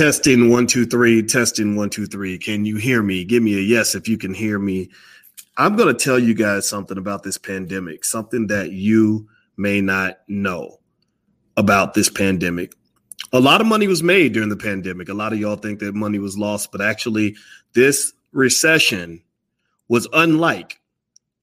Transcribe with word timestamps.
Testing 0.00 0.48
one, 0.48 0.66
two, 0.66 0.86
three, 0.86 1.22
testing 1.22 1.76
one, 1.76 1.90
two, 1.90 2.06
three. 2.06 2.38
Can 2.38 2.64
you 2.64 2.76
hear 2.76 3.02
me? 3.02 3.22
Give 3.22 3.42
me 3.42 3.58
a 3.58 3.60
yes 3.60 3.94
if 3.94 4.08
you 4.08 4.16
can 4.16 4.32
hear 4.32 4.58
me. 4.58 4.88
I'm 5.58 5.76
going 5.76 5.94
to 5.94 6.04
tell 6.04 6.18
you 6.18 6.32
guys 6.32 6.66
something 6.66 6.96
about 6.96 7.22
this 7.22 7.36
pandemic, 7.36 8.06
something 8.06 8.46
that 8.46 8.72
you 8.72 9.28
may 9.58 9.82
not 9.82 10.20
know 10.26 10.80
about 11.58 11.92
this 11.92 12.08
pandemic. 12.08 12.72
A 13.34 13.40
lot 13.40 13.60
of 13.60 13.66
money 13.66 13.88
was 13.88 14.02
made 14.02 14.32
during 14.32 14.48
the 14.48 14.56
pandemic. 14.56 15.10
A 15.10 15.12
lot 15.12 15.34
of 15.34 15.38
y'all 15.38 15.56
think 15.56 15.80
that 15.80 15.94
money 15.94 16.18
was 16.18 16.38
lost, 16.38 16.72
but 16.72 16.80
actually, 16.80 17.36
this 17.74 18.14
recession 18.32 19.22
was 19.88 20.08
unlike 20.14 20.80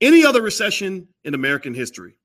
any 0.02 0.26
other 0.26 0.42
recession 0.42 1.08
in 1.24 1.36
American 1.36 1.76
history. 1.76 2.16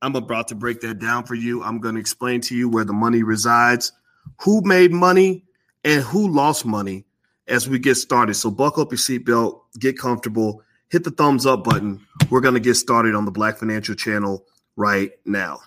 I'm 0.00 0.16
about 0.16 0.48
to 0.48 0.54
break 0.54 0.80
that 0.80 1.00
down 1.00 1.26
for 1.26 1.34
you. 1.34 1.62
I'm 1.62 1.80
going 1.80 1.96
to 1.96 2.00
explain 2.00 2.40
to 2.40 2.56
you 2.56 2.70
where 2.70 2.84
the 2.84 2.94
money 2.94 3.22
resides 3.22 3.92
who 4.38 4.62
made 4.62 4.90
money 4.90 5.44
and 5.84 6.02
who 6.02 6.28
lost 6.28 6.64
money 6.64 7.04
as 7.46 7.68
we 7.68 7.78
get 7.78 7.96
started. 7.96 8.34
So 8.34 8.50
buckle 8.50 8.82
up 8.82 8.92
your 8.92 8.98
seatbelt, 8.98 9.60
get 9.78 9.98
comfortable, 9.98 10.62
hit 10.88 11.04
the 11.04 11.10
thumbs 11.10 11.46
up 11.46 11.64
button. 11.64 12.04
We're 12.30 12.40
going 12.40 12.54
to 12.54 12.60
get 12.60 12.74
started 12.74 13.14
on 13.14 13.24
the 13.24 13.30
Black 13.30 13.58
Financial 13.58 13.94
Channel 13.94 14.44
right 14.76 15.10
now. 15.24 15.60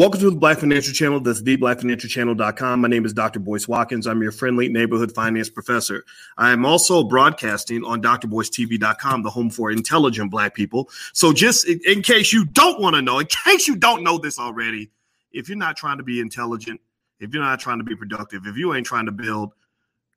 Welcome 0.00 0.20
to 0.20 0.30
the 0.30 0.36
Black 0.36 0.56
Financial 0.56 0.94
Channel. 0.94 1.20
That's 1.20 1.42
theblackfinancialchannel.com. 1.42 2.80
My 2.80 2.88
name 2.88 3.04
is 3.04 3.12
Dr. 3.12 3.38
Boyce 3.38 3.68
Watkins. 3.68 4.06
I'm 4.06 4.22
your 4.22 4.32
friendly 4.32 4.66
neighborhood 4.70 5.12
finance 5.12 5.50
professor. 5.50 6.06
I 6.38 6.52
am 6.52 6.64
also 6.64 7.04
broadcasting 7.04 7.84
on 7.84 8.00
drboycetv.com, 8.00 9.22
the 9.22 9.28
home 9.28 9.50
for 9.50 9.70
intelligent 9.70 10.30
black 10.30 10.54
people. 10.54 10.88
So 11.12 11.34
just 11.34 11.68
in, 11.68 11.80
in 11.86 12.00
case 12.00 12.32
you 12.32 12.46
don't 12.46 12.80
want 12.80 12.96
to 12.96 13.02
know, 13.02 13.18
in 13.18 13.26
case 13.26 13.68
you 13.68 13.76
don't 13.76 14.02
know 14.02 14.16
this 14.16 14.38
already, 14.38 14.90
if 15.32 15.50
you're 15.50 15.58
not 15.58 15.76
trying 15.76 15.98
to 15.98 16.02
be 16.02 16.18
intelligent, 16.18 16.80
if 17.18 17.34
you're 17.34 17.44
not 17.44 17.60
trying 17.60 17.76
to 17.76 17.84
be 17.84 17.94
productive, 17.94 18.46
if 18.46 18.56
you 18.56 18.72
ain't 18.72 18.86
trying 18.86 19.04
to 19.04 19.12
build, 19.12 19.52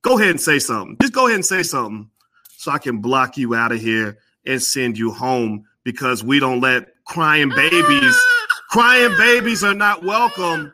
go 0.02 0.18
ahead 0.18 0.30
and 0.30 0.40
say 0.40 0.60
something. 0.60 0.96
Just 1.02 1.12
go 1.12 1.26
ahead 1.26 1.36
and 1.36 1.46
say 1.46 1.62
something 1.62 2.10
so 2.56 2.72
I 2.72 2.78
can 2.78 3.00
block 3.00 3.36
you 3.36 3.54
out 3.54 3.74
of 3.74 3.82
here 3.82 4.18
and 4.46 4.64
send 4.64 4.98
you 4.98 5.12
home 5.12 5.66
because 5.84 6.24
we 6.24 6.40
don't 6.40 6.62
let 6.62 7.04
crying 7.04 7.50
babies 7.50 8.16
ah! 8.16 8.43
Crying 8.74 9.16
babies 9.20 9.64
are 9.64 9.76
not 9.76 10.02
welcome 10.02 10.74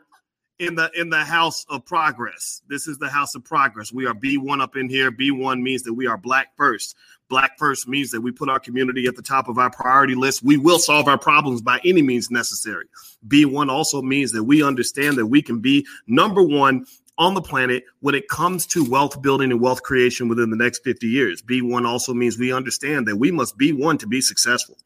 in 0.58 0.74
the 0.74 0.90
in 0.98 1.10
the 1.10 1.22
house 1.22 1.66
of 1.68 1.84
progress. 1.84 2.62
This 2.66 2.88
is 2.88 2.96
the 2.96 3.10
house 3.10 3.34
of 3.34 3.44
progress. 3.44 3.92
We 3.92 4.06
are 4.06 4.14
B1 4.14 4.62
up 4.62 4.74
in 4.74 4.88
here. 4.88 5.12
B1 5.12 5.60
means 5.60 5.82
that 5.82 5.92
we 5.92 6.06
are 6.06 6.16
black 6.16 6.56
first. 6.56 6.96
Black 7.28 7.58
first 7.58 7.86
means 7.88 8.10
that 8.12 8.22
we 8.22 8.32
put 8.32 8.48
our 8.48 8.58
community 8.58 9.06
at 9.06 9.16
the 9.16 9.22
top 9.22 9.50
of 9.50 9.58
our 9.58 9.68
priority 9.68 10.14
list. 10.14 10.42
We 10.42 10.56
will 10.56 10.78
solve 10.78 11.08
our 11.08 11.18
problems 11.18 11.60
by 11.60 11.78
any 11.84 12.00
means 12.00 12.30
necessary. 12.30 12.86
B1 13.28 13.68
also 13.68 14.00
means 14.00 14.32
that 14.32 14.44
we 14.44 14.62
understand 14.62 15.18
that 15.18 15.26
we 15.26 15.42
can 15.42 15.60
be 15.60 15.86
number 16.06 16.42
one 16.42 16.86
on 17.18 17.34
the 17.34 17.42
planet 17.42 17.84
when 18.00 18.14
it 18.14 18.28
comes 18.28 18.64
to 18.68 18.82
wealth 18.82 19.20
building 19.20 19.50
and 19.50 19.60
wealth 19.60 19.82
creation 19.82 20.26
within 20.26 20.48
the 20.48 20.56
next 20.56 20.82
50 20.84 21.06
years. 21.06 21.42
B1 21.42 21.86
also 21.86 22.14
means 22.14 22.38
we 22.38 22.50
understand 22.50 23.06
that 23.08 23.16
we 23.16 23.30
must 23.30 23.58
be 23.58 23.74
one 23.74 23.98
to 23.98 24.06
be 24.06 24.22
successful. 24.22 24.78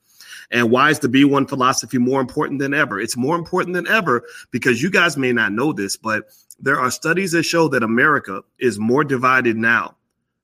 And 0.51 0.71
why 0.71 0.91
is 0.91 0.99
the 0.99 1.09
B1 1.09 1.49
philosophy 1.49 1.99
more 1.99 2.21
important 2.21 2.61
than 2.61 2.75
ever? 2.75 3.01
It's 3.01 3.17
more 3.17 3.37
important 3.37 3.75
than 3.75 3.87
ever 3.87 4.25
because 4.51 4.83
you 4.83 4.91
guys 4.91 5.17
may 5.17 5.33
not 5.33 5.53
know 5.53 5.73
this, 5.73 5.97
but 5.97 6.25
there 6.61 6.79
are 6.79 6.91
studies 6.91 7.33
that 7.33 7.43
show 7.45 7.69
that 7.69 7.83
America 7.83 8.43
is 8.59 8.79
more 8.79 9.05
divided 9.05 9.57
now 9.57 9.97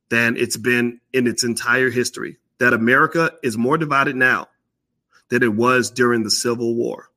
than 0.08 0.36
it's 0.36 0.56
been 0.56 1.00
in 1.12 1.26
its 1.26 1.44
entire 1.44 1.90
history. 1.90 2.36
That 2.58 2.74
America 2.74 3.32
is 3.42 3.56
more 3.56 3.78
divided 3.78 4.16
now 4.16 4.48
than 5.28 5.42
it 5.42 5.54
was 5.54 5.90
during 5.90 6.24
the 6.24 6.30
Civil 6.30 6.74
War. 6.74 7.08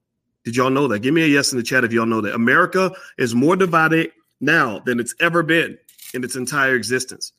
Did 0.44 0.56
y'all 0.56 0.70
know 0.70 0.88
that? 0.90 1.00
Give 1.00 1.14
me 1.14 1.24
a 1.24 1.28
yes 1.28 1.52
in 1.52 1.58
the 1.58 1.64
chat 1.64 1.84
if 1.84 1.92
y'all 1.92 2.06
know 2.06 2.22
that. 2.22 2.36
America 2.36 2.92
is 3.18 3.34
more 3.34 3.56
divided 3.56 4.12
now 4.40 4.80
than 4.80 5.00
it's 5.00 5.16
ever 5.20 5.42
been 5.42 5.78
in 6.14 6.24
its 6.24 6.36
entire 6.36 6.76
existence. 6.76 7.34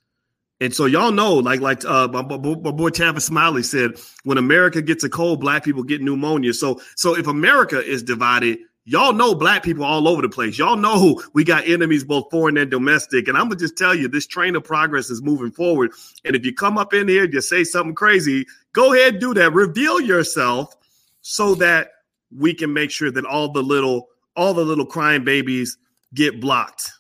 And 0.60 0.75
so 0.75 0.87
y'all 0.87 1.10
know, 1.12 1.34
like 1.34 1.60
like 1.60 1.84
uh, 1.84 2.09
my, 2.09 2.22
my, 2.22 2.37
my 2.37 2.70
boy 2.70 2.91
Tavis 2.91 3.22
Smiley 3.22 3.62
said, 3.62 3.92
when 4.22 4.38
America 4.38 4.81
gets 4.81 5.04
a 5.04 5.09
cold, 5.09 5.41
black 5.41 5.65
people 5.65 5.82
get 5.82 6.00
pneumonia. 6.00 6.54
So 6.54 6.81
so 6.97 7.16
if 7.16 7.26
America 7.26 7.84
is 7.84 8.03
divided, 8.03 8.59
y'all 8.84 9.12
know 9.12 9.34
black 9.34 9.62
people 9.62 9.84
all 9.84 10.06
over 10.06 10.22
the 10.22 10.28
place. 10.28 10.56
Y'all 10.56 10.76
know 10.76 11.20
we 11.32 11.42
got 11.42 11.66
enemies 11.66 12.04
both 12.04 12.31
foreign 12.31 12.56
and 12.56 12.70
domestic. 12.70 13.26
And 13.26 13.37
I'm 13.37 13.44
gonna 13.44 13.56
just 13.56 13.76
tell 13.76 13.94
you, 13.94 14.09
this 14.09 14.26
train 14.26 14.54
of 14.54 14.65
progress 14.65 15.10
is 15.10 15.22
moving 15.22 15.50
forward. 15.50 15.91
And 16.25 16.37
if 16.37 16.44
you 16.47 16.54
come 16.54 16.78
up 16.78 16.94
in 16.94 17.09
here 17.09 17.25
and 17.25 17.32
you 17.32 17.41
say 17.41 17.65
something 17.65 17.94
crazy, 17.94 18.47
go 18.72 18.94
ahead 18.94 19.15
and 19.15 19.21
do 19.21 19.34
that. 19.34 19.53
Reveal 19.53 20.00
yourself 20.00 20.76
so 21.21 21.56
that 21.56 21.91
we 22.36 22.54
can 22.54 22.72
make 22.72 22.91
sure 22.91 23.10
that 23.10 23.25
all 23.25 23.50
the 23.53 23.62
little 23.62 24.09
all 24.36 24.54
the 24.54 24.65
little 24.65 24.86
crying 24.86 25.25
babies 25.25 25.78
get 26.15 26.41
blocked. 26.41 26.92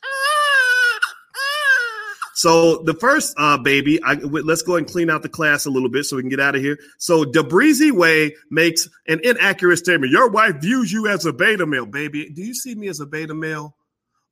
So 2.44 2.76
the 2.82 2.92
first 2.92 3.34
uh, 3.38 3.56
baby, 3.56 3.98
I, 4.04 4.16
let's 4.16 4.60
go 4.60 4.76
and 4.76 4.86
clean 4.86 5.08
out 5.08 5.22
the 5.22 5.30
class 5.30 5.64
a 5.64 5.70
little 5.70 5.88
bit 5.88 6.04
so 6.04 6.16
we 6.16 6.22
can 6.22 6.28
get 6.28 6.40
out 6.40 6.54
of 6.54 6.60
here. 6.60 6.78
So 6.98 7.24
the 7.24 7.42
breezy 7.42 7.90
way 7.90 8.36
makes 8.50 8.86
an 9.08 9.20
inaccurate 9.24 9.78
statement. 9.78 10.12
Your 10.12 10.28
wife 10.28 10.56
views 10.56 10.92
you 10.92 11.08
as 11.08 11.24
a 11.24 11.32
beta 11.32 11.64
male, 11.64 11.86
baby. 11.86 12.28
Do 12.28 12.42
you 12.42 12.52
see 12.52 12.74
me 12.74 12.88
as 12.88 13.00
a 13.00 13.06
beta 13.06 13.32
male? 13.32 13.74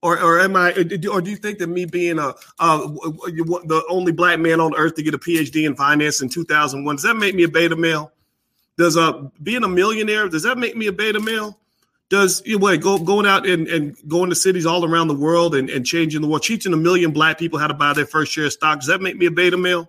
Or, 0.02 0.20
or 0.20 0.40
am 0.40 0.56
I? 0.56 0.72
Or 0.72 1.22
do 1.22 1.30
you 1.30 1.36
think 1.36 1.58
that 1.60 1.68
me 1.68 1.86
being 1.86 2.18
a 2.18 2.34
uh, 2.58 2.80
the 2.80 3.82
only 3.88 4.12
black 4.12 4.38
man 4.38 4.60
on 4.60 4.76
earth 4.76 4.96
to 4.96 5.02
get 5.02 5.14
a 5.14 5.18
PhD 5.18 5.64
in 5.66 5.74
finance 5.74 6.20
in 6.20 6.28
2001 6.28 6.96
does 6.96 7.04
that 7.04 7.14
make 7.14 7.34
me 7.34 7.44
a 7.44 7.48
beta 7.48 7.76
male? 7.76 8.12
Does 8.76 8.98
uh 8.98 9.28
being 9.42 9.64
a 9.64 9.68
millionaire 9.68 10.28
does 10.28 10.42
that 10.42 10.58
make 10.58 10.76
me 10.76 10.88
a 10.88 10.92
beta 10.92 11.18
male? 11.18 11.58
Does 12.12 12.42
you 12.44 12.58
know, 12.58 12.76
go, 12.76 12.98
going 12.98 13.24
out 13.24 13.46
and, 13.46 13.66
and 13.68 13.96
going 14.06 14.28
to 14.28 14.36
cities 14.36 14.66
all 14.66 14.84
around 14.84 15.08
the 15.08 15.14
world 15.14 15.54
and, 15.54 15.70
and 15.70 15.86
changing 15.86 16.20
the 16.20 16.28
world, 16.28 16.42
teaching 16.42 16.74
a 16.74 16.76
million 16.76 17.10
black 17.10 17.38
people 17.38 17.58
how 17.58 17.66
to 17.66 17.72
buy 17.72 17.94
their 17.94 18.04
first 18.04 18.30
share 18.30 18.44
of 18.44 18.52
stock. 18.52 18.80
Does 18.80 18.88
that 18.88 19.00
make 19.00 19.16
me 19.16 19.24
a 19.24 19.30
beta 19.30 19.56
male? 19.56 19.88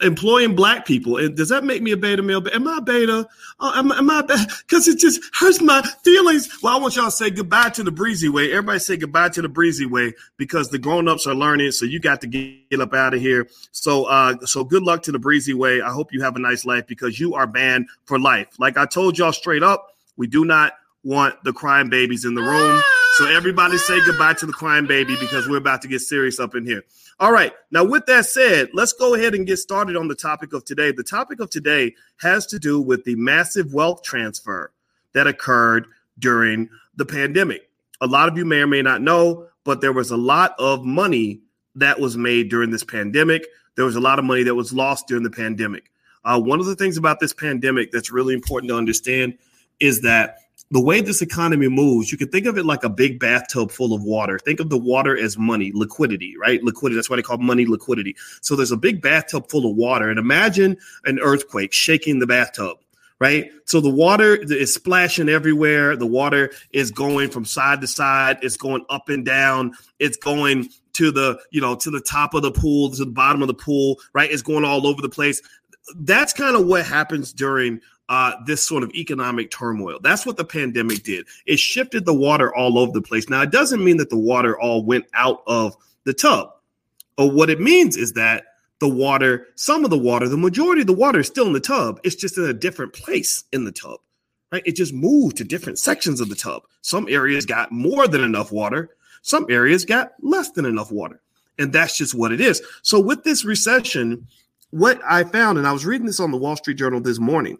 Employing 0.00 0.54
black 0.54 0.86
people, 0.86 1.18
and 1.18 1.36
does 1.36 1.48
that 1.48 1.62
make 1.62 1.82
me 1.82 1.90
a 1.90 1.96
beta 1.96 2.22
male? 2.22 2.42
Am 2.54 2.68
I 2.68 2.78
beta? 2.80 3.28
Uh, 3.58 3.72
am, 3.74 3.90
am 3.90 4.08
I 4.08 4.22
Because 4.22 4.86
it 4.86 4.98
just 4.98 5.20
hurts 5.34 5.60
my 5.60 5.82
feelings. 6.04 6.48
Well, 6.62 6.74
I 6.74 6.80
want 6.80 6.94
y'all 6.94 7.06
to 7.06 7.10
say 7.10 7.30
goodbye 7.30 7.70
to 7.70 7.82
the 7.82 7.90
breezy 7.90 8.28
way. 8.28 8.50
Everybody 8.52 8.78
say 8.78 8.96
goodbye 8.96 9.30
to 9.30 9.42
the 9.42 9.48
breezy 9.48 9.84
way 9.86 10.14
because 10.38 10.70
the 10.70 10.78
grown 10.78 11.08
ups 11.08 11.26
are 11.26 11.34
learning. 11.34 11.72
So 11.72 11.84
you 11.84 11.98
got 11.98 12.20
to 12.22 12.28
get 12.28 12.80
up 12.80 12.94
out 12.94 13.12
of 13.12 13.20
here. 13.20 13.48
So, 13.72 14.04
uh, 14.04 14.46
so 14.46 14.64
good 14.64 14.84
luck 14.84 15.02
to 15.02 15.12
the 15.12 15.18
breezy 15.18 15.52
way. 15.52 15.82
I 15.82 15.90
hope 15.90 16.14
you 16.14 16.22
have 16.22 16.36
a 16.36 16.40
nice 16.40 16.64
life 16.64 16.86
because 16.86 17.20
you 17.20 17.34
are 17.34 17.48
banned 17.48 17.88
for 18.04 18.18
life. 18.18 18.48
Like 18.58 18.78
I 18.78 18.86
told 18.86 19.18
y'all 19.18 19.32
straight 19.32 19.64
up, 19.64 19.88
we 20.16 20.28
do 20.28 20.46
not 20.46 20.74
want 21.04 21.42
the 21.44 21.52
crying 21.52 21.88
babies 21.88 22.24
in 22.24 22.34
the 22.34 22.42
room. 22.42 22.80
So 23.16 23.26
everybody 23.26 23.76
say 23.78 23.98
goodbye 24.04 24.34
to 24.34 24.46
the 24.46 24.52
crying 24.52 24.86
baby 24.86 25.16
because 25.18 25.48
we're 25.48 25.56
about 25.56 25.82
to 25.82 25.88
get 25.88 26.00
serious 26.00 26.38
up 26.38 26.54
in 26.54 26.64
here. 26.64 26.84
All 27.18 27.32
right. 27.32 27.52
Now, 27.70 27.84
with 27.84 28.06
that 28.06 28.26
said, 28.26 28.70
let's 28.72 28.92
go 28.92 29.14
ahead 29.14 29.34
and 29.34 29.46
get 29.46 29.58
started 29.58 29.96
on 29.96 30.08
the 30.08 30.14
topic 30.14 30.52
of 30.52 30.64
today. 30.64 30.92
The 30.92 31.02
topic 31.02 31.40
of 31.40 31.50
today 31.50 31.94
has 32.20 32.46
to 32.46 32.58
do 32.58 32.80
with 32.80 33.04
the 33.04 33.16
massive 33.16 33.74
wealth 33.74 34.02
transfer 34.02 34.72
that 35.12 35.26
occurred 35.26 35.86
during 36.18 36.68
the 36.96 37.04
pandemic. 37.04 37.68
A 38.00 38.06
lot 38.06 38.28
of 38.28 38.38
you 38.38 38.44
may 38.44 38.60
or 38.60 38.66
may 38.66 38.82
not 38.82 39.02
know, 39.02 39.48
but 39.64 39.80
there 39.80 39.92
was 39.92 40.10
a 40.10 40.16
lot 40.16 40.54
of 40.58 40.84
money 40.84 41.40
that 41.74 42.00
was 42.00 42.16
made 42.16 42.48
during 42.48 42.70
this 42.70 42.84
pandemic. 42.84 43.46
There 43.76 43.84
was 43.84 43.96
a 43.96 44.00
lot 44.00 44.18
of 44.18 44.24
money 44.24 44.42
that 44.44 44.54
was 44.54 44.72
lost 44.72 45.08
during 45.08 45.22
the 45.22 45.30
pandemic. 45.30 45.90
Uh, 46.24 46.40
one 46.40 46.60
of 46.60 46.66
the 46.66 46.76
things 46.76 46.96
about 46.96 47.20
this 47.20 47.32
pandemic 47.32 47.90
that's 47.90 48.10
really 48.10 48.34
important 48.34 48.70
to 48.70 48.76
understand 48.76 49.36
is 49.78 50.02
that 50.02 50.38
the 50.72 50.80
way 50.80 51.00
this 51.00 51.20
economy 51.20 51.68
moves, 51.68 52.12
you 52.12 52.18
can 52.18 52.28
think 52.28 52.46
of 52.46 52.56
it 52.56 52.64
like 52.64 52.84
a 52.84 52.88
big 52.88 53.18
bathtub 53.18 53.72
full 53.72 53.92
of 53.92 54.04
water. 54.04 54.38
Think 54.38 54.60
of 54.60 54.70
the 54.70 54.78
water 54.78 55.18
as 55.18 55.36
money, 55.36 55.72
liquidity, 55.74 56.36
right? 56.38 56.62
Liquidity. 56.62 56.94
That's 56.94 57.10
why 57.10 57.16
they 57.16 57.22
call 57.22 57.38
money 57.38 57.66
liquidity. 57.66 58.14
So 58.40 58.54
there's 58.54 58.70
a 58.70 58.76
big 58.76 59.02
bathtub 59.02 59.50
full 59.50 59.68
of 59.68 59.76
water. 59.76 60.08
And 60.08 60.18
imagine 60.18 60.76
an 61.04 61.18
earthquake 61.18 61.72
shaking 61.72 62.20
the 62.20 62.26
bathtub, 62.26 62.78
right? 63.18 63.50
So 63.64 63.80
the 63.80 63.90
water 63.90 64.36
is 64.36 64.72
splashing 64.72 65.28
everywhere. 65.28 65.96
The 65.96 66.06
water 66.06 66.52
is 66.70 66.92
going 66.92 67.30
from 67.30 67.44
side 67.44 67.80
to 67.80 67.88
side. 67.88 68.38
It's 68.42 68.56
going 68.56 68.84
up 68.90 69.08
and 69.08 69.24
down. 69.24 69.74
It's 69.98 70.16
going 70.16 70.68
to 70.92 71.10
the, 71.10 71.40
you 71.50 71.60
know, 71.60 71.74
to 71.74 71.90
the 71.90 72.00
top 72.00 72.32
of 72.34 72.42
the 72.42 72.52
pool, 72.52 72.90
to 72.90 73.04
the 73.04 73.10
bottom 73.10 73.42
of 73.42 73.48
the 73.48 73.54
pool, 73.54 73.98
right? 74.12 74.30
It's 74.30 74.42
going 74.42 74.64
all 74.64 74.86
over 74.86 75.02
the 75.02 75.08
place. 75.08 75.42
That's 75.96 76.32
kind 76.32 76.54
of 76.54 76.66
what 76.66 76.86
happens 76.86 77.32
during 77.32 77.80
uh, 78.10 78.32
this 78.44 78.66
sort 78.66 78.82
of 78.82 78.90
economic 78.90 79.52
turmoil. 79.52 80.00
That's 80.02 80.26
what 80.26 80.36
the 80.36 80.44
pandemic 80.44 81.04
did. 81.04 81.26
It 81.46 81.60
shifted 81.60 82.04
the 82.04 82.12
water 82.12 82.52
all 82.54 82.76
over 82.76 82.90
the 82.90 83.00
place. 83.00 83.30
Now, 83.30 83.40
it 83.40 83.52
doesn't 83.52 83.82
mean 83.82 83.98
that 83.98 84.10
the 84.10 84.18
water 84.18 84.60
all 84.60 84.84
went 84.84 85.06
out 85.14 85.42
of 85.46 85.76
the 86.04 86.12
tub. 86.12 86.52
Or 87.16 87.30
what 87.30 87.50
it 87.50 87.60
means 87.60 87.96
is 87.96 88.14
that 88.14 88.46
the 88.80 88.88
water, 88.88 89.46
some 89.54 89.84
of 89.84 89.90
the 89.90 89.98
water, 89.98 90.28
the 90.28 90.36
majority 90.36 90.80
of 90.80 90.88
the 90.88 90.92
water 90.92 91.20
is 91.20 91.28
still 91.28 91.46
in 91.46 91.52
the 91.52 91.60
tub. 91.60 92.00
It's 92.02 92.16
just 92.16 92.36
in 92.36 92.44
a 92.44 92.52
different 92.52 92.92
place 92.92 93.44
in 93.52 93.64
the 93.64 93.70
tub, 93.70 94.00
right? 94.50 94.62
It 94.66 94.74
just 94.74 94.92
moved 94.92 95.36
to 95.36 95.44
different 95.44 95.78
sections 95.78 96.20
of 96.20 96.28
the 96.28 96.34
tub. 96.34 96.62
Some 96.82 97.06
areas 97.08 97.46
got 97.46 97.70
more 97.70 98.08
than 98.08 98.24
enough 98.24 98.50
water. 98.50 98.90
Some 99.22 99.46
areas 99.48 99.84
got 99.84 100.14
less 100.20 100.50
than 100.50 100.64
enough 100.64 100.90
water. 100.90 101.20
And 101.60 101.72
that's 101.72 101.96
just 101.96 102.14
what 102.14 102.32
it 102.32 102.40
is. 102.40 102.60
So 102.82 102.98
with 102.98 103.22
this 103.22 103.44
recession, 103.44 104.26
what 104.70 105.00
I 105.08 105.22
found, 105.22 105.58
and 105.58 105.66
I 105.68 105.72
was 105.72 105.86
reading 105.86 106.06
this 106.06 106.18
on 106.18 106.32
the 106.32 106.38
Wall 106.38 106.56
Street 106.56 106.78
Journal 106.78 107.00
this 107.00 107.20
morning, 107.20 107.58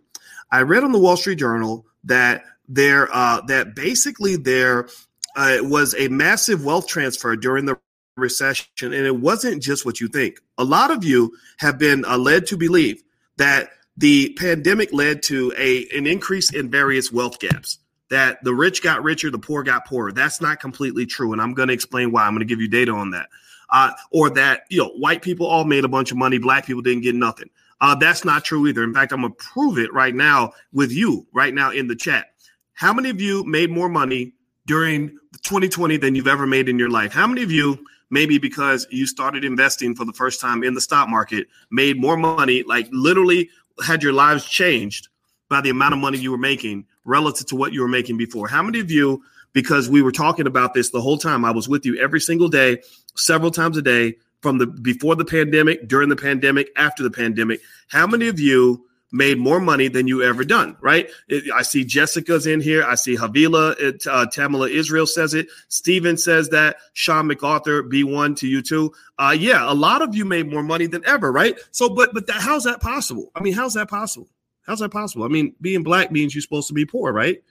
I 0.52 0.62
read 0.62 0.84
on 0.84 0.92
the 0.92 0.98
Wall 0.98 1.16
Street 1.16 1.38
Journal 1.38 1.86
that 2.04 2.44
there 2.68 3.08
uh, 3.12 3.40
that 3.42 3.74
basically 3.74 4.36
there 4.36 4.88
uh, 5.36 5.58
was 5.62 5.94
a 5.98 6.08
massive 6.08 6.64
wealth 6.64 6.86
transfer 6.86 7.36
during 7.36 7.66
the 7.66 7.78
recession, 8.16 8.66
and 8.80 9.06
it 9.06 9.16
wasn't 9.16 9.62
just 9.62 9.84
what 9.84 10.00
you 10.00 10.08
think. 10.08 10.40
A 10.58 10.64
lot 10.64 10.90
of 10.90 11.04
you 11.04 11.32
have 11.58 11.78
been 11.78 12.04
uh, 12.04 12.18
led 12.18 12.46
to 12.46 12.56
believe 12.56 13.02
that 13.36 13.70
the 13.96 14.34
pandemic 14.38 14.92
led 14.92 15.22
to 15.24 15.52
a 15.56 15.86
an 15.96 16.06
increase 16.06 16.52
in 16.52 16.70
various 16.70 17.12
wealth 17.12 17.38
gaps. 17.38 17.78
That 18.08 18.42
the 18.42 18.54
rich 18.54 18.82
got 18.82 19.04
richer, 19.04 19.30
the 19.30 19.38
poor 19.38 19.62
got 19.62 19.86
poorer. 19.86 20.10
That's 20.10 20.40
not 20.40 20.58
completely 20.58 21.06
true, 21.06 21.32
and 21.32 21.40
I'm 21.40 21.54
going 21.54 21.68
to 21.68 21.74
explain 21.74 22.10
why. 22.10 22.24
I'm 22.24 22.32
going 22.32 22.40
to 22.40 22.44
give 22.44 22.60
you 22.60 22.68
data 22.68 22.92
on 22.92 23.10
that. 23.12 23.28
Uh, 23.68 23.92
or 24.10 24.30
that 24.30 24.62
you 24.68 24.78
know 24.78 24.90
white 24.90 25.22
people 25.22 25.46
all 25.46 25.64
made 25.64 25.84
a 25.84 25.88
bunch 25.88 26.10
of 26.10 26.16
money, 26.16 26.38
black 26.38 26.66
people 26.66 26.82
didn't 26.82 27.02
get 27.02 27.14
nothing. 27.14 27.50
Uh, 27.80 27.94
that's 27.94 28.24
not 28.24 28.44
true 28.44 28.66
either. 28.66 28.84
In 28.84 28.92
fact, 28.92 29.12
I'm 29.12 29.22
gonna 29.22 29.34
prove 29.34 29.78
it 29.78 29.92
right 29.92 30.14
now 30.14 30.52
with 30.72 30.92
you 30.92 31.26
right 31.32 31.54
now 31.54 31.70
in 31.70 31.88
the 31.88 31.96
chat. 31.96 32.26
How 32.74 32.92
many 32.92 33.10
of 33.10 33.20
you 33.20 33.44
made 33.44 33.70
more 33.70 33.88
money 33.88 34.32
during 34.66 35.10
2020 35.42 35.96
than 35.96 36.14
you've 36.14 36.28
ever 36.28 36.46
made 36.46 36.68
in 36.68 36.78
your 36.78 36.90
life? 36.90 37.12
How 37.12 37.26
many 37.26 37.42
of 37.42 37.50
you, 37.50 37.84
maybe 38.10 38.38
because 38.38 38.86
you 38.90 39.06
started 39.06 39.44
investing 39.44 39.94
for 39.94 40.04
the 40.04 40.12
first 40.12 40.40
time 40.40 40.62
in 40.62 40.74
the 40.74 40.80
stock 40.80 41.08
market, 41.08 41.48
made 41.70 42.00
more 42.00 42.16
money, 42.16 42.62
like 42.64 42.88
literally 42.90 43.48
had 43.84 44.02
your 44.02 44.12
lives 44.12 44.44
changed 44.44 45.08
by 45.48 45.60
the 45.60 45.70
amount 45.70 45.94
of 45.94 46.00
money 46.00 46.18
you 46.18 46.30
were 46.30 46.38
making 46.38 46.86
relative 47.04 47.46
to 47.46 47.56
what 47.56 47.72
you 47.72 47.80
were 47.80 47.88
making 47.88 48.16
before? 48.16 48.48
How 48.48 48.62
many 48.62 48.80
of 48.80 48.90
you, 48.90 49.22
because 49.52 49.88
we 49.88 50.02
were 50.02 50.12
talking 50.12 50.46
about 50.46 50.74
this 50.74 50.90
the 50.90 51.00
whole 51.00 51.18
time, 51.18 51.44
I 51.44 51.50
was 51.50 51.68
with 51.68 51.84
you 51.86 51.98
every 51.98 52.20
single 52.20 52.48
day, 52.48 52.82
several 53.14 53.50
times 53.50 53.76
a 53.76 53.82
day, 53.82 54.16
from 54.40 54.58
the 54.58 54.66
before 54.66 55.16
the 55.16 55.24
pandemic, 55.24 55.86
during 55.88 56.08
the 56.08 56.16
pandemic, 56.16 56.70
after 56.76 57.02
the 57.02 57.10
pandemic. 57.10 57.60
How 57.88 58.06
many 58.06 58.28
of 58.28 58.40
you 58.40 58.86
made 59.12 59.38
more 59.38 59.60
money 59.60 59.88
than 59.88 60.06
you 60.06 60.22
ever 60.22 60.44
done? 60.44 60.76
Right? 60.80 61.10
I 61.54 61.62
see 61.62 61.84
Jessica's 61.84 62.46
in 62.46 62.60
here. 62.60 62.84
I 62.84 62.94
see 62.94 63.16
Havila, 63.16 63.78
it, 63.78 64.06
uh, 64.06 64.26
Tamala 64.26 64.68
Israel 64.68 65.06
says 65.06 65.34
it. 65.34 65.48
Steven 65.68 66.16
says 66.16 66.48
that. 66.50 66.76
Sean 66.92 67.26
MacArthur, 67.26 67.82
B1 67.82 68.36
to 68.36 68.48
you 68.48 68.62
too. 68.62 68.92
Uh, 69.18 69.36
yeah, 69.38 69.70
a 69.70 69.74
lot 69.74 70.02
of 70.02 70.14
you 70.14 70.24
made 70.24 70.50
more 70.50 70.62
money 70.62 70.86
than 70.86 71.04
ever, 71.06 71.30
right? 71.32 71.58
So, 71.70 71.88
but 71.88 72.14
but 72.14 72.26
that, 72.26 72.40
how's 72.40 72.64
that 72.64 72.80
possible? 72.80 73.30
I 73.34 73.42
mean, 73.42 73.52
how's 73.52 73.74
that 73.74 73.88
possible? 73.88 74.28
How's 74.62 74.80
that 74.80 74.90
possible? 74.90 75.24
I 75.24 75.28
mean, 75.28 75.54
being 75.60 75.82
black 75.82 76.12
means 76.12 76.34
you're 76.34 76.42
supposed 76.42 76.68
to 76.68 76.74
be 76.74 76.86
poor, 76.86 77.12
right? 77.12 77.42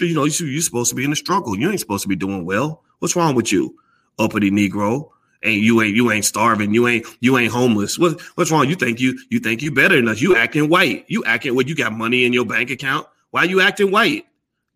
You 0.00 0.14
know, 0.14 0.24
you're 0.24 0.62
supposed 0.62 0.90
to 0.90 0.96
be 0.96 1.04
in 1.04 1.12
a 1.12 1.16
struggle. 1.16 1.58
You 1.58 1.70
ain't 1.70 1.80
supposed 1.80 2.02
to 2.02 2.08
be 2.08 2.16
doing 2.16 2.44
well. 2.44 2.82
What's 2.98 3.14
wrong 3.14 3.34
with 3.34 3.52
you, 3.52 3.76
uppity 4.18 4.50
Negro? 4.50 5.10
Ain't 5.42 5.62
you 5.62 5.80
ain't 5.82 5.94
you 5.94 6.10
ain't 6.10 6.24
starving. 6.24 6.74
You 6.74 6.88
ain't 6.88 7.06
you 7.20 7.38
ain't 7.38 7.52
homeless. 7.52 7.98
What 7.98 8.20
what's 8.34 8.50
wrong? 8.50 8.68
You 8.68 8.74
think 8.74 9.00
you 9.00 9.18
you 9.30 9.38
think 9.38 9.62
you 9.62 9.72
better 9.72 9.96
than 9.96 10.08
us. 10.08 10.20
You 10.20 10.36
acting 10.36 10.68
white. 10.68 11.04
You 11.08 11.24
acting 11.24 11.54
what 11.54 11.68
you 11.68 11.74
got 11.74 11.92
money 11.92 12.24
in 12.24 12.32
your 12.32 12.44
bank 12.44 12.70
account? 12.70 13.06
Why 13.30 13.44
you 13.44 13.60
acting 13.60 13.90
white? 13.90 14.26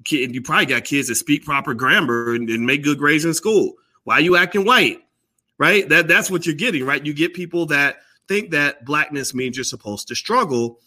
Kid 0.04 0.34
you 0.34 0.42
probably 0.42 0.66
got 0.66 0.84
kids 0.84 1.08
that 1.08 1.16
speak 1.16 1.44
proper 1.44 1.74
grammar 1.74 2.34
and, 2.34 2.48
and 2.48 2.66
make 2.66 2.82
good 2.82 2.98
grades 2.98 3.24
in 3.24 3.34
school. 3.34 3.74
Why 4.04 4.18
you 4.18 4.36
acting 4.36 4.64
white? 4.64 5.02
Right? 5.58 5.88
That 5.88 6.08
that's 6.08 6.30
what 6.30 6.46
you're 6.46 6.54
getting 6.54 6.84
right? 6.84 7.04
You 7.04 7.14
get 7.14 7.34
people 7.34 7.66
that 7.66 7.98
think 8.28 8.50
that 8.50 8.84
blackness 8.84 9.34
means 9.34 9.56
you're 9.56 9.64
supposed 9.64 10.08
to 10.08 10.14
struggle 10.14 10.78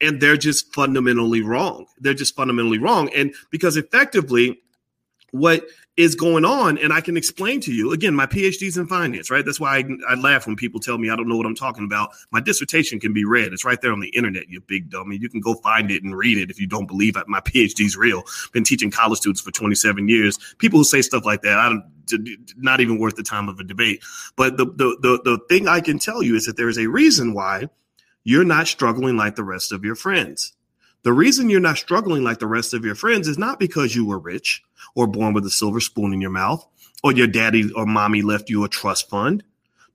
and 0.00 0.20
they're 0.20 0.36
just 0.36 0.74
fundamentally 0.74 1.40
wrong. 1.40 1.86
They're 1.98 2.14
just 2.14 2.34
fundamentally 2.34 2.78
wrong. 2.78 3.10
And 3.14 3.34
because 3.50 3.76
effectively 3.76 4.60
what 5.30 5.64
is 5.96 6.14
going 6.16 6.44
on 6.44 6.76
and 6.78 6.92
i 6.92 7.00
can 7.00 7.16
explain 7.16 7.60
to 7.60 7.72
you. 7.72 7.92
Again 7.92 8.14
my 8.14 8.26
phd's 8.26 8.76
in 8.76 8.86
finance 8.86 9.30
right? 9.30 9.44
That's 9.44 9.60
why 9.60 9.78
I, 9.78 9.84
I, 10.10 10.14
laugh 10.14 10.46
when 10.46 10.56
people 10.56 10.80
tell 10.80 10.98
me 10.98 11.10
i 11.10 11.16
don't 11.16 11.28
know 11.28 11.36
what 11.36 11.46
i'm 11.46 11.54
talking 11.54 11.84
about. 11.84 12.10
My 12.30 12.40
dissertation 12.40 12.98
can 13.00 13.12
be 13.12 13.24
read. 13.24 13.52
It's 13.52 13.64
right 13.64 13.80
there 13.80 13.92
on 13.92 14.00
the 14.00 14.08
internet 14.08 14.48
you 14.48 14.60
big 14.60 14.90
dummy. 14.90 15.16
You 15.16 15.28
can 15.28 15.40
go 15.40 15.54
find 15.54 15.90
it 15.90 16.02
and 16.02 16.16
read 16.16 16.38
it 16.38 16.50
if 16.50 16.60
you 16.60 16.66
don't 16.66 16.86
believe 16.86 17.16
my 17.26 17.40
phd's 17.40 17.96
real. 17.96 18.24
Been 18.52 18.64
teaching 18.64 18.90
college 18.90 19.20
students 19.20 19.40
for 19.40 19.50
27 19.50 20.08
years. 20.08 20.38
People 20.58 20.80
who 20.80 20.84
say 20.84 21.02
stuff 21.02 21.24
like 21.24 21.42
that 21.42 21.58
i 21.58 21.68
don't 21.68 21.84
not 22.56 22.80
even 22.80 22.98
worth 22.98 23.16
the 23.16 23.22
time 23.22 23.48
of 23.48 23.58
a 23.58 23.64
debate. 23.64 24.02
But 24.36 24.56
the, 24.56 24.66
the 24.66 24.96
the 25.00 25.20
the 25.24 25.38
thing 25.48 25.68
i 25.68 25.80
can 25.80 25.98
tell 25.98 26.22
you 26.22 26.34
is 26.34 26.46
that 26.46 26.56
there 26.56 26.68
is 26.68 26.78
a 26.78 26.88
reason 26.88 27.34
why 27.34 27.68
you're 28.24 28.44
not 28.44 28.66
struggling 28.66 29.16
like 29.16 29.36
the 29.36 29.44
rest 29.44 29.72
of 29.72 29.84
your 29.84 29.94
friends 29.94 30.52
the 31.04 31.12
reason 31.12 31.50
you're 31.50 31.60
not 31.60 31.76
struggling 31.76 32.24
like 32.24 32.38
the 32.38 32.46
rest 32.46 32.72
of 32.72 32.84
your 32.84 32.94
friends 32.94 33.28
is 33.28 33.38
not 33.38 33.60
because 33.60 33.94
you 33.94 34.06
were 34.06 34.18
rich 34.18 34.62
or 34.94 35.06
born 35.06 35.34
with 35.34 35.44
a 35.44 35.50
silver 35.50 35.78
spoon 35.78 36.14
in 36.14 36.20
your 36.20 36.30
mouth 36.30 36.66
or 37.02 37.12
your 37.12 37.26
daddy 37.26 37.70
or 37.72 37.84
mommy 37.84 38.22
left 38.22 38.48
you 38.48 38.64
a 38.64 38.68
trust 38.68 39.10
fund. 39.10 39.44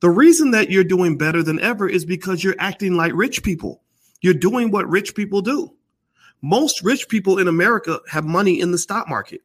The 0.02 0.10
reason 0.10 0.52
that 0.52 0.70
you're 0.70 0.84
doing 0.84 1.18
better 1.18 1.42
than 1.42 1.60
ever 1.60 1.90
is 1.90 2.06
because 2.06 2.44
you're 2.44 2.56
acting 2.60 2.94
like 2.94 3.12
rich 3.16 3.42
people. 3.42 3.82
You're 4.22 4.36
doing 4.36 4.70
what 4.70 4.88
rich 4.88 5.16
people 5.16 5.42
do. 5.42 5.74
Most 6.44 6.84
rich 6.84 7.10
people 7.10 7.40
in 7.40 7.48
America 7.48 8.00
have 8.08 8.24
money 8.24 8.62
in 8.62 8.72
the 8.72 8.78
stock 8.78 9.10
market. 9.10 9.42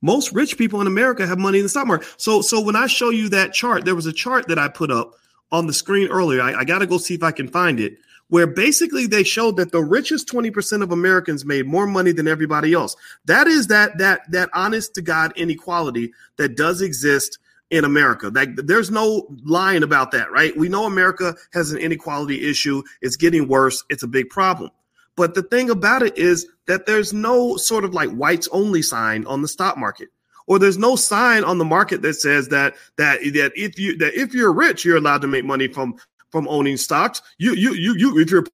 Most 0.00 0.32
rich 0.32 0.56
people 0.56 0.80
in 0.80 0.86
America 0.86 1.26
have 1.26 1.38
money 1.38 1.58
in 1.58 1.64
the 1.64 1.68
stock 1.68 1.88
market. 1.88 2.14
So, 2.18 2.40
so 2.40 2.60
when 2.60 2.76
I 2.76 2.86
show 2.86 3.10
you 3.10 3.28
that 3.30 3.52
chart, 3.52 3.84
there 3.84 3.96
was 3.96 4.06
a 4.06 4.12
chart 4.12 4.46
that 4.46 4.60
I 4.60 4.68
put 4.68 4.92
up 4.92 5.14
on 5.50 5.66
the 5.66 5.72
screen 5.72 6.08
earlier. 6.08 6.40
I, 6.40 6.60
I 6.60 6.64
got 6.64 6.78
to 6.78 6.86
go 6.86 6.98
see 6.98 7.14
if 7.14 7.22
I 7.22 7.32
can 7.32 7.48
find 7.48 7.80
it 7.80 7.98
where 8.34 8.48
basically 8.48 9.06
they 9.06 9.22
showed 9.22 9.56
that 9.56 9.70
the 9.70 9.80
richest 9.80 10.26
20% 10.26 10.82
of 10.82 10.90
Americans 10.90 11.44
made 11.44 11.68
more 11.68 11.86
money 11.86 12.10
than 12.10 12.26
everybody 12.26 12.72
else. 12.72 12.96
That 13.26 13.46
is 13.46 13.68
that 13.68 13.96
that 13.98 14.28
that 14.32 14.50
honest 14.52 14.92
to 14.96 15.02
God 15.02 15.32
inequality 15.36 16.12
that 16.36 16.56
does 16.56 16.82
exist 16.82 17.38
in 17.70 17.84
America. 17.84 18.32
There's 18.32 18.90
no 18.90 19.28
lying 19.44 19.84
about 19.84 20.10
that, 20.10 20.32
right? 20.32 20.56
We 20.56 20.68
know 20.68 20.84
America 20.84 21.36
has 21.52 21.70
an 21.70 21.78
inequality 21.78 22.50
issue. 22.50 22.82
It's 23.02 23.14
getting 23.14 23.46
worse. 23.46 23.84
It's 23.88 24.02
a 24.02 24.08
big 24.08 24.30
problem. 24.30 24.72
But 25.14 25.36
the 25.36 25.44
thing 25.44 25.70
about 25.70 26.02
it 26.02 26.18
is 26.18 26.48
that 26.66 26.86
there's 26.86 27.12
no 27.12 27.56
sort 27.56 27.84
of 27.84 27.94
like 27.94 28.10
whites 28.10 28.48
only 28.50 28.82
sign 28.82 29.24
on 29.26 29.42
the 29.42 29.48
stock 29.48 29.78
market. 29.78 30.08
Or 30.48 30.58
there's 30.58 30.76
no 30.76 30.96
sign 30.96 31.44
on 31.44 31.58
the 31.58 31.64
market 31.64 32.02
that 32.02 32.14
says 32.14 32.48
that 32.48 32.74
that 32.96 33.20
that 33.20 33.52
if 33.54 33.78
you 33.78 33.96
that 33.98 34.14
if 34.14 34.34
you're 34.34 34.52
rich, 34.52 34.84
you're 34.84 34.96
allowed 34.96 35.22
to 35.22 35.28
make 35.28 35.44
money 35.44 35.68
from 35.68 35.94
from 36.34 36.48
owning 36.48 36.76
stocks. 36.76 37.22
You, 37.38 37.54
you, 37.54 37.74
you, 37.74 37.94
you, 37.96 38.18
if 38.18 38.28
you're 38.28 38.44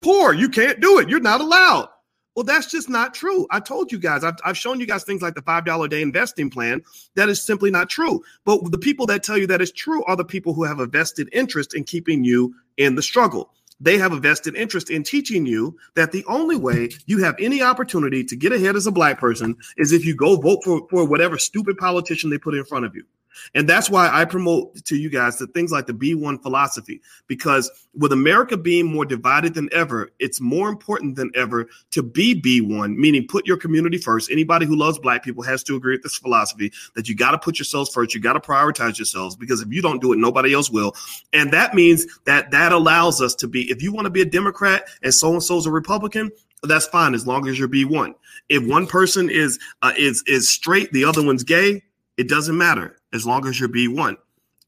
poor, 0.00 0.32
you 0.32 0.48
can't 0.48 0.80
do 0.80 0.98
it. 0.98 1.10
You're 1.10 1.20
not 1.20 1.42
allowed. 1.42 1.90
Well, 2.34 2.44
that's 2.44 2.70
just 2.70 2.88
not 2.88 3.12
true. 3.12 3.46
I 3.50 3.60
told 3.60 3.92
you 3.92 3.98
guys, 3.98 4.24
I've, 4.24 4.36
I've 4.46 4.56
shown 4.56 4.80
you 4.80 4.86
guys 4.86 5.04
things 5.04 5.20
like 5.20 5.34
the 5.34 5.42
$5 5.42 5.84
a 5.84 5.88
day 5.88 6.00
investing 6.00 6.48
plan. 6.48 6.80
That 7.16 7.28
is 7.28 7.44
simply 7.44 7.70
not 7.70 7.90
true. 7.90 8.22
But 8.46 8.70
the 8.70 8.78
people 8.78 9.04
that 9.06 9.22
tell 9.22 9.36
you 9.36 9.46
that 9.48 9.60
is 9.60 9.70
true 9.70 10.02
are 10.04 10.16
the 10.16 10.24
people 10.24 10.54
who 10.54 10.64
have 10.64 10.80
a 10.80 10.86
vested 10.86 11.28
interest 11.34 11.74
in 11.74 11.84
keeping 11.84 12.24
you 12.24 12.54
in 12.78 12.94
the 12.94 13.02
struggle. 13.02 13.52
They 13.78 13.98
have 13.98 14.12
a 14.12 14.20
vested 14.20 14.56
interest 14.56 14.88
in 14.88 15.02
teaching 15.02 15.44
you 15.44 15.76
that 15.96 16.12
the 16.12 16.24
only 16.28 16.56
way 16.56 16.88
you 17.04 17.22
have 17.22 17.36
any 17.38 17.60
opportunity 17.60 18.24
to 18.24 18.36
get 18.36 18.52
ahead 18.52 18.74
as 18.74 18.86
a 18.86 18.90
black 18.90 19.20
person 19.20 19.54
is 19.76 19.92
if 19.92 20.06
you 20.06 20.16
go 20.16 20.36
vote 20.36 20.60
for, 20.64 20.88
for 20.88 21.04
whatever 21.04 21.36
stupid 21.36 21.76
politician 21.76 22.30
they 22.30 22.38
put 22.38 22.54
in 22.54 22.64
front 22.64 22.86
of 22.86 22.94
you. 22.94 23.04
And 23.54 23.68
that's 23.68 23.90
why 23.90 24.08
I 24.12 24.24
promote 24.24 24.84
to 24.84 24.96
you 24.96 25.10
guys 25.10 25.38
the 25.38 25.46
things 25.46 25.70
like 25.70 25.86
the 25.86 25.92
B1 25.92 26.42
philosophy, 26.42 27.00
because 27.26 27.70
with 27.94 28.12
America 28.12 28.56
being 28.56 28.86
more 28.86 29.04
divided 29.04 29.54
than 29.54 29.68
ever, 29.72 30.10
it's 30.18 30.40
more 30.40 30.68
important 30.68 31.16
than 31.16 31.30
ever 31.34 31.68
to 31.90 32.02
be 32.02 32.40
B1, 32.40 32.96
meaning 32.96 33.26
put 33.26 33.46
your 33.46 33.56
community 33.56 33.98
first. 33.98 34.30
Anybody 34.30 34.66
who 34.66 34.76
loves 34.76 34.98
black 34.98 35.22
people 35.22 35.42
has 35.42 35.62
to 35.64 35.76
agree 35.76 35.94
with 35.94 36.02
this 36.02 36.16
philosophy 36.16 36.72
that 36.94 37.08
you 37.08 37.14
got 37.14 37.32
to 37.32 37.38
put 37.38 37.58
yourselves 37.58 37.92
first. 37.92 38.14
You 38.14 38.20
got 38.20 38.34
to 38.34 38.40
prioritize 38.40 38.98
yourselves 38.98 39.36
because 39.36 39.60
if 39.60 39.72
you 39.72 39.82
don't 39.82 40.00
do 40.00 40.12
it, 40.12 40.18
nobody 40.18 40.52
else 40.52 40.70
will. 40.70 40.94
And 41.32 41.52
that 41.52 41.74
means 41.74 42.06
that 42.24 42.50
that 42.50 42.72
allows 42.72 43.20
us 43.20 43.34
to 43.36 43.48
be, 43.48 43.70
if 43.70 43.82
you 43.82 43.92
want 43.92 44.06
to 44.06 44.10
be 44.10 44.22
a 44.22 44.26
Democrat 44.26 44.88
and 45.02 45.12
so 45.12 45.32
and 45.32 45.42
so's 45.42 45.66
a 45.66 45.70
Republican, 45.70 46.30
that's 46.62 46.86
fine 46.86 47.14
as 47.14 47.26
long 47.26 47.48
as 47.48 47.58
you're 47.58 47.68
B1. 47.68 48.14
If 48.48 48.66
one 48.66 48.86
person 48.86 49.30
is 49.30 49.58
uh, 49.82 49.92
is 49.96 50.24
is 50.26 50.48
straight, 50.48 50.92
the 50.92 51.04
other 51.04 51.24
one's 51.24 51.44
gay, 51.44 51.84
it 52.16 52.28
doesn't 52.28 52.56
matter 52.56 52.97
as 53.12 53.26
long 53.26 53.46
as 53.46 53.58
you're 53.58 53.68
B1. 53.68 54.16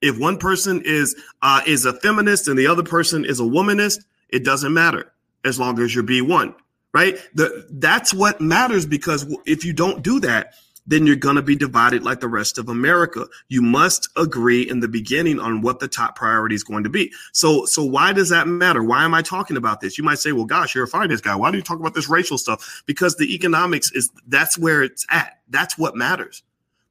If 0.01 0.19
one 0.19 0.39
person 0.39 0.83
is 0.85 1.15
uh, 1.43 1.61
is 1.67 1.85
a 1.85 1.93
feminist 1.93 2.49
and 2.49 2.59
the 2.59 2.67
other 2.67 2.83
person 2.83 3.25
is 3.25 3.41
a 3.41 3.45
womanist, 3.45 4.05
it 4.29 4.45
doesn't 4.45 4.73
matter 4.73 5.13
as 5.45 5.59
long 5.59 5.79
as 5.81 5.95
you're 5.95 6.05
B1, 6.05 6.55
right? 6.93 7.19
The, 7.35 7.67
that's 7.71 8.15
what 8.15 8.41
matters 8.41 8.87
because 8.87 9.27
if 9.47 9.65
you 9.65 9.73
don't 9.73 10.03
do 10.03 10.21
that, 10.21 10.55
then 10.87 11.07
you're 11.07 11.17
going 11.17 11.37
to 11.37 11.43
be 11.43 11.55
divided 11.55 12.03
like 12.03 12.21
the 12.21 12.29
rest 12.29 12.59
of 12.59 12.69
America. 12.69 13.27
You 13.49 13.63
must 13.63 14.09
agree 14.17 14.69
in 14.69 14.81
the 14.81 14.89
beginning 14.89 15.39
on 15.39 15.61
what 15.61 15.79
the 15.79 15.89
top 15.89 16.17
priority 16.17 16.55
is 16.55 16.65
going 16.65 16.85
to 16.85 16.91
be. 16.91 17.13
So, 17.33 17.65
so 17.67 17.85
why 17.85 18.13
does 18.13 18.31
that 18.31 18.49
matter? 18.49 18.83
Why 18.83 19.05
am 19.05 19.15
I 19.15 19.23
talking 19.23 19.57
about 19.57 19.81
this? 19.81 19.99
You 19.99 20.05
might 20.05 20.19
say, 20.19 20.33
well, 20.33 20.47
gosh, 20.47 20.75
you're 20.75 20.85
a 20.85 20.89
finance 20.89 21.21
guy. 21.21 21.37
Why 21.37 21.51
do 21.51 21.59
you 21.59 21.63
talk 21.63 21.79
about 21.79 21.95
this 21.95 22.09
racial 22.09 22.39
stuff? 22.39 22.83
Because 22.87 23.17
the 23.17 23.35
economics 23.35 23.93
is 23.93 24.11
that's 24.27 24.59
where 24.59 24.83
it's 24.83 25.07
at. 25.11 25.39
That's 25.49 25.79
what 25.79 25.95
matters. 25.95 26.43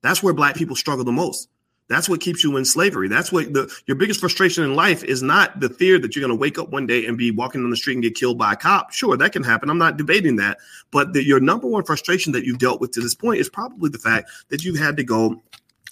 That's 0.02 0.24
where 0.24 0.34
black 0.34 0.56
people 0.56 0.76
struggle 0.76 1.06
the 1.06 1.12
most. 1.12 1.50
That's 1.90 2.08
what 2.08 2.22
keeps 2.22 2.44
you 2.44 2.56
in 2.56 2.66
slavery. 2.66 3.08
That's 3.08 3.32
what 3.32 3.52
the 3.52 3.74
your 3.88 3.98
biggest 3.98 4.20
frustration 4.20 4.64
in 4.64 4.76
life 4.76 5.04
is 5.04 5.24
not 5.24 5.60
the 5.60 5.70
fear 5.70 5.98
that 6.00 6.16
you're 6.16 6.22
going 6.22 6.38
to 6.38 6.40
wake 6.40 6.60
up 6.60 6.70
one 6.70 6.86
day 6.86 7.06
and 7.08 7.18
be 7.18 7.32
walking 7.32 7.64
on 7.64 7.72
the 7.72 7.76
street 7.76 7.96
and 7.96 8.04
get 8.04 8.14
killed 8.14 8.38
by 8.38 8.54
a 8.54 8.56
cop. 8.56 8.94
Sure, 8.94 9.18
that 9.18 9.32
can 9.32 9.44
happen. 9.44 9.72
I'm 9.72 9.80
not 9.80 9.98
debating 9.98 10.36
that. 10.36 10.60
But 10.92 11.14
the, 11.14 11.24
your 11.24 11.40
number 11.40 11.68
one 11.68 11.84
frustration 11.84 12.32
that 12.34 12.46
you've 12.46 12.60
dealt 12.60 12.80
with 12.80 12.92
to 12.92 13.02
this 13.02 13.16
point 13.16 13.40
is 13.40 13.50
probably 13.50 13.90
the 13.90 13.98
fact 13.98 14.30
that 14.50 14.64
you've 14.64 14.78
had 14.78 14.98
to 14.98 15.04
go 15.04 15.42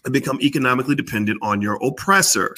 and 0.06 0.14
become 0.14 0.40
economically 0.40 0.94
dependent 0.94 1.40
on 1.42 1.64
your 1.64 1.84
oppressor. 1.84 2.56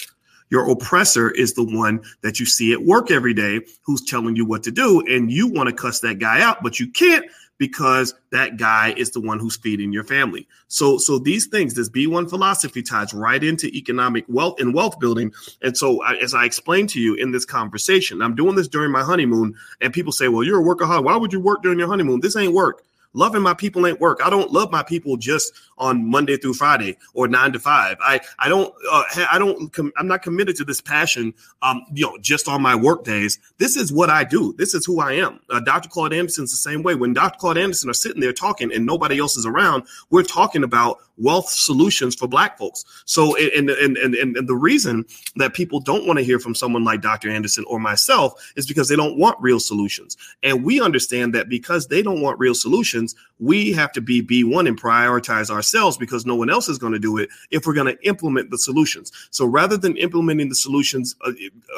Your 0.49 0.69
oppressor 0.69 1.31
is 1.31 1.53
the 1.53 1.63
one 1.63 2.01
that 2.21 2.41
you 2.41 2.45
see 2.45 2.73
at 2.73 2.81
work 2.81 3.09
every 3.09 3.33
day 3.33 3.61
who's 3.83 4.03
telling 4.03 4.35
you 4.35 4.45
what 4.45 4.63
to 4.63 4.71
do. 4.71 5.01
And 5.07 5.31
you 5.31 5.47
want 5.47 5.69
to 5.69 5.75
cuss 5.75 6.01
that 6.01 6.19
guy 6.19 6.41
out, 6.41 6.61
but 6.61 6.79
you 6.79 6.91
can't 6.91 7.25
because 7.59 8.15
that 8.31 8.57
guy 8.57 8.93
is 8.97 9.11
the 9.11 9.19
one 9.19 9.37
who's 9.37 9.57
feeding 9.57 9.93
your 9.93 10.03
family. 10.03 10.47
So, 10.69 10.97
so 10.97 11.19
these 11.19 11.45
things, 11.45 11.75
this 11.75 11.89
B1 11.89 12.29
philosophy 12.29 12.81
ties 12.81 13.13
right 13.13 13.43
into 13.43 13.67
economic 13.67 14.25
wealth 14.27 14.59
and 14.59 14.73
wealth 14.73 14.99
building. 14.99 15.31
And 15.61 15.77
so, 15.77 16.01
as 16.03 16.33
I 16.33 16.45
explained 16.45 16.89
to 16.89 16.99
you 16.99 17.13
in 17.13 17.31
this 17.31 17.45
conversation, 17.45 18.21
I'm 18.21 18.33
doing 18.33 18.55
this 18.55 18.67
during 18.67 18.91
my 18.91 19.03
honeymoon, 19.03 19.55
and 19.81 19.93
people 19.93 20.11
say, 20.11 20.29
"Well, 20.29 20.43
you're 20.43 20.61
a 20.61 20.63
workaholic. 20.63 21.03
Why 21.03 21.17
would 21.17 21.33
you 21.33 21.39
work 21.39 21.61
during 21.61 21.77
your 21.77 21.89
honeymoon? 21.89 22.21
This 22.21 22.35
ain't 22.35 22.53
work." 22.53 22.83
Loving 23.13 23.41
my 23.41 23.53
people 23.53 23.87
ain't 23.87 23.99
work. 23.99 24.19
I 24.23 24.29
don't 24.29 24.51
love 24.51 24.71
my 24.71 24.83
people 24.83 25.17
just 25.17 25.51
on 25.79 26.07
Monday 26.07 26.37
through 26.37 26.53
Friday 26.53 26.97
or 27.13 27.27
nine 27.27 27.51
to 27.53 27.59
five. 27.59 27.97
I 28.01 28.19
I 28.37 28.49
don't 28.49 28.73
uh, 28.91 29.03
I 29.31 29.39
don't 29.39 29.71
com- 29.73 29.91
I'm 29.97 30.07
not 30.07 30.21
committed 30.21 30.55
to 30.57 30.63
this 30.63 30.79
passion. 30.79 31.33
Um, 31.61 31.83
you 31.93 32.05
know, 32.05 32.17
just 32.21 32.47
on 32.47 32.61
my 32.61 32.75
work 32.75 33.03
days. 33.03 33.39
This 33.57 33.75
is 33.75 33.91
what 33.91 34.09
I 34.09 34.23
do. 34.23 34.53
This 34.57 34.73
is 34.73 34.85
who 34.85 34.99
I 34.99 35.13
am. 35.13 35.39
Uh, 35.49 35.59
Dr. 35.59 35.89
Claude 35.89 36.13
Anderson's 36.13 36.51
the 36.51 36.57
same 36.57 36.83
way. 36.83 36.95
When 36.95 37.13
Dr. 37.13 37.39
Claude 37.39 37.57
Anderson 37.57 37.89
are 37.89 37.93
sitting 37.93 38.21
there 38.21 38.33
talking 38.33 38.71
and 38.73 38.85
nobody 38.85 39.19
else 39.19 39.37
is 39.37 39.45
around, 39.45 39.83
we're 40.11 40.23
talking 40.23 40.63
about 40.63 40.99
wealth 41.19 41.49
solutions 41.49 42.15
for 42.15 42.27
Black 42.27 42.57
folks. 42.57 42.85
So, 43.05 43.35
and 43.37 43.69
and 43.69 43.97
and 43.97 44.15
and, 44.15 44.37
and 44.37 44.47
the 44.47 44.55
reason 44.55 45.05
that 45.35 45.53
people 45.53 45.79
don't 45.79 46.07
want 46.07 46.17
to 46.17 46.25
hear 46.25 46.39
from 46.39 46.55
someone 46.55 46.83
like 46.83 47.01
Dr. 47.01 47.29
Anderson 47.29 47.65
or 47.67 47.79
myself 47.79 48.33
is 48.55 48.65
because 48.65 48.89
they 48.89 48.95
don't 48.95 49.17
want 49.17 49.37
real 49.39 49.59
solutions, 49.59 50.17
and 50.41 50.63
we 50.63 50.81
understand 50.81 51.33
that 51.35 51.49
because 51.49 51.87
they 51.87 52.01
don't 52.01 52.21
want 52.21 52.39
real 52.39 52.55
solutions, 52.55 52.98
we 53.39 53.71
have 53.73 53.91
to 53.93 54.01
be 54.01 54.21
B1 54.21 54.67
and 54.67 54.79
prioritize 54.79 55.49
ourselves 55.49 55.97
because 55.97 56.25
no 56.25 56.35
one 56.35 56.49
else 56.49 56.67
is 56.67 56.77
going 56.77 56.93
to 56.93 56.99
do 56.99 57.17
it 57.17 57.29
if 57.51 57.65
we're 57.65 57.73
going 57.73 57.95
to 57.95 58.07
implement 58.07 58.49
the 58.49 58.57
solutions. 58.57 59.11
So 59.29 59.45
rather 59.45 59.77
than 59.77 59.97
implementing 59.97 60.49
the 60.49 60.55
solutions 60.55 61.15
uh, 61.25 61.31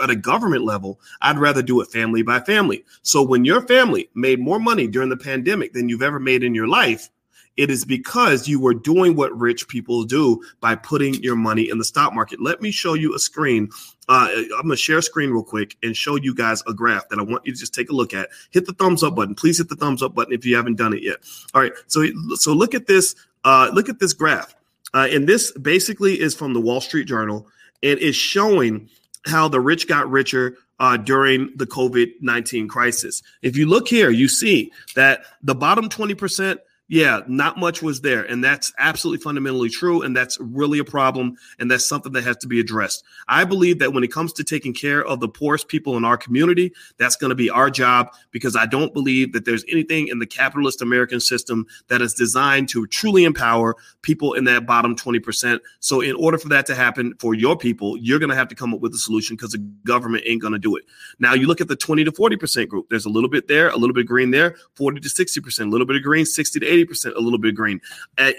at 0.03 0.09
a 0.09 0.15
government 0.15 0.63
level, 0.63 0.99
I'd 1.21 1.39
rather 1.39 1.61
do 1.61 1.81
it 1.81 1.91
family 1.91 2.21
by 2.23 2.39
family. 2.39 2.83
So 3.03 3.21
when 3.21 3.45
your 3.45 3.61
family 3.67 4.09
made 4.15 4.39
more 4.39 4.59
money 4.59 4.87
during 4.87 5.09
the 5.09 5.17
pandemic 5.17 5.73
than 5.73 5.89
you've 5.89 6.01
ever 6.01 6.19
made 6.19 6.43
in 6.43 6.55
your 6.55 6.67
life, 6.67 7.09
it 7.57 7.69
is 7.69 7.83
because 7.83 8.47
you 8.47 8.59
were 8.59 8.73
doing 8.73 9.15
what 9.15 9.37
rich 9.37 9.67
people 9.67 10.03
do 10.03 10.41
by 10.61 10.75
putting 10.75 11.15
your 11.15 11.35
money 11.35 11.69
in 11.69 11.77
the 11.77 11.85
stock 11.85 12.13
market. 12.13 12.41
Let 12.41 12.61
me 12.61 12.71
show 12.71 12.93
you 12.93 13.13
a 13.13 13.19
screen. 13.19 13.69
Uh, 14.07 14.29
I'm 14.57 14.69
to 14.69 14.75
share 14.75 15.01
screen 15.01 15.29
real 15.29 15.43
quick 15.43 15.77
and 15.83 15.95
show 15.95 16.15
you 16.15 16.33
guys 16.33 16.63
a 16.67 16.73
graph 16.73 17.07
that 17.09 17.19
I 17.19 17.21
want 17.21 17.45
you 17.45 17.53
to 17.53 17.59
just 17.59 17.73
take 17.73 17.89
a 17.89 17.93
look 17.93 18.13
at. 18.13 18.29
Hit 18.49 18.65
the 18.65 18.73
thumbs 18.73 19.03
up 19.03 19.15
button. 19.15 19.35
Please 19.35 19.57
hit 19.57 19.69
the 19.69 19.75
thumbs 19.75 20.01
up 20.01 20.15
button 20.15 20.33
if 20.33 20.45
you 20.45 20.55
haven't 20.55 20.75
done 20.75 20.93
it 20.93 21.03
yet. 21.03 21.17
All 21.53 21.61
right. 21.61 21.71
So, 21.87 22.05
so 22.35 22.53
look 22.53 22.73
at 22.73 22.87
this. 22.87 23.15
Uh, 23.43 23.69
look 23.73 23.89
at 23.89 23.99
this 23.99 24.13
graph. 24.13 24.55
Uh, 24.93 25.07
and 25.09 25.27
this 25.27 25.51
basically 25.53 26.19
is 26.19 26.35
from 26.35 26.53
the 26.53 26.59
Wall 26.59 26.81
Street 26.81 27.07
Journal. 27.07 27.47
And 27.83 27.99
is 27.99 28.15
showing 28.15 28.89
how 29.25 29.47
the 29.47 29.59
rich 29.59 29.87
got 29.87 30.09
richer 30.09 30.57
uh, 30.79 30.97
during 30.97 31.51
the 31.55 31.67
COVID 31.67 32.11
19 32.21 32.67
crisis. 32.67 33.21
If 33.41 33.55
you 33.55 33.67
look 33.67 33.87
here, 33.87 34.09
you 34.09 34.27
see 34.27 34.71
that 34.95 35.23
the 35.43 35.55
bottom 35.55 35.89
20% 35.89 36.57
yeah, 36.91 37.21
not 37.25 37.57
much 37.57 37.81
was 37.81 38.01
there. 38.01 38.23
And 38.23 38.43
that's 38.43 38.73
absolutely 38.77 39.23
fundamentally 39.23 39.69
true. 39.69 40.01
And 40.01 40.13
that's 40.13 40.37
really 40.41 40.77
a 40.77 40.83
problem. 40.83 41.37
And 41.57 41.71
that's 41.71 41.85
something 41.85 42.11
that 42.11 42.25
has 42.25 42.35
to 42.39 42.47
be 42.47 42.59
addressed. 42.59 43.05
I 43.29 43.45
believe 43.45 43.79
that 43.79 43.93
when 43.93 44.03
it 44.03 44.11
comes 44.11 44.33
to 44.33 44.43
taking 44.43 44.73
care 44.73 45.01
of 45.05 45.21
the 45.21 45.29
poorest 45.29 45.69
people 45.69 45.95
in 45.95 46.03
our 46.03 46.17
community, 46.17 46.73
that's 46.97 47.15
going 47.15 47.29
to 47.29 47.35
be 47.35 47.49
our 47.49 47.69
job 47.69 48.09
because 48.31 48.57
I 48.57 48.65
don't 48.65 48.93
believe 48.93 49.31
that 49.31 49.45
there's 49.45 49.63
anything 49.69 50.09
in 50.09 50.19
the 50.19 50.27
capitalist 50.27 50.81
American 50.81 51.21
system 51.21 51.65
that 51.87 52.01
is 52.01 52.13
designed 52.13 52.67
to 52.69 52.85
truly 52.87 53.23
empower 53.23 53.77
people 54.01 54.33
in 54.33 54.43
that 54.43 54.65
bottom 54.65 54.93
20%. 54.93 55.61
So, 55.79 56.01
in 56.01 56.17
order 56.17 56.37
for 56.37 56.49
that 56.49 56.65
to 56.65 56.75
happen 56.75 57.13
for 57.19 57.33
your 57.33 57.57
people, 57.57 57.95
you're 57.95 58.19
going 58.19 58.31
to 58.31 58.35
have 58.35 58.49
to 58.49 58.55
come 58.55 58.73
up 58.73 58.81
with 58.81 58.93
a 58.93 58.97
solution 58.97 59.37
because 59.37 59.51
the 59.51 59.59
government 59.85 60.25
ain't 60.27 60.41
going 60.41 60.51
to 60.51 60.59
do 60.59 60.75
it. 60.75 60.83
Now, 61.19 61.35
you 61.35 61.47
look 61.47 61.61
at 61.61 61.69
the 61.69 61.77
20 61.77 62.03
to 62.03 62.11
40% 62.11 62.67
group, 62.67 62.89
there's 62.89 63.05
a 63.05 63.09
little 63.09 63.29
bit 63.29 63.47
there, 63.47 63.69
a 63.69 63.77
little 63.77 63.93
bit 63.93 64.07
green 64.07 64.31
there, 64.31 64.57
40 64.75 64.99
to 64.99 65.07
60%, 65.07 65.59
a 65.61 65.69
little 65.69 65.87
bit 65.87 65.95
of 65.95 66.03
green, 66.03 66.25
60 66.25 66.59
to 66.59 66.67
80 66.67 66.80
80%, 66.87 67.15
a 67.15 67.19
little 67.19 67.39
bit 67.39 67.55
green. 67.55 67.81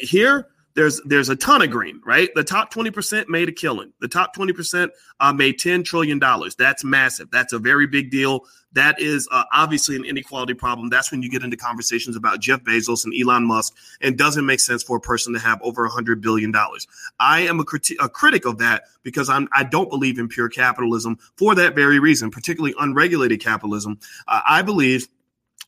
Here, 0.01 0.49
there's 0.75 1.01
there's 1.05 1.29
a 1.29 1.37
ton 1.37 1.63
of 1.63 1.71
green, 1.71 2.01
right? 2.05 2.31
The 2.35 2.45
top 2.45 2.73
20% 2.73 3.29
made 3.29 3.49
a 3.49 3.53
killing. 3.53 3.93
The 4.01 4.09
top 4.09 4.35
20% 4.35 4.91
uh, 5.21 5.33
made 5.33 5.59
10 5.59 5.83
trillion 5.83 6.19
dollars. 6.19 6.55
That's 6.55 6.83
massive. 6.85 7.31
That's 7.31 7.53
a 7.53 7.59
very 7.59 7.87
big 7.87 8.11
deal. 8.11 8.47
That 8.73 8.99
is 8.99 9.29
uh, 9.31 9.45
obviously 9.53 9.97
an 9.97 10.05
inequality 10.07 10.55
problem. 10.55 10.89
That's 10.89 11.11
when 11.11 11.23
you 11.23 11.29
get 11.29 11.43
into 11.43 11.59
conversations 11.59 12.17
about 12.17 12.41
Jeff 12.41 12.63
Bezos 12.63 13.05
and 13.05 13.13
Elon 13.15 13.45
Musk, 13.45 13.75
and 14.01 14.17
doesn't 14.17 14.47
make 14.47 14.61
sense 14.61 14.83
for 14.83 14.97
a 14.97 15.01
person 15.01 15.35
to 15.35 15.39
have 15.39 15.61
over 15.63 15.87
hundred 15.89 16.23
billion 16.23 16.51
dollars. 16.53 16.87
I 17.21 17.41
am 17.41 17.61
a, 17.61 17.65
criti- 17.65 18.03
a 18.03 18.09
critic 18.09 18.47
of 18.47 18.59
that 18.59 18.85
because 19.03 19.29
I'm 19.29 19.49
I 19.53 19.65
don't 19.65 19.91
believe 19.91 20.19
in 20.19 20.29
pure 20.29 20.49
capitalism 20.49 21.19
for 21.37 21.55
that 21.55 21.75
very 21.75 21.99
reason, 21.99 22.31
particularly 22.31 22.75
unregulated 22.79 23.41
capitalism. 23.43 23.99
Uh, 24.27 24.41
I 24.47 24.63
believe 24.63 25.09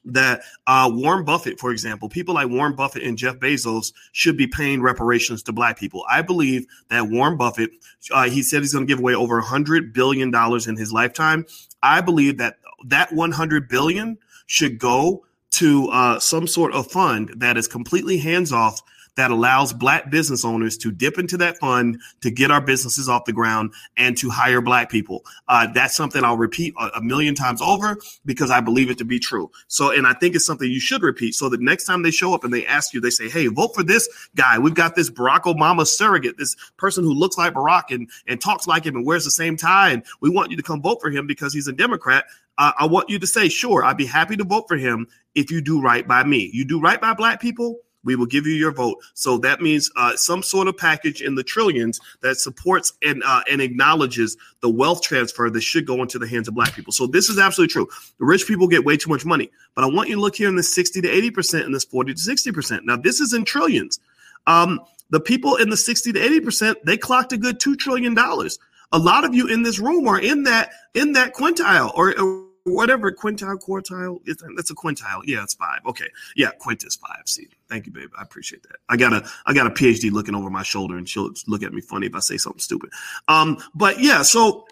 that 0.05 0.43
uh, 0.67 0.91
Warren 0.93 1.25
Buffett, 1.25 1.59
for 1.59 1.71
example, 1.71 2.09
people 2.09 2.35
like 2.35 2.49
Warren 2.49 2.75
Buffett 2.75 3.03
and 3.03 3.17
Jeff 3.17 3.37
Bezos 3.37 3.93
should 4.13 4.37
be 4.37 4.47
paying 4.47 4.83
reparations 4.83 5.43
to 5.45 5.53
black 5.53 5.79
people. 5.79 6.05
I 6.11 6.23
believe 6.23 6.67
that 6.89 7.09
Warren 7.09 7.37
Buffett, 7.37 7.71
uh, 8.11 8.29
he 8.29 8.43
said 8.43 8.61
he's 8.61 8.73
going 8.73 8.87
to 8.87 8.91
give 8.91 8.99
away 8.99 9.15
over 9.15 9.39
a 9.39 9.45
hundred 9.45 9.93
billion 9.93 10.31
dollars 10.31 10.67
in 10.67 10.77
his 10.77 10.93
lifetime. 10.93 11.47
I 11.83 12.01
believe 12.01 12.39
that 12.39 12.59
that 12.87 13.13
100 13.13 13.69
billion 13.69 14.19
should 14.47 14.79
go 14.79 15.25
to 15.53 15.89
uh, 15.89 16.19
some 16.19 16.47
sort 16.47 16.73
of 16.73 16.91
fund 16.91 17.33
that 17.37 17.57
is 17.57 17.69
completely 17.69 18.19
hands 18.19 18.53
off 18.53 18.83
that 19.17 19.31
allows 19.31 19.73
black 19.73 20.11
business 20.11 20.45
owners 20.45 20.77
to 20.79 20.91
dip 20.91 21.19
into 21.19 21.37
that 21.39 21.59
fund 21.59 22.01
to 22.21 22.31
get 22.31 22.51
our 22.51 22.61
businesses 22.61 23.09
off 23.09 23.25
the 23.25 23.33
ground 23.33 23.73
and 23.97 24.17
to 24.19 24.31
hire 24.31 24.61
black 24.61 24.91
people. 24.91 25.25
Uh, 25.49 25.69
that's 25.73 25.97
something 25.97 26.25
I'll 26.25 26.37
repeat 26.37 26.75
a, 26.79 26.99
a, 26.99 27.01
million 27.03 27.35
times 27.35 27.61
over 27.63 27.97
because 28.25 28.51
I 28.51 28.61
believe 28.61 28.91
it 28.91 28.99
to 28.99 29.05
be 29.05 29.19
true. 29.19 29.51
So, 29.69 29.91
and 29.91 30.07
I 30.07 30.15
think 30.15 30.35
it's 30.35 30.47
something 30.47 30.69
you 30.69 30.81
should 30.81 31.03
repeat. 31.03 31.35
So 31.35 31.49
the 31.49 31.59
next 31.59 31.85
time 31.85 32.03
they 32.03 32.11
show 32.11 32.35
up 32.35 32.45
and 32.45 32.53
they 32.53 32.67
ask 32.67 32.93
you, 32.93 33.01
they 33.01 33.11
say, 33.11 33.29
Hey, 33.29 33.47
vote 33.47 33.75
for 33.75 33.83
this 33.83 34.09
guy. 34.35 34.59
We've 34.59 34.75
got 34.75 34.95
this 34.95 35.11
Barack 35.11 35.43
Obama 35.43 35.87
surrogate, 35.87 36.39
this 36.39 36.57
person 36.77 37.05
who 37.05 37.13
looks 37.13 37.39
like 37.39 37.55
Barack 37.55 37.85
and, 37.91 38.09
and 38.27 38.41
talks 38.41 38.67
like 38.67 38.85
him 38.85 38.97
and 38.97 39.07
wears 39.07 39.25
the 39.25 39.31
same 39.31 39.57
tie. 39.57 39.91
And 39.91 40.03
we 40.21 40.31
want 40.31 40.51
you 40.51 40.57
to 40.57 40.63
come 40.63 40.83
vote 40.83 41.01
for 41.01 41.11
him 41.11 41.27
because 41.27 41.53
he's 41.53 41.69
a 41.69 41.73
Democrat. 41.73 42.25
Uh, 42.57 42.73
I 42.79 42.87
want 42.87 43.11
you 43.11 43.19
to 43.19 43.27
say, 43.27 43.49
sure, 43.49 43.85
I'd 43.85 43.97
be 43.97 44.07
happy 44.07 44.37
to 44.37 44.45
vote 44.45 44.67
for 44.69 44.77
him 44.77 45.09
if 45.35 45.51
you 45.51 45.61
do 45.61 45.81
right 45.81 46.07
by 46.07 46.25
me. 46.25 46.51
You 46.53 46.65
do 46.65 46.81
right 46.81 47.01
by 47.01 47.15
black 47.15 47.41
people, 47.41 47.81
we 48.05 48.17
will 48.17 48.27
give 48.27 48.47
you 48.47 48.55
your 48.55 48.73
vote. 48.73 48.99
So 49.15 49.39
that 49.39 49.61
means 49.61 49.91
uh, 49.97 50.17
some 50.17 50.43
sort 50.43 50.69
of 50.69 50.77
package 50.77 51.23
in 51.23 51.35
the 51.35 51.43
trillions 51.43 52.01
that 52.21 52.37
supports 52.37 52.93
and 53.03 53.23
uh, 53.27 53.43
and 53.51 53.61
acknowledges 53.61 54.37
the 54.61 54.71
wealth 54.71 55.03
transfer 55.03 55.51
that 55.51 55.61
should 55.63 55.87
go 55.87 56.03
into 56.03 56.19
the 56.19 56.29
hands 56.29 56.49
of 56.49 56.55
black 56.55 56.75
people. 56.75 56.93
So 56.93 57.07
this 57.07 57.29
is 57.29 57.39
absolutely 57.39 57.73
true. 57.73 57.89
The 58.19 58.25
rich 58.25 58.47
people 58.47 58.69
get 58.69 58.85
way 58.85 58.97
too 58.97 59.11
much 59.11 59.25
money, 59.25 59.51
but 59.75 59.85
I 59.85 59.89
want 59.89 60.09
you 60.09 60.17
to 60.17 60.21
look 60.21 60.37
here 60.37 60.49
in 60.49 60.57
the 60.57 60.63
60 60.63 61.01
to 61.01 61.09
80 61.09 61.31
percent 61.31 61.65
and 61.65 61.75
this 61.75 61.85
40 61.85 62.15
to 62.15 62.21
60 62.21 62.53
percent. 62.53 62.87
Now 62.87 62.97
this 62.97 63.21
is 63.21 63.33
in 63.33 63.45
trillions. 63.45 63.99
Um, 64.47 64.81
the 65.11 65.21
people 65.21 65.57
in 65.57 65.71
the 65.71 65.77
60 65.77 66.13
to 66.13 66.21
80 66.21 66.41
percent 66.41 66.79
they 66.85 66.97
clocked 66.97 67.33
a 67.33 67.37
good 67.37 67.61
two 67.61 67.77
trillion 67.77 68.15
dollars. 68.15 68.59
A 68.93 68.99
lot 68.99 69.25
of 69.25 69.35
you 69.35 69.49
in 69.49 69.63
this 69.63 69.79
room 69.79 70.07
are 70.07 70.21
in 70.21 70.45
that 70.45 70.71
in 70.95 71.13
that 71.13 71.35
quintile 71.35 71.93
or, 71.95 72.19
or 72.21 72.45
whatever 72.65 73.13
quintile 73.13 73.63
quartile 73.63 74.21
is 74.27 74.43
that's 74.57 74.71
a 74.71 74.75
quintile. 74.75 75.21
Yeah 75.25 75.43
it's 75.43 75.55
five. 75.55 75.81
Okay. 75.87 76.09
Yeah 76.35 76.51
quintus 76.59 76.97
five. 76.97 77.23
See 77.27 77.49
thank 77.69 77.87
you 77.87 77.93
babe. 77.93 78.11
I 78.19 78.23
appreciate 78.23 78.63
that. 78.65 78.77
I 78.89 78.97
got 78.97 79.13
a 79.13 79.29
i 79.47 79.53
got 79.53 79.67
a 79.67 79.71
phd 79.71 80.11
looking 80.11 80.35
over 80.35 80.51
my 80.51 80.63
shoulder 80.63 80.97
and 80.97 81.09
she'll 81.09 81.31
look 81.47 81.63
at 81.63 81.73
me 81.73 81.81
funny 81.81 82.07
if 82.07 82.15
i 82.15 82.21
say 82.21 82.37
something 82.37 82.61
stupid. 82.61 82.91
Um 83.29 83.59
but 83.75 84.01
yeah 84.01 84.23
so 84.23 84.67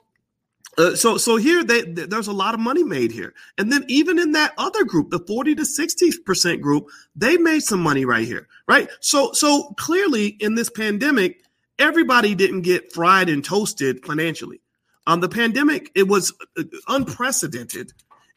uh, 0.79 0.97
so 0.97 1.19
so 1.19 1.37
here 1.37 1.63
they, 1.63 1.83
they, 1.83 2.07
there's 2.07 2.29
a 2.29 2.33
lot 2.33 2.55
of 2.55 2.61
money 2.61 2.83
made 2.83 3.13
here. 3.13 3.35
And 3.59 3.71
then 3.71 3.85
even 3.89 4.19
in 4.19 4.33
that 4.33 4.55
other 4.57 4.85
group 4.85 5.11
the 5.11 5.19
40 5.19 5.55
to 5.57 5.67
60 5.67 6.13
percent 6.25 6.63
group 6.63 6.89
they 7.15 7.37
made 7.37 7.61
some 7.61 7.83
money 7.83 8.05
right 8.07 8.27
here 8.27 8.49
right? 8.67 8.89
So 9.01 9.33
so 9.33 9.75
clearly 9.77 10.29
in 10.29 10.55
this 10.55 10.71
pandemic 10.71 11.43
everybody 11.79 12.35
didn't 12.35 12.63
get 12.63 12.91
fried 12.93 13.29
and 13.29 13.45
toasted 13.45 14.03
financially 14.05 14.62
um, 15.07 15.21
the 15.21 15.29
pandemic, 15.29 15.91
it 15.95 16.09
was 16.09 16.33
uh, 16.59 16.63
unprecedented 16.89 17.93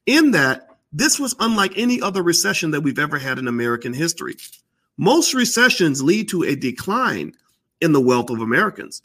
in 0.05 0.31
that 0.31 0.69
this 0.91 1.19
was 1.19 1.35
unlike 1.39 1.73
any 1.77 2.01
other 2.01 2.23
recession 2.23 2.71
that 2.71 2.81
we've 2.81 2.99
ever 2.99 3.17
had 3.17 3.37
in 3.37 3.47
American 3.47 3.93
history. 3.93 4.35
Most 4.97 5.33
recessions 5.33 6.01
lead 6.01 6.29
to 6.29 6.43
a 6.43 6.55
decline 6.55 7.33
in 7.81 7.91
the 7.91 8.01
wealth 8.01 8.29
of 8.29 8.39
Americans. 8.39 9.01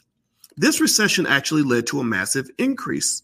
This 0.55 0.79
recession 0.79 1.27
actually 1.27 1.63
led 1.63 1.87
to 1.87 1.99
a 1.99 2.03
massive 2.03 2.49
increase. 2.57 3.23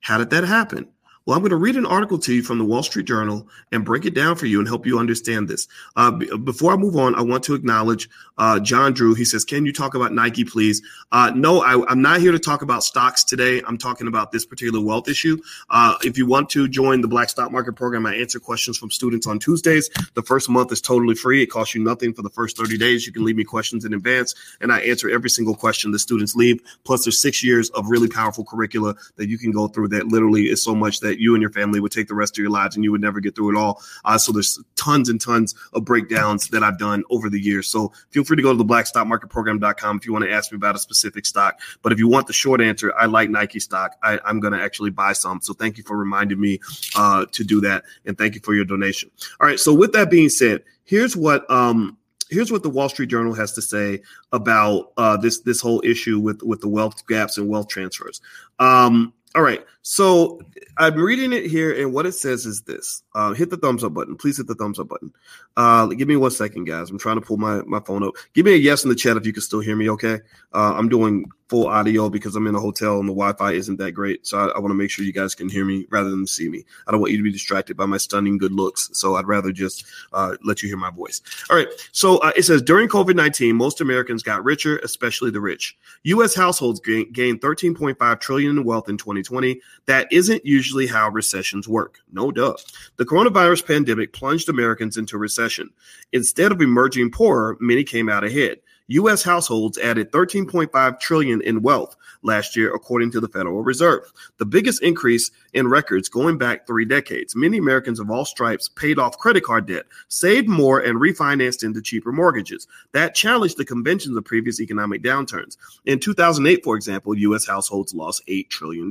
How 0.00 0.18
did 0.18 0.30
that 0.30 0.44
happen? 0.44 0.88
Well, 1.24 1.36
I'm 1.36 1.42
going 1.42 1.50
to 1.50 1.56
read 1.56 1.76
an 1.76 1.86
article 1.86 2.18
to 2.18 2.34
you 2.34 2.42
from 2.42 2.58
the 2.58 2.64
Wall 2.64 2.82
Street 2.82 3.06
Journal 3.06 3.46
and 3.70 3.84
break 3.84 4.04
it 4.04 4.14
down 4.14 4.34
for 4.34 4.46
you 4.46 4.58
and 4.58 4.66
help 4.66 4.86
you 4.86 4.98
understand 4.98 5.48
this. 5.48 5.68
Uh, 5.94 6.10
b- 6.10 6.36
before 6.38 6.72
I 6.72 6.76
move 6.76 6.96
on, 6.96 7.14
I 7.14 7.22
want 7.22 7.44
to 7.44 7.54
acknowledge 7.54 8.08
uh, 8.38 8.58
John 8.58 8.92
Drew. 8.92 9.14
He 9.14 9.24
says, 9.24 9.44
Can 9.44 9.64
you 9.64 9.72
talk 9.72 9.94
about 9.94 10.12
Nike, 10.12 10.44
please? 10.44 10.82
Uh, 11.12 11.30
no, 11.34 11.62
I, 11.62 11.92
am 11.92 12.02
not 12.02 12.20
here 12.20 12.32
to 12.32 12.40
talk 12.40 12.62
about 12.62 12.82
stocks 12.82 13.22
today. 13.22 13.62
I'm 13.68 13.78
talking 13.78 14.08
about 14.08 14.32
this 14.32 14.44
particular 14.44 14.84
wealth 14.84 15.08
issue. 15.08 15.38
Uh, 15.70 15.96
if 16.02 16.18
you 16.18 16.26
want 16.26 16.50
to 16.50 16.66
join 16.66 17.02
the 17.02 17.08
Black 17.08 17.30
Stock 17.30 17.52
Market 17.52 17.74
Program, 17.74 18.04
I 18.04 18.16
answer 18.16 18.40
questions 18.40 18.76
from 18.76 18.90
students 18.90 19.28
on 19.28 19.38
Tuesdays. 19.38 19.90
The 20.14 20.22
first 20.22 20.48
month 20.48 20.72
is 20.72 20.80
totally 20.80 21.14
free. 21.14 21.40
It 21.40 21.46
costs 21.46 21.74
you 21.74 21.84
nothing 21.84 22.14
for 22.14 22.22
the 22.22 22.30
first 22.30 22.56
30 22.56 22.78
days. 22.78 23.06
You 23.06 23.12
can 23.12 23.24
leave 23.24 23.36
me 23.36 23.44
questions 23.44 23.84
in 23.84 23.94
advance, 23.94 24.34
and 24.60 24.72
I 24.72 24.80
answer 24.80 25.08
every 25.08 25.30
single 25.30 25.54
question 25.54 25.92
the 25.92 26.00
students 26.00 26.34
leave. 26.34 26.60
Plus, 26.82 27.04
there's 27.04 27.20
six 27.20 27.44
years 27.44 27.70
of 27.70 27.88
really 27.88 28.08
powerful 28.08 28.44
curricula 28.44 28.96
that 29.16 29.28
you 29.28 29.38
can 29.38 29.52
go 29.52 29.68
through 29.68 29.88
that 29.88 30.08
literally 30.08 30.48
is 30.48 30.60
so 30.60 30.74
much 30.74 30.98
that 31.00 31.11
that 31.12 31.20
you 31.20 31.34
and 31.34 31.42
your 31.42 31.52
family 31.52 31.78
would 31.78 31.92
take 31.92 32.08
the 32.08 32.14
rest 32.14 32.38
of 32.38 32.42
your 32.42 32.50
lives 32.50 32.74
and 32.74 32.84
you 32.84 32.90
would 32.90 33.02
never 33.02 33.20
get 33.20 33.36
through 33.36 33.54
it 33.54 33.60
all. 33.60 33.82
Uh, 34.06 34.16
so 34.16 34.32
there's 34.32 34.58
tons 34.76 35.10
and 35.10 35.20
tons 35.20 35.54
of 35.74 35.84
breakdowns 35.84 36.48
that 36.48 36.62
I've 36.62 36.78
done 36.78 37.04
over 37.10 37.28
the 37.28 37.38
years. 37.38 37.68
So 37.68 37.92
feel 38.10 38.24
free 38.24 38.36
to 38.36 38.42
go 38.42 38.50
to 38.50 38.56
the 38.56 38.64
blackstockmarketprogram.com 38.64 39.98
if 39.98 40.06
you 40.06 40.12
want 40.12 40.24
to 40.24 40.32
ask 40.32 40.50
me 40.50 40.56
about 40.56 40.74
a 40.74 40.78
specific 40.78 41.26
stock. 41.26 41.60
But 41.82 41.92
if 41.92 41.98
you 41.98 42.08
want 42.08 42.26
the 42.26 42.32
short 42.32 42.62
answer, 42.62 42.94
I 42.96 43.06
like 43.06 43.28
Nike 43.28 43.60
stock. 43.60 43.96
I, 44.02 44.18
am 44.24 44.40
going 44.40 44.54
to 44.54 44.62
actually 44.62 44.90
buy 44.90 45.12
some. 45.12 45.42
So 45.42 45.52
thank 45.52 45.76
you 45.76 45.84
for 45.84 45.96
reminding 45.96 46.40
me 46.40 46.60
uh, 46.96 47.26
to 47.32 47.44
do 47.44 47.60
that. 47.60 47.84
And 48.06 48.16
thank 48.16 48.34
you 48.34 48.40
for 48.40 48.54
your 48.54 48.64
donation. 48.64 49.10
All 49.38 49.46
right. 49.46 49.60
So 49.60 49.74
with 49.74 49.92
that 49.92 50.10
being 50.10 50.30
said, 50.30 50.62
here's 50.84 51.14
what 51.16 51.48
um, 51.50 51.98
here's 52.32 52.50
what 52.50 52.62
the 52.62 52.70
Wall 52.70 52.88
Street 52.88 53.10
Journal 53.10 53.34
has 53.34 53.52
to 53.52 53.62
say 53.62 54.00
about 54.32 54.92
uh, 54.96 55.16
this 55.16 55.40
this 55.40 55.60
whole 55.60 55.82
issue 55.84 56.18
with 56.18 56.42
with 56.42 56.60
the 56.60 56.68
wealth 56.68 57.06
gaps 57.06 57.36
and 57.38 57.48
wealth 57.48 57.68
transfers. 57.68 58.20
Um, 58.58 59.12
all 59.34 59.42
right. 59.42 59.64
So 59.82 60.40
I'm 60.78 60.94
reading 60.94 61.32
it 61.32 61.46
here, 61.46 61.72
and 61.80 61.92
what 61.92 62.06
it 62.06 62.12
says 62.12 62.46
is 62.46 62.62
this: 62.62 63.02
uh, 63.14 63.32
hit 63.34 63.50
the 63.50 63.56
thumbs 63.56 63.82
up 63.82 63.94
button. 63.94 64.16
Please 64.16 64.36
hit 64.36 64.46
the 64.46 64.54
thumbs 64.54 64.78
up 64.78 64.88
button. 64.88 65.12
Uh, 65.56 65.86
give 65.86 66.08
me 66.08 66.16
one 66.16 66.30
second, 66.30 66.64
guys. 66.64 66.90
I'm 66.90 66.98
trying 66.98 67.16
to 67.16 67.20
pull 67.20 67.36
my 67.36 67.62
my 67.62 67.80
phone 67.80 68.02
up. 68.02 68.14
Give 68.32 68.46
me 68.46 68.54
a 68.54 68.56
yes 68.56 68.84
in 68.84 68.90
the 68.90 68.96
chat 68.96 69.16
if 69.16 69.26
you 69.26 69.32
can 69.32 69.42
still 69.42 69.60
hear 69.60 69.76
me. 69.76 69.90
Okay. 69.90 70.20
Uh, 70.52 70.74
I'm 70.76 70.88
doing 70.88 71.26
full 71.52 71.66
audio 71.66 72.08
because 72.08 72.34
I'm 72.34 72.46
in 72.46 72.54
a 72.54 72.60
hotel 72.60 72.98
and 72.98 73.06
the 73.06 73.12
Wi-Fi 73.12 73.52
isn't 73.52 73.76
that 73.76 73.92
great. 73.92 74.26
So 74.26 74.38
I, 74.38 74.46
I 74.56 74.58
want 74.58 74.70
to 74.70 74.74
make 74.74 74.90
sure 74.90 75.04
you 75.04 75.12
guys 75.12 75.34
can 75.34 75.50
hear 75.50 75.66
me 75.66 75.86
rather 75.90 76.08
than 76.08 76.26
see 76.26 76.48
me. 76.48 76.64
I 76.86 76.90
don't 76.90 77.00
want 77.02 77.12
you 77.12 77.18
to 77.18 77.22
be 77.22 77.30
distracted 77.30 77.76
by 77.76 77.84
my 77.84 77.98
stunning 77.98 78.38
good 78.38 78.52
looks. 78.52 78.88
So 78.94 79.16
I'd 79.16 79.26
rather 79.26 79.52
just 79.52 79.84
uh, 80.14 80.36
let 80.42 80.62
you 80.62 80.70
hear 80.70 80.78
my 80.78 80.90
voice. 80.90 81.20
All 81.50 81.56
right. 81.56 81.68
So 81.92 82.16
uh, 82.20 82.32
it 82.34 82.44
says 82.44 82.62
during 82.62 82.88
COVID-19, 82.88 83.54
most 83.54 83.82
Americans 83.82 84.22
got 84.22 84.42
richer, 84.42 84.78
especially 84.78 85.30
the 85.30 85.42
rich. 85.42 85.76
U.S. 86.04 86.34
households 86.34 86.80
gained 86.80 87.42
13.5 87.42 88.20
trillion 88.20 88.56
in 88.56 88.64
wealth 88.64 88.88
in 88.88 88.96
2020. 88.96 89.60
That 89.86 90.12
isn't 90.12 90.46
usually 90.46 90.86
how 90.86 91.08
recessions 91.08 91.66
work. 91.66 91.98
No 92.12 92.30
duh. 92.30 92.56
The 92.96 93.04
coronavirus 93.04 93.66
pandemic 93.66 94.12
plunged 94.12 94.48
Americans 94.48 94.96
into 94.96 95.18
recession. 95.18 95.70
Instead 96.12 96.52
of 96.52 96.60
emerging 96.60 97.10
poorer, 97.10 97.56
many 97.60 97.82
came 97.84 98.08
out 98.08 98.24
ahead. 98.24 98.58
U.S. 98.88 99.22
households 99.22 99.78
added 99.78 100.12
13.5 100.12 101.00
trillion 101.00 101.40
in 101.42 101.62
wealth 101.62 101.96
last 102.22 102.56
year, 102.56 102.74
according 102.74 103.10
to 103.12 103.20
the 103.20 103.28
Federal 103.28 103.62
Reserve, 103.62 104.12
the 104.38 104.44
biggest 104.44 104.82
increase 104.82 105.30
in 105.54 105.68
records 105.68 106.08
going 106.08 106.36
back 106.36 106.66
three 106.66 106.84
decades. 106.84 107.34
Many 107.34 107.58
Americans 107.58 108.00
of 108.00 108.10
all 108.10 108.24
stripes 108.24 108.68
paid 108.68 108.98
off 108.98 109.18
credit 109.18 109.44
card 109.44 109.66
debt, 109.66 109.86
saved 110.08 110.48
more, 110.48 110.80
and 110.80 111.00
refinanced 111.00 111.64
into 111.64 111.80
cheaper 111.80 112.12
mortgages. 112.12 112.66
That 112.92 113.14
challenged 113.14 113.56
the 113.56 113.64
conventions 113.64 114.16
of 114.16 114.24
previous 114.24 114.60
economic 114.60 115.02
downturns. 115.02 115.56
In 115.86 115.98
2008, 115.98 116.62
for 116.62 116.76
example, 116.76 117.16
U.S. 117.16 117.46
households 117.46 117.94
lost 117.94 118.26
$8 118.26 118.50
trillion. 118.50 118.90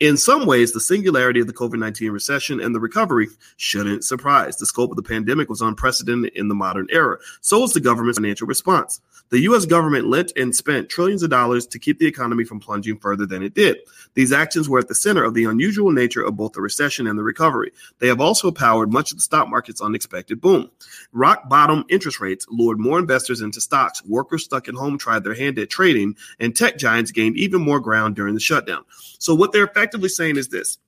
In 0.00 0.16
some 0.16 0.46
ways, 0.46 0.72
the 0.72 0.80
singularity 0.80 1.40
of 1.40 1.46
the 1.46 1.52
COVID 1.52 1.78
19 1.78 2.10
recession 2.10 2.58
and 2.58 2.74
the 2.74 2.80
recovery 2.80 3.28
shouldn't 3.58 4.02
surprise. 4.02 4.56
The 4.56 4.64
scope 4.64 4.90
of 4.90 4.96
the 4.96 5.02
pandemic 5.02 5.50
was 5.50 5.60
unprecedented 5.60 6.32
in 6.34 6.48
the 6.48 6.54
modern 6.54 6.86
era. 6.90 7.18
So 7.42 7.60
was 7.60 7.74
the 7.74 7.80
government's 7.80 8.18
financial 8.18 8.46
response. 8.46 9.02
The 9.30 9.40
U.S. 9.42 9.64
government 9.64 10.08
lent 10.08 10.32
and 10.36 10.54
spent 10.54 10.88
trillions 10.88 11.22
of 11.22 11.30
dollars 11.30 11.64
to 11.68 11.78
keep 11.78 12.00
the 12.00 12.06
economy 12.06 12.42
from 12.42 12.58
plunging 12.58 12.98
further 12.98 13.26
than 13.26 13.44
it 13.44 13.54
did. 13.54 13.78
These 14.14 14.32
actions 14.32 14.68
were 14.68 14.80
at 14.80 14.88
the 14.88 14.94
center 14.94 15.22
of 15.22 15.34
the 15.34 15.44
unusual 15.44 15.92
nature 15.92 16.22
of 16.22 16.36
both 16.36 16.52
the 16.52 16.60
recession 16.60 17.06
and 17.06 17.16
the 17.16 17.22
recovery. 17.22 17.70
They 18.00 18.08
have 18.08 18.20
also 18.20 18.50
powered 18.50 18.92
much 18.92 19.12
of 19.12 19.18
the 19.18 19.22
stock 19.22 19.48
market's 19.48 19.80
unexpected 19.80 20.40
boom. 20.40 20.68
Rock 21.12 21.48
bottom 21.48 21.84
interest 21.88 22.18
rates 22.18 22.44
lured 22.50 22.80
more 22.80 22.98
investors 22.98 23.40
into 23.40 23.60
stocks. 23.60 24.04
Workers 24.04 24.44
stuck 24.44 24.66
at 24.66 24.74
home 24.74 24.98
tried 24.98 25.22
their 25.22 25.34
hand 25.34 25.60
at 25.60 25.70
trading, 25.70 26.16
and 26.40 26.56
tech 26.56 26.76
giants 26.76 27.12
gained 27.12 27.36
even 27.36 27.62
more 27.62 27.78
ground 27.78 28.16
during 28.16 28.34
the 28.34 28.40
shutdown. 28.40 28.84
So, 29.18 29.32
what 29.34 29.52
they're 29.52 29.64
effectively 29.64 30.08
saying 30.08 30.38
is 30.38 30.48
this 30.48 30.78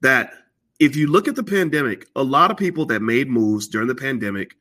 that 0.00 0.32
if 0.80 0.96
you 0.96 1.06
look 1.06 1.28
at 1.28 1.36
the 1.36 1.44
pandemic, 1.44 2.08
a 2.16 2.24
lot 2.24 2.50
of 2.50 2.56
people 2.56 2.86
that 2.86 3.02
made 3.02 3.28
moves 3.28 3.68
during 3.68 3.86
the 3.86 3.94
pandemic 3.94 4.56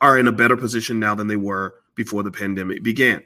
are 0.00 0.16
in 0.16 0.28
a 0.28 0.32
better 0.32 0.56
position 0.56 1.00
now 1.00 1.16
than 1.16 1.26
they 1.26 1.36
were 1.36 1.74
before 1.96 2.22
the 2.22 2.30
pandemic 2.30 2.84
began. 2.84 3.22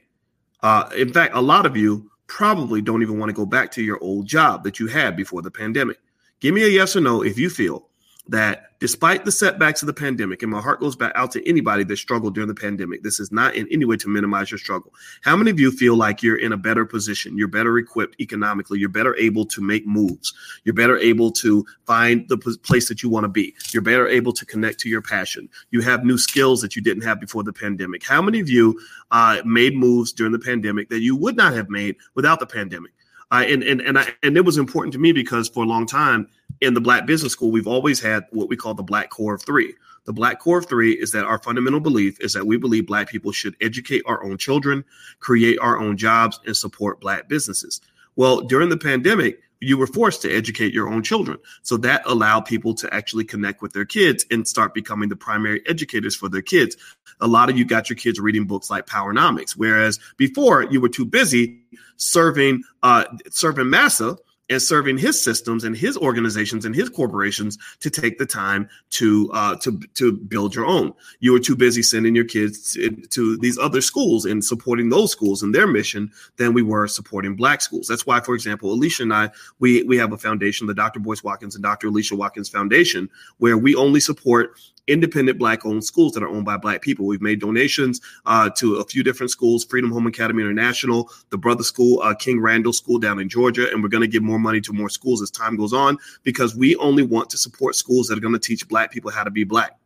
Uh, 0.62 0.88
in 0.96 1.12
fact, 1.12 1.34
a 1.34 1.40
lot 1.40 1.66
of 1.66 1.76
you 1.76 2.10
probably 2.26 2.80
don't 2.80 3.02
even 3.02 3.18
want 3.18 3.28
to 3.28 3.34
go 3.34 3.44
back 3.44 3.70
to 3.72 3.82
your 3.82 4.02
old 4.02 4.26
job 4.26 4.64
that 4.64 4.80
you 4.80 4.86
had 4.86 5.16
before 5.16 5.42
the 5.42 5.50
pandemic. 5.50 5.98
Give 6.40 6.54
me 6.54 6.64
a 6.64 6.68
yes 6.68 6.96
or 6.96 7.00
no 7.00 7.22
if 7.22 7.38
you 7.38 7.50
feel 7.50 7.89
that 8.30 8.78
despite 8.78 9.24
the 9.24 9.32
setbacks 9.32 9.82
of 9.82 9.86
the 9.86 9.92
pandemic, 9.92 10.42
and 10.42 10.52
my 10.52 10.60
heart 10.60 10.78
goes 10.78 10.94
back 10.94 11.12
out 11.16 11.32
to 11.32 11.48
anybody 11.48 11.82
that 11.82 11.96
struggled 11.96 12.32
during 12.32 12.46
the 12.46 12.54
pandemic. 12.54 13.02
This 13.02 13.18
is 13.18 13.32
not 13.32 13.56
in 13.56 13.66
any 13.72 13.84
way 13.84 13.96
to 13.96 14.08
minimize 14.08 14.52
your 14.52 14.58
struggle. 14.58 14.94
How 15.22 15.36
many 15.36 15.50
of 15.50 15.58
you 15.58 15.72
feel 15.72 15.96
like 15.96 16.22
you're 16.22 16.38
in 16.38 16.52
a 16.52 16.56
better 16.56 16.86
position? 16.86 17.36
You're 17.36 17.48
better 17.48 17.76
equipped 17.76 18.20
economically. 18.20 18.78
You're 18.78 18.88
better 18.88 19.16
able 19.16 19.44
to 19.46 19.60
make 19.60 19.84
moves. 19.84 20.32
You're 20.64 20.76
better 20.76 20.96
able 20.96 21.32
to 21.32 21.66
find 21.86 22.28
the 22.28 22.38
place 22.38 22.88
that 22.88 23.02
you 23.02 23.10
want 23.10 23.24
to 23.24 23.28
be. 23.28 23.54
You're 23.72 23.82
better 23.82 24.06
able 24.06 24.32
to 24.32 24.46
connect 24.46 24.78
to 24.80 24.88
your 24.88 25.02
passion. 25.02 25.48
You 25.72 25.80
have 25.82 26.04
new 26.04 26.16
skills 26.16 26.62
that 26.62 26.76
you 26.76 26.82
didn't 26.82 27.02
have 27.02 27.20
before 27.20 27.42
the 27.42 27.52
pandemic. 27.52 28.04
How 28.04 28.22
many 28.22 28.38
of 28.38 28.48
you 28.48 28.80
uh, 29.10 29.42
made 29.44 29.74
moves 29.74 30.12
during 30.12 30.32
the 30.32 30.38
pandemic 30.38 30.88
that 30.90 31.00
you 31.00 31.16
would 31.16 31.36
not 31.36 31.52
have 31.52 31.68
made 31.68 31.96
without 32.14 32.38
the 32.38 32.46
pandemic? 32.46 32.92
Uh, 33.32 33.44
and 33.46 33.62
and 33.62 33.80
and 33.80 33.98
I, 33.98 34.08
and 34.22 34.36
it 34.36 34.44
was 34.44 34.58
important 34.58 34.92
to 34.94 34.98
me 34.98 35.12
because 35.12 35.48
for 35.48 35.62
a 35.62 35.66
long 35.66 35.86
time 35.86 36.28
in 36.60 36.74
the 36.74 36.80
Black 36.80 37.06
Business 37.06 37.32
School, 37.32 37.50
we've 37.50 37.66
always 37.66 38.00
had 38.00 38.24
what 38.30 38.48
we 38.48 38.56
call 38.56 38.74
the 38.74 38.82
Black 38.82 39.10
Core 39.10 39.34
of 39.34 39.42
Three. 39.42 39.74
The 40.04 40.12
Black 40.12 40.40
Core 40.40 40.58
of 40.58 40.66
Three 40.66 40.92
is 40.92 41.12
that 41.12 41.24
our 41.24 41.38
fundamental 41.38 41.80
belief 41.80 42.20
is 42.20 42.32
that 42.32 42.46
we 42.46 42.56
believe 42.56 42.86
Black 42.86 43.08
people 43.08 43.32
should 43.32 43.56
educate 43.60 44.02
our 44.06 44.22
own 44.24 44.38
children, 44.38 44.84
create 45.20 45.58
our 45.60 45.78
own 45.78 45.96
jobs, 45.96 46.40
and 46.46 46.56
support 46.56 47.00
Black 47.00 47.28
businesses. 47.28 47.80
Well, 48.16 48.42
during 48.42 48.68
the 48.68 48.76
pandemic, 48.76 49.40
you 49.60 49.76
were 49.76 49.86
forced 49.86 50.22
to 50.22 50.34
educate 50.34 50.72
your 50.72 50.88
own 50.88 51.02
children. 51.02 51.38
So 51.62 51.76
that 51.78 52.02
allowed 52.06 52.42
people 52.42 52.74
to 52.74 52.92
actually 52.94 53.24
connect 53.24 53.60
with 53.60 53.72
their 53.72 53.84
kids 53.84 54.24
and 54.30 54.48
start 54.48 54.72
becoming 54.72 55.10
the 55.10 55.16
primary 55.16 55.62
educators 55.66 56.16
for 56.16 56.28
their 56.28 56.42
kids. 56.42 56.76
A 57.20 57.26
lot 57.26 57.50
of 57.50 57.58
you 57.58 57.64
got 57.66 57.90
your 57.90 57.96
kids 57.96 58.18
reading 58.18 58.46
books 58.46 58.70
like 58.70 58.86
Powernomics, 58.86 59.52
whereas 59.52 60.00
before 60.16 60.64
you 60.64 60.80
were 60.80 60.88
too 60.88 61.04
busy 61.04 61.60
serving 61.96 62.62
uh, 62.82 63.04
serving 63.30 63.68
massa 63.68 64.16
and 64.50 64.60
serving 64.60 64.98
his 64.98 65.22
systems 65.22 65.64
and 65.64 65.76
his 65.76 65.96
organizations 65.96 66.64
and 66.64 66.74
his 66.74 66.88
corporations 66.88 67.56
to 67.78 67.88
take 67.88 68.18
the 68.18 68.26
time 68.26 68.68
to 68.90 69.30
uh, 69.32 69.56
to 69.56 69.78
to 69.94 70.12
build 70.12 70.54
your 70.54 70.66
own. 70.66 70.92
You 71.20 71.32
were 71.32 71.38
too 71.38 71.56
busy 71.56 71.82
sending 71.82 72.14
your 72.14 72.24
kids 72.24 72.72
to, 72.74 72.90
to, 72.90 73.38
these 73.38 73.56
other 73.56 73.80
schools 73.80 74.26
and 74.26 74.44
supporting 74.44 74.88
those 74.88 75.12
schools 75.12 75.42
and 75.42 75.54
their 75.54 75.68
mission 75.68 76.10
than 76.36 76.52
we 76.52 76.62
were 76.62 76.88
supporting 76.88 77.36
black 77.36 77.62
schools. 77.62 77.86
That's 77.86 78.06
why, 78.06 78.20
for 78.20 78.34
example, 78.34 78.72
Alicia 78.72 79.04
and 79.04 79.14
I 79.14 79.30
we 79.60 79.84
we 79.84 79.96
have 79.96 80.12
a 80.12 80.18
foundation, 80.18 80.66
the 80.66 80.74
Dr. 80.74 81.00
Boyce 81.00 81.22
Watkins 81.22 81.54
and 81.54 81.62
Dr. 81.62 81.86
Alicia 81.86 82.16
Watkins 82.16 82.48
Foundation, 82.48 83.08
where 83.38 83.56
we 83.56 83.74
only 83.76 84.00
support 84.00 84.58
independent 84.86 85.38
black 85.38 85.64
owned 85.64 85.84
schools 85.84 86.12
that 86.12 86.22
are 86.22 86.28
owned 86.28 86.44
by 86.44 86.56
black 86.56 86.82
people. 86.82 87.06
We've 87.06 87.20
made 87.20 87.40
donations 87.40 88.00
uh, 88.26 88.50
to 88.56 88.76
a 88.76 88.84
few 88.84 89.02
different 89.02 89.30
schools, 89.30 89.64
Freedom 89.64 89.90
Home 89.90 90.06
Academy 90.06 90.42
International, 90.42 91.10
the 91.30 91.38
Brother 91.38 91.62
School, 91.62 92.00
uh, 92.02 92.14
King 92.14 92.40
Randall 92.40 92.72
School 92.72 92.98
down 92.98 93.18
in 93.18 93.28
Georgia, 93.28 93.70
and 93.70 93.82
we're 93.82 93.88
going 93.88 94.02
to 94.02 94.08
give 94.08 94.22
more 94.22 94.38
money 94.38 94.60
to 94.62 94.72
more 94.72 94.88
schools 94.88 95.22
as 95.22 95.30
time 95.30 95.56
goes 95.56 95.72
on 95.72 95.98
because 96.22 96.54
we 96.56 96.76
only 96.76 97.02
want 97.02 97.30
to 97.30 97.38
support 97.38 97.74
schools 97.74 98.08
that 98.08 98.18
are 98.18 98.22
going 98.22 98.34
to 98.34 98.40
teach 98.40 98.66
black 98.68 98.90
people 98.90 99.10
how 99.10 99.24
to 99.24 99.30
be 99.30 99.44
black. 99.44 99.76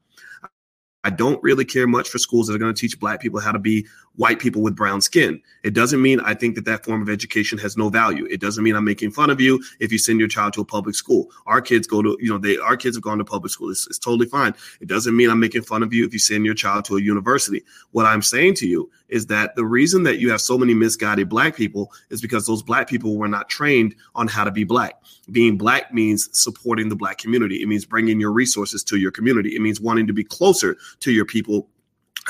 I 1.05 1.11
don't 1.11 1.43
really 1.43 1.67
care 1.67 1.87
much 1.87 2.09
for 2.09 2.19
schools 2.19 2.47
that 2.47 2.55
are 2.55 2.59
going 2.59 2.75
to 2.75 2.81
teach 2.81 2.99
black 2.99 3.21
people 3.21 3.39
how 3.39 3.53
to 3.53 3.59
be 3.59 3.87
white 4.17 4.39
people 4.39 4.63
with 4.63 4.77
brown 4.77 5.01
skin. 5.01 5.41
It 5.63 5.75
doesn't 5.75 6.01
mean 6.01 6.21
I 6.21 6.35
think 6.35 6.55
that 6.55 6.65
that 6.67 6.85
form 6.85 7.03
of 7.03 7.09
education 7.09 7.59
has 7.59 7.77
no 7.77 7.89
value. 7.89 8.27
It 8.31 8.41
doesn't 8.41 8.63
mean 8.63 8.77
I'm 8.77 8.85
making 8.85 9.11
fun 9.11 9.31
of 9.31 9.41
you 9.41 9.63
if 9.81 9.91
you 9.91 9.99
send 9.99 10.19
your 10.19 10.29
child 10.29 10.53
to 10.55 10.61
a 10.61 10.65
public 10.65 10.95
school. 10.95 11.31
Our 11.47 11.61
kids 11.61 11.87
go 11.87 12.03
to, 12.03 12.17
you 12.21 12.31
know, 12.31 12.39
they 12.39 12.59
our 12.59 12.77
kids 12.77 12.97
have 12.97 13.03
gone 13.03 13.19
to 13.19 13.25
public 13.25 13.53
school. 13.53 13.71
It's, 13.71 13.87
it's 13.87 13.99
totally 13.99 14.27
fine. 14.27 14.55
It 14.81 14.89
doesn't 14.89 15.17
mean 15.17 15.31
I'm 15.31 15.41
making 15.41 15.63
fun 15.63 15.83
of 15.83 15.93
you 15.93 16.05
if 16.05 16.13
you 16.13 16.19
send 16.19 16.45
your 16.45 16.55
child 16.55 16.85
to 16.87 16.97
a 16.97 17.01
university. 17.01 17.65
What 17.91 18.07
I'm 18.07 18.23
saying 18.23 18.55
to 18.57 18.69
you 18.69 18.91
is 19.09 19.27
that 19.27 19.55
the 19.57 19.65
reason 19.65 20.03
that 20.05 20.19
you 20.19 20.31
have 20.31 20.41
so 20.41 20.59
many 20.59 20.75
misguided 20.75 21.29
black 21.29 21.57
people 21.57 21.93
is 22.11 22.21
because 22.21 22.47
those 22.47 22.63
black 22.63 22.89
people 22.89 23.17
were 23.17 23.29
not 23.29 23.49
trained 23.49 23.95
on 24.15 24.29
how 24.29 24.45
to 24.45 24.51
be 24.51 24.65
black. 24.65 25.03
Being 25.31 25.57
black 25.57 25.93
means 25.93 26.29
supporting 26.33 26.89
the 26.89 26.97
black 26.97 27.19
community. 27.19 27.63
It 27.63 27.67
means 27.67 27.85
bringing 27.85 28.21
your 28.21 28.33
resources 28.33 28.85
to 28.85 28.97
your 28.97 29.11
community. 29.11 29.55
It 29.55 29.61
means 29.61 29.81
wanting 29.81 30.07
to 30.07 30.13
be 30.13 30.25
closer 30.25 30.77
to 31.01 31.13
your 31.13 31.25
people 31.25 31.69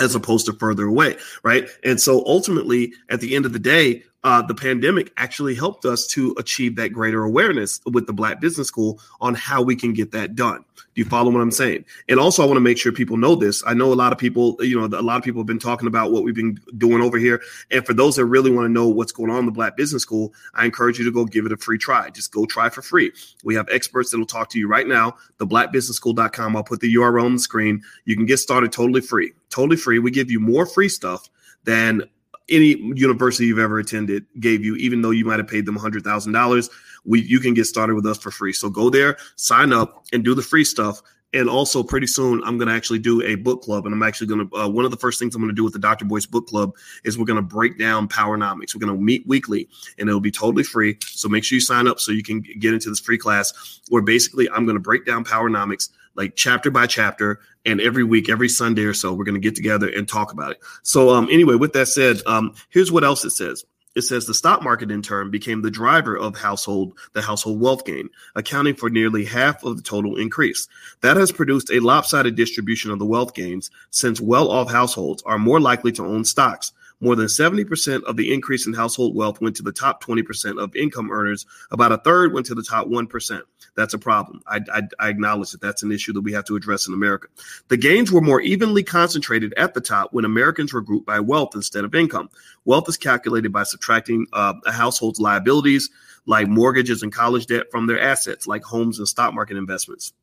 as 0.01 0.15
opposed 0.15 0.47
to 0.47 0.53
further 0.55 0.87
away, 0.87 1.17
right? 1.43 1.69
And 1.85 2.01
so 2.01 2.25
ultimately, 2.27 2.93
at 3.09 3.21
the 3.21 3.37
end 3.37 3.47
of 3.47 3.53
the 3.53 3.59
day, 3.59 4.03
uh, 4.25 4.41
the 4.41 4.55
pandemic 4.55 5.13
actually 5.19 5.55
helped 5.55 5.85
us 5.85 6.07
to 6.07 6.35
achieve 6.39 6.77
that 6.77 6.89
greater 6.89 7.23
awareness 7.23 7.81
with 7.85 8.07
the 8.07 8.13
Black 8.13 8.41
Business 8.41 8.69
School 8.69 8.99
on 9.21 9.35
how 9.35 9.63
we 9.63 9.77
can 9.77 9.93
get 9.93 10.13
that 10.13 10.35
done. 10.35 10.65
Do 10.77 11.01
you 11.01 11.05
follow 11.05 11.31
what 11.31 11.41
I'm 11.41 11.51
saying? 11.51 11.85
And 12.09 12.19
also, 12.19 12.43
I 12.43 12.47
want 12.47 12.57
to 12.57 12.63
make 12.63 12.79
sure 12.79 12.93
people 12.93 13.17
know 13.17 13.35
this. 13.35 13.63
I 13.67 13.75
know 13.75 13.93
a 13.93 13.95
lot 13.95 14.13
of 14.13 14.19
people, 14.19 14.57
you 14.61 14.81
know, 14.81 14.87
a 14.99 15.03
lot 15.03 15.19
of 15.19 15.25
people 15.25 15.41
have 15.41 15.47
been 15.47 15.59
talking 15.59 15.89
about 15.89 16.13
what 16.13 16.23
we've 16.23 16.35
been 16.35 16.59
doing 16.79 17.03
over 17.03 17.19
here. 17.19 17.43
And 17.71 17.85
for 17.85 17.93
those 17.93 18.17
that 18.17 18.25
really 18.25 18.51
want 18.51 18.65
to 18.65 18.73
know 18.73 18.89
what's 18.89 19.13
going 19.13 19.31
on 19.31 19.41
in 19.41 19.47
the 19.47 19.53
Black 19.53 19.77
Business 19.77 20.03
School, 20.03 20.33
I 20.55 20.65
encourage 20.65 20.99
you 20.99 21.05
to 21.05 21.13
go 21.13 21.25
give 21.25 21.45
it 21.45 21.53
a 21.53 21.57
free 21.57 21.79
try. 21.79 22.09
Just 22.11 22.33
go 22.33 22.47
try 22.47 22.71
for 22.71 22.81
free. 22.81 23.13
We 23.43 23.55
have 23.57 23.69
experts 23.71 24.11
that 24.13 24.19
will 24.19 24.27
talk 24.27 24.49
to 24.51 24.59
you 24.59 24.69
right 24.69 24.87
now. 24.87 25.17
The 25.39 25.47
blackbusinessschool.com. 25.47 26.57
I'll 26.57 26.65
put 26.65 26.81
the 26.81 26.95
URL 26.95 27.25
on 27.25 27.35
the 27.35 27.41
screen. 27.41 27.83
You 28.05 28.17
can 28.17 28.25
get 28.25 28.39
started 28.39 28.73
totally 28.73 29.01
free. 29.01 29.33
Totally 29.55 29.77
free. 29.77 30.01
We 30.01 30.11
give 30.11 30.33
you 30.33 30.41
more 30.41 30.67
free 30.67 30.89
stuff 30.89 31.31
than 31.63 32.03
any 32.49 32.77
university 32.77 33.47
you've 33.47 33.61
ever 33.61 33.79
attended 33.79 34.27
gave 34.41 34.65
you, 34.65 34.75
even 34.75 35.01
though 35.01 35.13
you 35.13 35.25
might 35.25 35.39
have 35.39 35.47
paid 35.47 35.65
them 35.65 35.79
$100,000. 35.79 36.71
We, 37.05 37.23
you 37.23 37.39
can 37.39 37.55
get 37.55 37.67
started 37.67 37.95
with 37.95 38.05
us 38.05 38.19
for 38.19 38.33
free. 38.33 38.53
So 38.53 38.69
go 38.69 38.91
there, 38.91 39.17
sign 39.37 39.73
up, 39.73 40.07
and 40.13 40.25
do 40.25 40.35
the 40.35 40.43
free 40.43 40.65
stuff. 40.65 41.01
And 41.33 41.49
also, 41.49 41.85
pretty 41.85 42.09
soon, 42.09 42.43
I'm 42.43 42.59
going 42.59 42.67
to 42.67 42.75
actually 42.75 42.99
do 42.99 43.23
a 43.23 43.37
book 43.37 43.63
club. 43.63 43.87
And 43.87 43.95
I'm 43.95 44.03
actually 44.03 44.27
going 44.27 44.49
to, 44.49 44.57
uh, 44.57 44.69
one 44.69 44.85
of 44.85 44.91
the 44.91 44.97
first 44.97 45.21
things 45.21 45.37
I'm 45.37 45.41
going 45.41 45.51
to 45.51 45.55
do 45.55 45.63
with 45.63 45.73
the 45.73 45.79
Dr. 45.79 46.05
Boyce 46.05 46.27
Book 46.27 46.49
Club 46.49 46.75
is 47.05 47.17
we're 47.17 47.25
going 47.25 47.37
to 47.37 47.43
break 47.43 47.79
down 47.79 48.09
Powernomics. 48.09 48.75
We're 48.75 48.85
going 48.85 48.97
to 48.97 49.01
meet 49.01 49.25
weekly 49.29 49.69
and 49.99 50.09
it'll 50.09 50.21
be 50.21 50.33
totally 50.33 50.65
free. 50.65 50.99
So 51.07 51.29
make 51.29 51.45
sure 51.45 51.55
you 51.55 51.61
sign 51.61 51.87
up 51.87 52.01
so 52.01 52.11
you 52.11 52.25
can 52.25 52.41
get 52.41 52.75
into 52.75 52.89
this 52.89 53.01
free 53.01 53.19
class 53.19 53.81
where 53.89 54.03
basically 54.03 54.51
I'm 54.51 54.65
going 54.65 54.77
to 54.77 54.83
break 54.83 55.07
down 55.07 55.25
Powernomics 55.25 55.91
like 56.15 56.37
chapter 56.37 56.71
by 56.71 56.87
chapter. 56.87 57.41
And 57.67 57.81
every 57.81 58.05
week, 58.05 58.29
every 58.29 58.49
Sunday 58.49 58.85
or 58.85 58.95
so, 58.95 59.13
we're 59.13 59.25
going 59.25 59.35
to 59.35 59.41
get 59.41 59.55
together 59.55 59.89
and 59.89 60.07
talk 60.07 60.33
about 60.33 60.53
it. 60.53 60.61
So, 60.83 61.11
um, 61.11 61.29
anyway, 61.31 61.55
with 61.55 61.73
that 61.73 61.87
said, 61.87 62.19
um, 62.27 62.55
here's 62.69 62.93
what 62.93 63.05
else 63.05 63.25
it 63.25 63.31
says. 63.31 63.65
It 63.95 64.03
says 64.03 64.27
the 64.27 64.35
stock 64.35 64.63
market 64.63 64.91
in 64.91 65.03
turn 65.03 65.31
became 65.31 65.63
the 65.63 65.71
driver 65.71 66.17
of 66.17 66.37
household 66.37 66.99
the 67.13 67.23
household 67.23 67.61
wealth 67.61 67.85
gain, 67.85 68.11
accounting 68.35 68.75
for 68.75 68.91
nearly 68.91 69.25
half 69.25 69.63
of 69.63 69.77
the 69.77 69.83
total 69.83 70.17
increase. 70.17 70.67
That 71.01 71.17
has 71.17 71.31
produced 71.31 71.71
a 71.71 71.79
lopsided 71.79 72.35
distribution 72.35 72.91
of 72.91 72.99
the 72.99 73.07
wealth 73.07 73.35
gains 73.35 73.71
since 73.91 74.21
well-off 74.21 74.71
households 74.71 75.23
are 75.23 75.39
more 75.39 75.61
likely 75.61 75.93
to 75.93 76.05
own 76.05 76.25
stocks. 76.25 76.73
More 77.05 77.17
than 77.17 77.27
70% 77.27 78.03
of 78.05 78.17
the 78.17 78.33
increase 78.33 78.67
in 78.67 78.73
household 78.73 79.15
wealth 79.15 79.39
went 79.39 79.55
to 79.57 79.63
the 79.63 79.73
top 79.73 80.03
20% 80.03 80.59
of 80.59 80.75
income 80.75 81.11
earners. 81.11 81.45
About 81.71 81.93
a 81.93 81.99
third 81.99 82.33
went 82.33 82.47
to 82.47 82.55
the 82.55 82.63
top 82.63 82.87
1%. 82.87 83.43
That's 83.77 83.93
a 83.93 83.99
problem. 83.99 84.41
I, 84.47 84.61
I, 84.73 84.83
I, 84.99 85.09
acknowledge 85.11 85.51
that 85.51 85.61
that's 85.61 85.83
an 85.83 85.93
issue 85.93 86.15
that 86.15 86.23
we 86.23 86.33
have 86.33 86.47
to 86.47 86.57
address 86.57 86.89
in 86.89 86.95
America. 86.95 87.29
The 87.69 87.77
gains 87.77 88.11
were 88.11 88.23
more 88.23 88.41
evenly 88.41 88.83
concentrated 88.83 89.53
at 89.59 89.75
the 89.75 89.83
top 89.83 90.15
when 90.15 90.25
Americans 90.25 90.73
were 90.73 90.81
grouped 90.81 91.05
by 91.05 91.21
wealth 91.21 91.55
instead 91.55 91.85
of 91.85 91.95
income. 91.95 92.31
Wealth 92.65 92.89
is 92.89 92.97
calculated 92.97 93.53
by 93.53 93.65
subtracting 93.65 94.27
uh, 94.33 94.55
a 94.65 94.73
household's 94.73 95.21
liabilities, 95.21 95.91
like 96.25 96.49
mortgages 96.49 97.03
and 97.03 97.13
college 97.13 97.45
debt, 97.45 97.67
from 97.71 97.87
their 97.87 98.01
assets, 98.01 98.47
like 98.47 98.63
homes 98.63 98.99
and 98.99 99.07
stock 99.07 99.35
market 99.35 99.59
investments. 99.59 100.15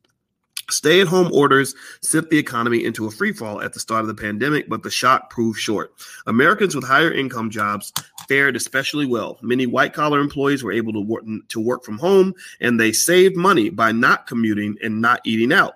Stay 0.70 1.00
at 1.00 1.08
home 1.08 1.30
orders 1.32 1.74
sent 2.00 2.30
the 2.30 2.38
economy 2.38 2.84
into 2.84 3.06
a 3.06 3.10
free 3.10 3.32
fall 3.32 3.60
at 3.60 3.72
the 3.72 3.80
start 3.80 4.02
of 4.02 4.08
the 4.08 4.14
pandemic, 4.14 4.68
but 4.68 4.82
the 4.82 4.90
shock 4.90 5.30
proved 5.30 5.58
short. 5.58 5.92
Americans 6.26 6.74
with 6.74 6.84
higher 6.84 7.12
income 7.12 7.50
jobs 7.50 7.92
fared 8.28 8.56
especially 8.56 9.06
well. 9.06 9.38
Many 9.42 9.66
white 9.66 9.92
collar 9.92 10.20
employees 10.20 10.62
were 10.62 10.72
able 10.72 10.92
to 10.92 11.00
work, 11.00 11.24
to 11.48 11.60
work 11.60 11.84
from 11.84 11.98
home 11.98 12.34
and 12.60 12.78
they 12.78 12.92
saved 12.92 13.36
money 13.36 13.70
by 13.70 13.92
not 13.92 14.26
commuting 14.26 14.76
and 14.82 15.00
not 15.00 15.20
eating 15.24 15.52
out. 15.52 15.74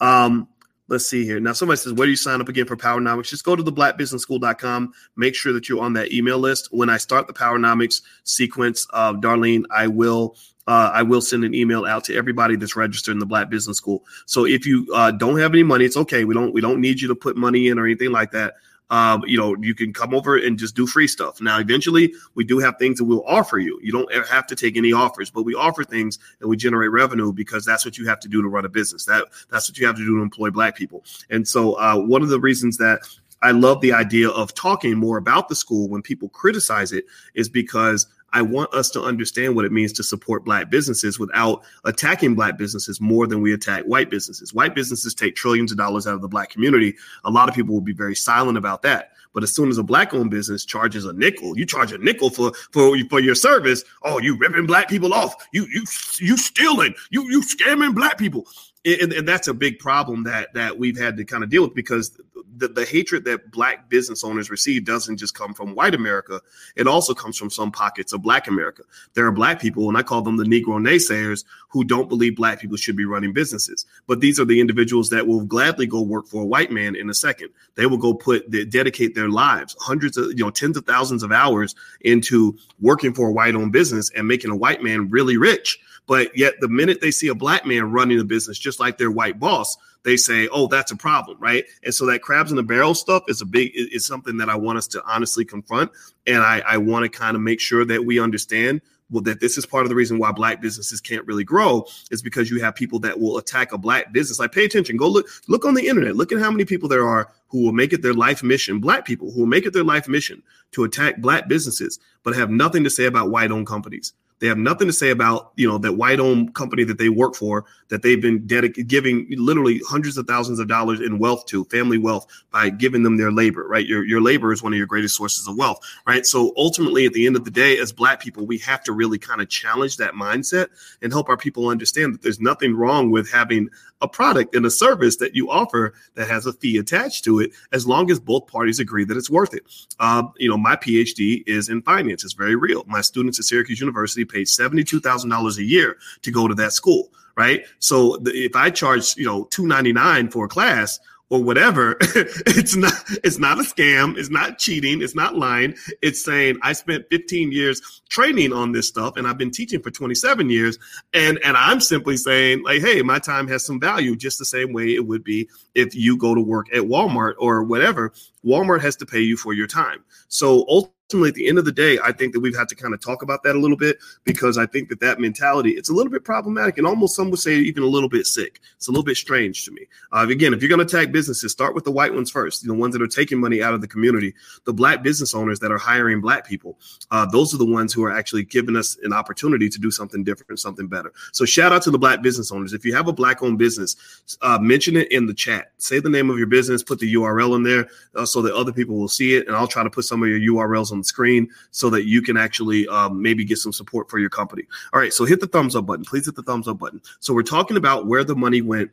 Um, 0.00 0.48
let's 0.88 1.06
see 1.06 1.24
here. 1.24 1.40
Now, 1.40 1.52
somebody 1.52 1.78
says, 1.78 1.92
Where 1.92 2.06
do 2.06 2.10
you 2.10 2.16
sign 2.16 2.40
up 2.40 2.48
again 2.48 2.66
for 2.66 2.76
Powernomics? 2.76 3.28
Just 3.28 3.44
go 3.44 3.56
to 3.56 3.62
the 3.62 3.72
blackbusinessschool.com. 3.72 4.92
Make 5.16 5.34
sure 5.34 5.52
that 5.52 5.68
you're 5.68 5.82
on 5.82 5.92
that 5.94 6.12
email 6.12 6.38
list. 6.38 6.68
When 6.70 6.88
I 6.88 6.96
start 6.96 7.26
the 7.26 7.32
Powernomics 7.32 8.02
sequence, 8.24 8.86
uh, 8.92 9.14
Darlene, 9.14 9.64
I 9.70 9.86
will 9.86 10.36
uh, 10.66 10.90
I 10.92 11.02
will 11.02 11.20
send 11.20 11.44
an 11.44 11.54
email 11.54 11.84
out 11.84 12.02
to 12.04 12.16
everybody 12.16 12.56
that's 12.56 12.74
registered 12.74 13.12
in 13.12 13.20
the 13.20 13.26
Black 13.26 13.48
Business 13.48 13.76
School. 13.76 14.04
So 14.26 14.46
if 14.46 14.66
you 14.66 14.86
uh, 14.92 15.12
don't 15.12 15.38
have 15.38 15.52
any 15.52 15.62
money, 15.62 15.84
it's 15.84 15.96
okay. 15.96 16.24
We 16.24 16.34
don't 16.34 16.52
we 16.52 16.60
don't 16.60 16.80
need 16.80 17.00
you 17.00 17.08
to 17.08 17.14
put 17.14 17.36
money 17.36 17.68
in 17.68 17.78
or 17.78 17.84
anything 17.84 18.10
like 18.10 18.32
that. 18.32 18.54
Um, 18.90 19.24
you 19.26 19.36
know, 19.36 19.56
you 19.60 19.74
can 19.74 19.92
come 19.92 20.14
over 20.14 20.36
and 20.36 20.58
just 20.58 20.76
do 20.76 20.86
free 20.86 21.08
stuff. 21.08 21.40
Now, 21.40 21.58
eventually, 21.58 22.14
we 22.34 22.44
do 22.44 22.58
have 22.58 22.76
things 22.78 22.98
that 22.98 23.04
we'll 23.04 23.24
offer 23.26 23.58
you. 23.58 23.78
You 23.82 23.92
don't 23.92 24.12
have 24.26 24.46
to 24.46 24.56
take 24.56 24.76
any 24.76 24.92
offers, 24.92 25.30
but 25.30 25.42
we 25.42 25.54
offer 25.54 25.82
things 25.82 26.18
and 26.40 26.48
we 26.48 26.56
generate 26.56 26.90
revenue 26.90 27.32
because 27.32 27.64
that's 27.64 27.84
what 27.84 27.98
you 27.98 28.06
have 28.06 28.20
to 28.20 28.28
do 28.28 28.42
to 28.42 28.48
run 28.48 28.64
a 28.64 28.68
business. 28.68 29.04
That 29.04 29.26
that's 29.50 29.68
what 29.68 29.78
you 29.78 29.86
have 29.86 29.96
to 29.96 30.04
do 30.04 30.16
to 30.16 30.22
employ 30.22 30.50
Black 30.50 30.76
people. 30.76 31.04
And 31.30 31.46
so, 31.46 31.74
uh, 31.74 31.96
one 31.96 32.22
of 32.22 32.28
the 32.28 32.40
reasons 32.40 32.76
that 32.78 33.00
I 33.42 33.50
love 33.50 33.80
the 33.80 33.92
idea 33.92 34.30
of 34.30 34.54
talking 34.54 34.96
more 34.96 35.18
about 35.18 35.48
the 35.48 35.56
school 35.56 35.88
when 35.88 36.02
people 36.02 36.28
criticize 36.28 36.92
it 36.92 37.06
is 37.34 37.48
because 37.48 38.06
I 38.36 38.42
want 38.42 38.74
us 38.74 38.90
to 38.90 39.02
understand 39.02 39.56
what 39.56 39.64
it 39.64 39.72
means 39.72 39.94
to 39.94 40.02
support 40.02 40.44
black 40.44 40.68
businesses 40.68 41.18
without 41.18 41.64
attacking 41.86 42.34
black 42.34 42.58
businesses 42.58 43.00
more 43.00 43.26
than 43.26 43.40
we 43.40 43.54
attack 43.54 43.84
white 43.84 44.10
businesses. 44.10 44.52
White 44.52 44.74
businesses 44.74 45.14
take 45.14 45.36
trillions 45.36 45.72
of 45.72 45.78
dollars 45.78 46.06
out 46.06 46.16
of 46.16 46.20
the 46.20 46.28
black 46.28 46.50
community. 46.50 46.94
A 47.24 47.30
lot 47.30 47.48
of 47.48 47.54
people 47.54 47.72
will 47.72 47.80
be 47.80 47.94
very 47.94 48.14
silent 48.14 48.58
about 48.58 48.82
that. 48.82 49.12
But 49.32 49.42
as 49.42 49.54
soon 49.54 49.70
as 49.70 49.78
a 49.78 49.82
black 49.82 50.12
owned 50.12 50.30
business 50.30 50.66
charges 50.66 51.06
a 51.06 51.14
nickel, 51.14 51.56
you 51.56 51.64
charge 51.64 51.92
a 51.92 51.98
nickel 51.98 52.28
for 52.28 52.52
for 52.72 52.98
for 53.08 53.20
your 53.20 53.34
service. 53.34 53.84
Oh, 54.02 54.18
you 54.18 54.36
ripping 54.36 54.66
black 54.66 54.90
people 54.90 55.14
off. 55.14 55.34
You 55.52 55.66
you 55.72 55.84
you 56.18 56.36
stealing. 56.36 56.94
You 57.08 57.22
you 57.30 57.40
scamming 57.40 57.94
black 57.94 58.18
people. 58.18 58.46
And, 58.86 59.12
and 59.12 59.26
that's 59.26 59.48
a 59.48 59.54
big 59.54 59.80
problem 59.80 60.22
that 60.24 60.54
that 60.54 60.78
we've 60.78 60.96
had 60.96 61.16
to 61.16 61.24
kind 61.24 61.42
of 61.42 61.50
deal 61.50 61.62
with 61.62 61.74
because 61.74 62.18
the, 62.56 62.68
the 62.68 62.84
hatred 62.84 63.24
that 63.24 63.50
black 63.50 63.88
business 63.88 64.24
owners 64.24 64.50
receive 64.50 64.84
doesn't 64.84 65.18
just 65.18 65.34
come 65.34 65.52
from 65.54 65.74
white 65.74 65.94
America. 65.94 66.40
It 66.76 66.86
also 66.86 67.14
comes 67.14 67.36
from 67.36 67.50
some 67.50 67.70
pockets 67.70 68.12
of 68.12 68.22
black 68.22 68.48
America. 68.48 68.82
There 69.14 69.26
are 69.26 69.32
black 69.32 69.60
people, 69.60 69.88
and 69.88 69.98
I 69.98 70.02
call 70.02 70.22
them 70.22 70.36
the 70.36 70.44
Negro 70.44 70.80
naysayers, 70.80 71.44
who 71.68 71.84
don't 71.84 72.08
believe 72.08 72.36
black 72.36 72.60
people 72.60 72.76
should 72.76 72.96
be 72.96 73.04
running 73.04 73.32
businesses. 73.32 73.84
But 74.06 74.20
these 74.20 74.40
are 74.40 74.44
the 74.44 74.60
individuals 74.60 75.10
that 75.10 75.26
will 75.26 75.44
gladly 75.44 75.86
go 75.86 76.00
work 76.00 76.26
for 76.26 76.42
a 76.42 76.46
white 76.46 76.70
man 76.70 76.96
in 76.96 77.10
a 77.10 77.14
second. 77.14 77.50
They 77.74 77.86
will 77.86 77.98
go 77.98 78.14
put 78.14 78.50
dedicate 78.50 79.14
their 79.14 79.28
lives, 79.28 79.76
hundreds 79.80 80.16
of, 80.16 80.28
you 80.30 80.44
know, 80.44 80.50
tens 80.50 80.76
of 80.76 80.86
thousands 80.86 81.22
of 81.22 81.32
hours 81.32 81.74
into 82.00 82.56
working 82.80 83.12
for 83.12 83.28
a 83.28 83.32
white 83.32 83.54
owned 83.54 83.72
business 83.72 84.10
and 84.16 84.26
making 84.26 84.50
a 84.50 84.56
white 84.56 84.82
man 84.82 85.10
really 85.10 85.36
rich. 85.36 85.78
But 86.06 86.36
yet, 86.36 86.54
the 86.60 86.68
minute 86.68 87.00
they 87.00 87.10
see 87.10 87.28
a 87.28 87.34
black 87.34 87.66
man 87.66 87.90
running 87.90 88.20
a 88.20 88.24
business, 88.24 88.58
just 88.58 88.78
like 88.78 88.96
their 88.96 89.10
white 89.10 89.40
boss, 89.40 89.76
they 90.04 90.16
say, 90.16 90.48
"Oh, 90.48 90.68
that's 90.68 90.92
a 90.92 90.96
problem," 90.96 91.36
right? 91.40 91.64
And 91.82 91.92
so 91.92 92.06
that 92.06 92.22
crabs 92.22 92.50
in 92.50 92.56
the 92.56 92.62
barrel 92.62 92.94
stuff 92.94 93.24
is 93.28 93.40
a 93.40 93.46
big 93.46 93.72
is 93.74 94.06
something 94.06 94.36
that 94.36 94.48
I 94.48 94.54
want 94.54 94.78
us 94.78 94.86
to 94.88 95.02
honestly 95.04 95.44
confront, 95.44 95.90
and 96.26 96.38
I, 96.38 96.62
I 96.66 96.76
want 96.76 97.02
to 97.04 97.08
kind 97.08 97.34
of 97.34 97.42
make 97.42 97.60
sure 97.60 97.84
that 97.84 98.04
we 98.04 98.20
understand 98.20 98.82
well 99.10 99.22
that 99.22 99.40
this 99.40 99.56
is 99.56 99.66
part 99.66 99.84
of 99.84 99.88
the 99.88 99.94
reason 99.94 100.18
why 100.18 100.32
black 100.32 100.60
businesses 100.60 101.00
can't 101.00 101.26
really 101.26 101.44
grow 101.44 101.86
is 102.10 102.22
because 102.22 102.50
you 102.50 102.60
have 102.60 102.74
people 102.74 102.98
that 103.00 103.18
will 103.18 103.38
attack 103.38 103.72
a 103.72 103.78
black 103.78 104.12
business. 104.12 104.38
Like 104.38 104.52
pay 104.52 104.64
attention. 104.64 104.96
Go 104.96 105.08
look 105.08 105.28
look 105.48 105.64
on 105.64 105.74
the 105.74 105.88
internet. 105.88 106.16
Look 106.16 106.30
at 106.30 106.38
how 106.38 106.50
many 106.50 106.64
people 106.64 106.88
there 106.88 107.06
are 107.06 107.32
who 107.48 107.62
will 107.62 107.72
make 107.72 107.92
it 107.92 108.02
their 108.02 108.14
life 108.14 108.42
mission 108.42 108.80
black 108.80 109.04
people 109.04 109.30
who 109.30 109.40
will 109.40 109.46
make 109.46 109.66
it 109.66 109.72
their 109.72 109.84
life 109.84 110.08
mission 110.08 110.42
to 110.72 110.84
attack 110.84 111.18
black 111.18 111.48
businesses 111.48 111.98
but 112.22 112.34
have 112.34 112.50
nothing 112.50 112.84
to 112.84 112.90
say 112.90 113.06
about 113.06 113.30
white 113.30 113.50
owned 113.50 113.66
companies 113.66 114.12
they 114.38 114.46
have 114.46 114.58
nothing 114.58 114.86
to 114.86 114.92
say 114.92 115.10
about 115.10 115.52
you 115.56 115.68
know 115.68 115.78
that 115.78 115.94
white 115.94 116.20
owned 116.20 116.54
company 116.54 116.84
that 116.84 116.98
they 116.98 117.08
work 117.08 117.34
for 117.34 117.64
that 117.88 118.02
they've 118.02 118.20
been 118.20 118.46
dedicated 118.46 118.88
giving 118.88 119.26
literally 119.30 119.80
hundreds 119.88 120.16
of 120.16 120.26
thousands 120.26 120.58
of 120.58 120.68
dollars 120.68 121.00
in 121.00 121.18
wealth 121.18 121.46
to 121.46 121.64
family 121.66 121.98
wealth 121.98 122.26
by 122.50 122.68
giving 122.68 123.02
them 123.02 123.16
their 123.16 123.32
labor. 123.32 123.66
Right, 123.66 123.86
your 123.86 124.04
your 124.04 124.20
labor 124.20 124.52
is 124.52 124.62
one 124.62 124.72
of 124.72 124.76
your 124.76 124.86
greatest 124.86 125.16
sources 125.16 125.46
of 125.48 125.56
wealth. 125.56 125.78
Right, 126.06 126.26
so 126.26 126.52
ultimately 126.56 127.06
at 127.06 127.12
the 127.12 127.26
end 127.26 127.36
of 127.36 127.44
the 127.44 127.50
day, 127.50 127.78
as 127.78 127.92
Black 127.92 128.20
people, 128.20 128.46
we 128.46 128.58
have 128.58 128.82
to 128.84 128.92
really 128.92 129.18
kind 129.18 129.40
of 129.40 129.48
challenge 129.48 129.96
that 129.96 130.14
mindset 130.14 130.68
and 131.02 131.12
help 131.12 131.28
our 131.28 131.36
people 131.36 131.68
understand 131.68 132.14
that 132.14 132.22
there's 132.22 132.40
nothing 132.40 132.74
wrong 132.74 133.10
with 133.10 133.30
having 133.30 133.70
a 134.00 134.08
product 134.08 134.54
and 134.54 134.66
a 134.66 134.70
service 134.70 135.16
that 135.16 135.34
you 135.34 135.50
offer 135.50 135.94
that 136.14 136.28
has 136.28 136.46
a 136.46 136.52
fee 136.52 136.76
attached 136.76 137.24
to 137.24 137.40
it, 137.40 137.52
as 137.72 137.86
long 137.86 138.10
as 138.10 138.20
both 138.20 138.46
parties 138.46 138.78
agree 138.78 139.04
that 139.04 139.16
it's 139.16 139.30
worth 139.30 139.54
it. 139.54 139.64
Uh, 139.98 140.24
you 140.36 140.48
know, 140.48 140.58
my 140.58 140.76
PhD 140.76 141.42
is 141.46 141.68
in 141.68 141.82
finance; 141.82 142.24
it's 142.24 142.34
very 142.34 142.56
real. 142.56 142.84
My 142.86 143.00
students 143.00 143.38
at 143.38 143.46
Syracuse 143.46 143.80
University 143.80 144.24
paid 144.24 144.48
seventy-two 144.48 145.00
thousand 145.00 145.30
dollars 145.30 145.58
a 145.58 145.64
year 145.64 145.96
to 146.22 146.30
go 146.30 146.46
to 146.48 146.54
that 146.54 146.72
school. 146.72 147.10
Right, 147.38 147.66
so 147.80 148.16
the, 148.16 148.32
if 148.32 148.56
I 148.56 148.70
charge 148.70 149.14
you 149.18 149.26
know 149.26 149.44
two 149.50 149.66
ninety-nine 149.66 150.30
for 150.30 150.46
a 150.46 150.48
class, 150.48 150.98
or 151.28 151.42
whatever 151.42 151.96
it's 152.00 152.76
not 152.76 152.92
it's 153.24 153.38
not 153.38 153.58
a 153.58 153.62
scam 153.62 154.16
it's 154.16 154.30
not 154.30 154.58
cheating 154.58 155.02
it's 155.02 155.14
not 155.14 155.36
lying. 155.36 155.74
It's 156.02 156.24
saying 156.24 156.58
i 156.62 156.72
spent 156.72 157.06
15 157.10 157.52
years 157.52 158.02
training 158.08 158.52
on 158.52 158.72
this 158.72 158.88
stuff 158.88 159.16
and 159.16 159.26
i've 159.26 159.38
been 159.38 159.50
teaching 159.50 159.82
for 159.82 159.90
27 159.90 160.48
years 160.50 160.78
and 161.12 161.38
and 161.44 161.56
i'm 161.56 161.80
simply 161.80 162.16
saying 162.16 162.62
like 162.62 162.80
hey 162.80 163.02
my 163.02 163.18
time 163.18 163.48
has 163.48 163.64
some 163.64 163.80
value 163.80 164.14
just 164.16 164.38
the 164.38 164.44
same 164.44 164.72
way 164.72 164.94
it 164.94 165.06
would 165.06 165.24
be 165.24 165.48
if 165.74 165.94
you 165.94 166.16
go 166.16 166.34
to 166.34 166.40
work 166.40 166.66
at 166.74 166.82
walmart 166.82 167.34
or 167.38 167.62
whatever. 167.62 168.12
Walmart 168.44 168.80
has 168.80 168.96
to 168.96 169.06
pay 169.06 169.20
you 169.20 169.36
for 169.36 169.52
your 169.52 169.66
time. 169.66 170.04
So 170.28 170.64
ultimately, 170.68 170.95
at 171.14 171.34
the 171.34 171.48
end 171.48 171.58
of 171.58 171.64
the 171.64 171.72
day, 171.72 171.98
I 172.02 172.10
think 172.10 172.32
that 172.32 172.40
we've 172.40 172.56
had 172.56 172.68
to 172.68 172.74
kind 172.74 172.92
of 172.92 173.00
talk 173.00 173.22
about 173.22 173.44
that 173.44 173.54
a 173.54 173.58
little 173.58 173.76
bit 173.76 173.98
because 174.24 174.58
I 174.58 174.66
think 174.66 174.88
that 174.88 175.00
that 175.00 175.20
mentality 175.20 175.70
it's 175.70 175.88
a 175.88 175.92
little 175.92 176.10
bit 176.10 176.24
problematic 176.24 176.78
and 176.78 176.86
almost 176.86 177.14
some 177.14 177.30
would 177.30 177.38
say 177.38 177.54
even 177.54 177.82
a 177.82 177.86
little 177.86 178.08
bit 178.08 178.26
sick. 178.26 178.60
It's 178.76 178.88
a 178.88 178.90
little 178.90 179.04
bit 179.04 179.16
strange 179.16 179.64
to 179.64 179.70
me. 179.70 179.86
Uh, 180.12 180.26
again, 180.28 180.52
if 180.52 180.60
you're 180.62 180.68
going 180.68 180.84
to 180.84 180.96
attack 180.96 181.12
businesses, 181.12 181.52
start 181.52 181.74
with 181.74 181.84
the 181.84 181.92
white 181.92 182.12
ones 182.12 182.30
first. 182.30 182.66
The 182.66 182.74
ones 182.74 182.92
that 182.94 183.02
are 183.02 183.06
taking 183.06 183.40
money 183.40 183.62
out 183.62 183.72
of 183.72 183.80
the 183.80 183.88
community, 183.88 184.34
the 184.64 184.72
black 184.72 185.02
business 185.02 185.34
owners 185.34 185.60
that 185.60 185.70
are 185.70 185.78
hiring 185.78 186.20
black 186.20 186.46
people. 186.46 186.78
Uh, 187.10 187.24
those 187.26 187.54
are 187.54 187.58
the 187.58 187.64
ones 187.64 187.92
who 187.92 188.04
are 188.04 188.12
actually 188.12 188.44
giving 188.44 188.76
us 188.76 188.98
an 189.04 189.12
opportunity 189.12 189.68
to 189.68 189.78
do 189.78 189.90
something 189.90 190.24
different, 190.24 190.58
something 190.58 190.88
better. 190.88 191.12
So 191.32 191.44
shout 191.44 191.72
out 191.72 191.82
to 191.82 191.90
the 191.90 191.98
black 191.98 192.22
business 192.22 192.50
owners. 192.50 192.72
If 192.72 192.84
you 192.84 192.94
have 192.94 193.06
a 193.06 193.12
black-owned 193.12 193.58
business, 193.58 193.96
uh, 194.42 194.58
mention 194.58 194.96
it 194.96 195.10
in 195.12 195.26
the 195.26 195.34
chat. 195.34 195.72
Say 195.78 196.00
the 196.00 196.10
name 196.10 196.30
of 196.30 196.38
your 196.38 196.46
business, 196.46 196.82
put 196.82 196.98
the 196.98 197.14
URL 197.14 197.54
in 197.56 197.62
there 197.62 197.88
uh, 198.14 198.26
so 198.26 198.42
that 198.42 198.54
other 198.54 198.72
people 198.72 198.96
will 198.96 199.08
see 199.08 199.36
it, 199.36 199.46
and 199.46 199.56
I'll 199.56 199.68
try 199.68 199.84
to 199.84 199.90
put 199.90 200.04
some 200.04 200.22
of 200.22 200.28
your 200.28 200.40
URLs 200.40 200.92
on 200.92 200.95
the 200.98 201.04
screen 201.04 201.48
so 201.70 201.90
that 201.90 202.04
you 202.06 202.22
can 202.22 202.36
actually 202.36 202.86
um, 202.88 203.20
maybe 203.22 203.44
get 203.44 203.58
some 203.58 203.72
support 203.72 204.10
for 204.10 204.18
your 204.18 204.30
company. 204.30 204.64
All 204.92 205.00
right, 205.00 205.12
so 205.12 205.24
hit 205.24 205.40
the 205.40 205.46
thumbs 205.46 205.76
up 205.76 205.86
button. 205.86 206.04
Please 206.04 206.26
hit 206.26 206.36
the 206.36 206.42
thumbs 206.42 206.68
up 206.68 206.78
button. 206.78 207.00
So 207.20 207.34
we're 207.34 207.42
talking 207.42 207.76
about 207.76 208.06
where 208.06 208.24
the 208.24 208.36
money 208.36 208.62
went 208.62 208.90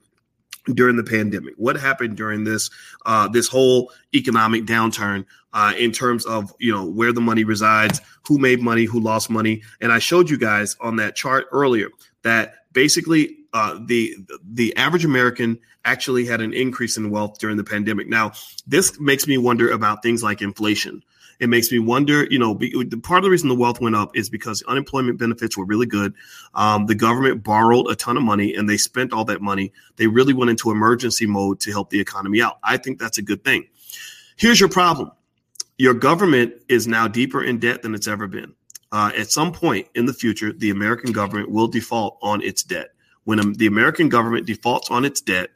during 0.72 0.96
the 0.96 1.04
pandemic 1.04 1.54
what 1.58 1.76
happened 1.76 2.16
during 2.16 2.44
this 2.44 2.70
uh, 3.06 3.28
this 3.28 3.48
whole 3.48 3.92
economic 4.16 4.64
downturn 4.64 5.26
uh, 5.54 5.74
in 5.78 5.92
terms 5.92 6.26
of 6.26 6.54
you 6.60 6.72
know 6.72 6.86
where 6.86 7.12
the 7.12 7.22
money 7.22 7.44
resides 7.44 8.00
who 8.28 8.38
made 8.38 8.62
money 8.62 8.86
who 8.86 9.00
lost 9.00 9.30
money 9.30 9.62
and 9.82 9.92
i 9.92 10.00
showed 10.00 10.30
you 10.30 10.38
guys 10.38 10.78
on 10.80 10.96
that 10.96 11.16
chart 11.16 11.48
earlier 11.52 11.90
that 12.22 12.56
basically 12.72 13.38
uh, 13.54 13.78
the 13.86 14.16
the 14.42 14.76
average 14.78 15.04
american 15.04 15.60
actually 15.86 16.26
had 16.26 16.40
an 16.40 16.54
increase 16.54 16.96
in 16.96 17.10
wealth 17.10 17.38
during 17.40 17.58
the 17.58 17.64
pandemic 17.64 18.08
now 18.08 18.32
this 18.66 18.98
makes 19.00 19.28
me 19.28 19.38
wonder 19.38 19.70
about 19.70 20.02
things 20.02 20.24
like 20.24 20.42
inflation 20.42 21.04
it 21.44 21.48
makes 21.50 21.74
me 21.74 21.78
wonder, 21.78 22.26
you 22.32 22.40
know, 22.40 22.56
be, 22.56 22.72
part 23.04 23.18
of 23.18 23.26
the 23.26 23.30
reason 23.30 23.50
the 23.50 23.56
wealth 23.56 23.82
went 23.82 23.98
up 23.98 24.16
is 24.16 24.30
because 24.30 24.64
unemployment 24.64 25.20
benefits 25.20 25.58
were 25.58 25.66
really 25.66 25.86
good. 25.86 26.14
Um, 26.56 26.86
the 26.86 26.96
government 26.96 27.44
borrowed 27.44 27.92
a 27.92 27.96
ton 27.96 28.16
of 28.16 28.24
money 28.24 28.56
and 28.56 28.70
they 28.70 28.78
spent 28.78 29.12
all 29.12 29.26
that 29.26 29.42
money. 29.42 29.74
They 29.98 30.08
really 30.08 30.34
went 30.34 30.52
into 30.52 30.72
emergency 30.72 31.26
mode 31.26 31.60
to 31.60 31.72
help 31.72 31.90
the 31.90 32.00
economy 32.00 32.42
out. 32.42 32.60
I 32.64 32.78
think 32.78 32.98
that's 32.98 33.18
a 33.18 33.22
good 33.22 33.44
thing. 33.44 33.68
Here's 34.38 34.58
your 34.58 34.70
problem 34.70 35.12
your 35.78 35.94
government 35.94 36.54
is 36.70 36.88
now 36.88 37.10
deeper 37.10 37.44
in 37.44 37.60
debt 37.60 37.82
than 37.82 37.94
it's 37.94 38.08
ever 38.08 38.26
been. 38.26 38.56
Uh, 38.94 39.12
at 39.18 39.30
some 39.30 39.52
point 39.52 39.88
in 39.96 40.06
the 40.06 40.14
future, 40.14 40.54
the 40.54 40.70
American 40.70 41.12
government 41.12 41.52
will 41.52 41.68
default 41.68 42.18
on 42.22 42.42
its 42.42 42.64
debt. 42.64 42.92
When 43.26 43.42
um, 43.42 43.56
the 43.56 43.68
American 43.68 44.08
government 44.08 44.48
defaults 44.48 44.90
on 44.90 45.04
its 45.04 45.20
debt, 45.20 45.50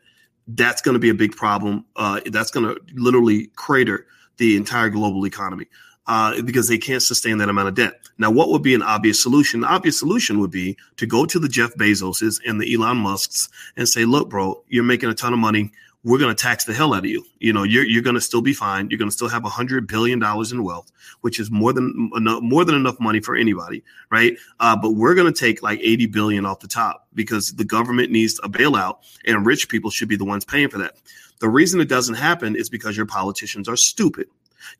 that's 0.50 0.82
going 0.82 0.96
to 0.96 1.00
be 1.00 1.10
a 1.10 1.14
big 1.14 1.34
problem. 1.34 1.86
Uh, 1.96 2.20
that's 2.26 2.52
going 2.52 2.66
to 2.66 2.82
literally 2.94 3.48
crater 3.56 4.06
the 4.38 4.56
entire 4.56 4.90
global 4.90 5.26
economy 5.26 5.68
uh, 6.08 6.42
because 6.42 6.68
they 6.68 6.78
can't 6.78 7.04
sustain 7.04 7.38
that 7.38 7.50
amount 7.50 7.68
of 7.68 7.76
debt. 7.76 8.00
Now, 8.18 8.32
what 8.32 8.50
would 8.50 8.64
be 8.64 8.74
an 8.74 8.82
obvious 8.82 9.22
solution? 9.22 9.62
The 9.62 9.68
obvious 9.68 10.00
solution 10.00 10.40
would 10.40 10.52
be 10.52 10.78
to 10.98 11.06
go 11.06 11.26
to 11.26 11.40
the 11.40 11.50
Jeff 11.50 11.76
Bezoses 11.76 12.40
and 12.46 12.60
the 12.60 12.74
Elon 12.74 12.98
Musks 12.98 13.50
and 13.76 13.88
say, 13.88 14.06
look, 14.06 14.30
bro, 14.30 14.64
you're 14.70 14.84
making 14.84 15.10
a 15.10 15.14
ton 15.14 15.34
of 15.34 15.40
money. 15.40 15.72
We're 16.04 16.20
going 16.20 16.34
to 16.34 16.42
tax 16.42 16.64
the 16.64 16.74
hell 16.74 16.94
out 16.94 17.00
of 17.00 17.10
you. 17.10 17.26
You 17.40 17.52
know, 17.52 17.64
you're, 17.64 17.84
you're 17.84 18.04
going 18.04 18.16
to 18.16 18.22
still 18.22 18.42
be 18.42 18.54
fine. 18.54 18.90
You're 18.90 19.00
going 19.00 19.10
to 19.10 19.16
still 19.16 19.28
have 19.28 19.44
a 19.44 19.50
hundred 19.50 19.88
billion 19.88 20.20
dollars 20.20 20.54
in 20.54 20.64
wealth, 20.64 20.90
which 21.20 21.38
is 21.40 21.52
more 21.52 21.74
than 21.74 22.10
enough, 22.16 22.42
more 22.42 22.64
than 22.64 22.76
enough 22.76 22.98
money 23.00 23.20
for 23.20 23.36
anybody. 23.36 23.84
Right. 24.10 24.38
Uh, 24.62 24.78
but 24.78 24.92
we're 24.92 25.16
going 25.16 25.32
to 25.32 25.38
take 25.38 25.62
like 25.62 25.80
80 25.82 26.06
billion 26.06 26.46
off 26.46 26.62
the 26.62 26.68
top 26.68 27.08
because 27.14 27.54
the 27.56 27.66
government 27.66 28.12
needs 28.12 28.40
a 28.42 28.48
bailout 28.48 29.00
and 29.26 29.46
rich 29.46 29.68
people 29.68 29.92
should 29.92 30.08
be 30.08 30.16
the 30.16 30.24
ones 30.24 30.46
paying 30.46 30.70
for 30.70 30.78
that. 30.78 30.96
The 31.40 31.50
reason 31.50 31.80
it 31.82 31.90
doesn't 31.90 32.16
happen 32.16 32.56
is 32.56 32.70
because 32.70 32.98
your 32.98 33.06
politicians 33.06 33.68
are 33.70 33.76
stupid. 33.76 34.28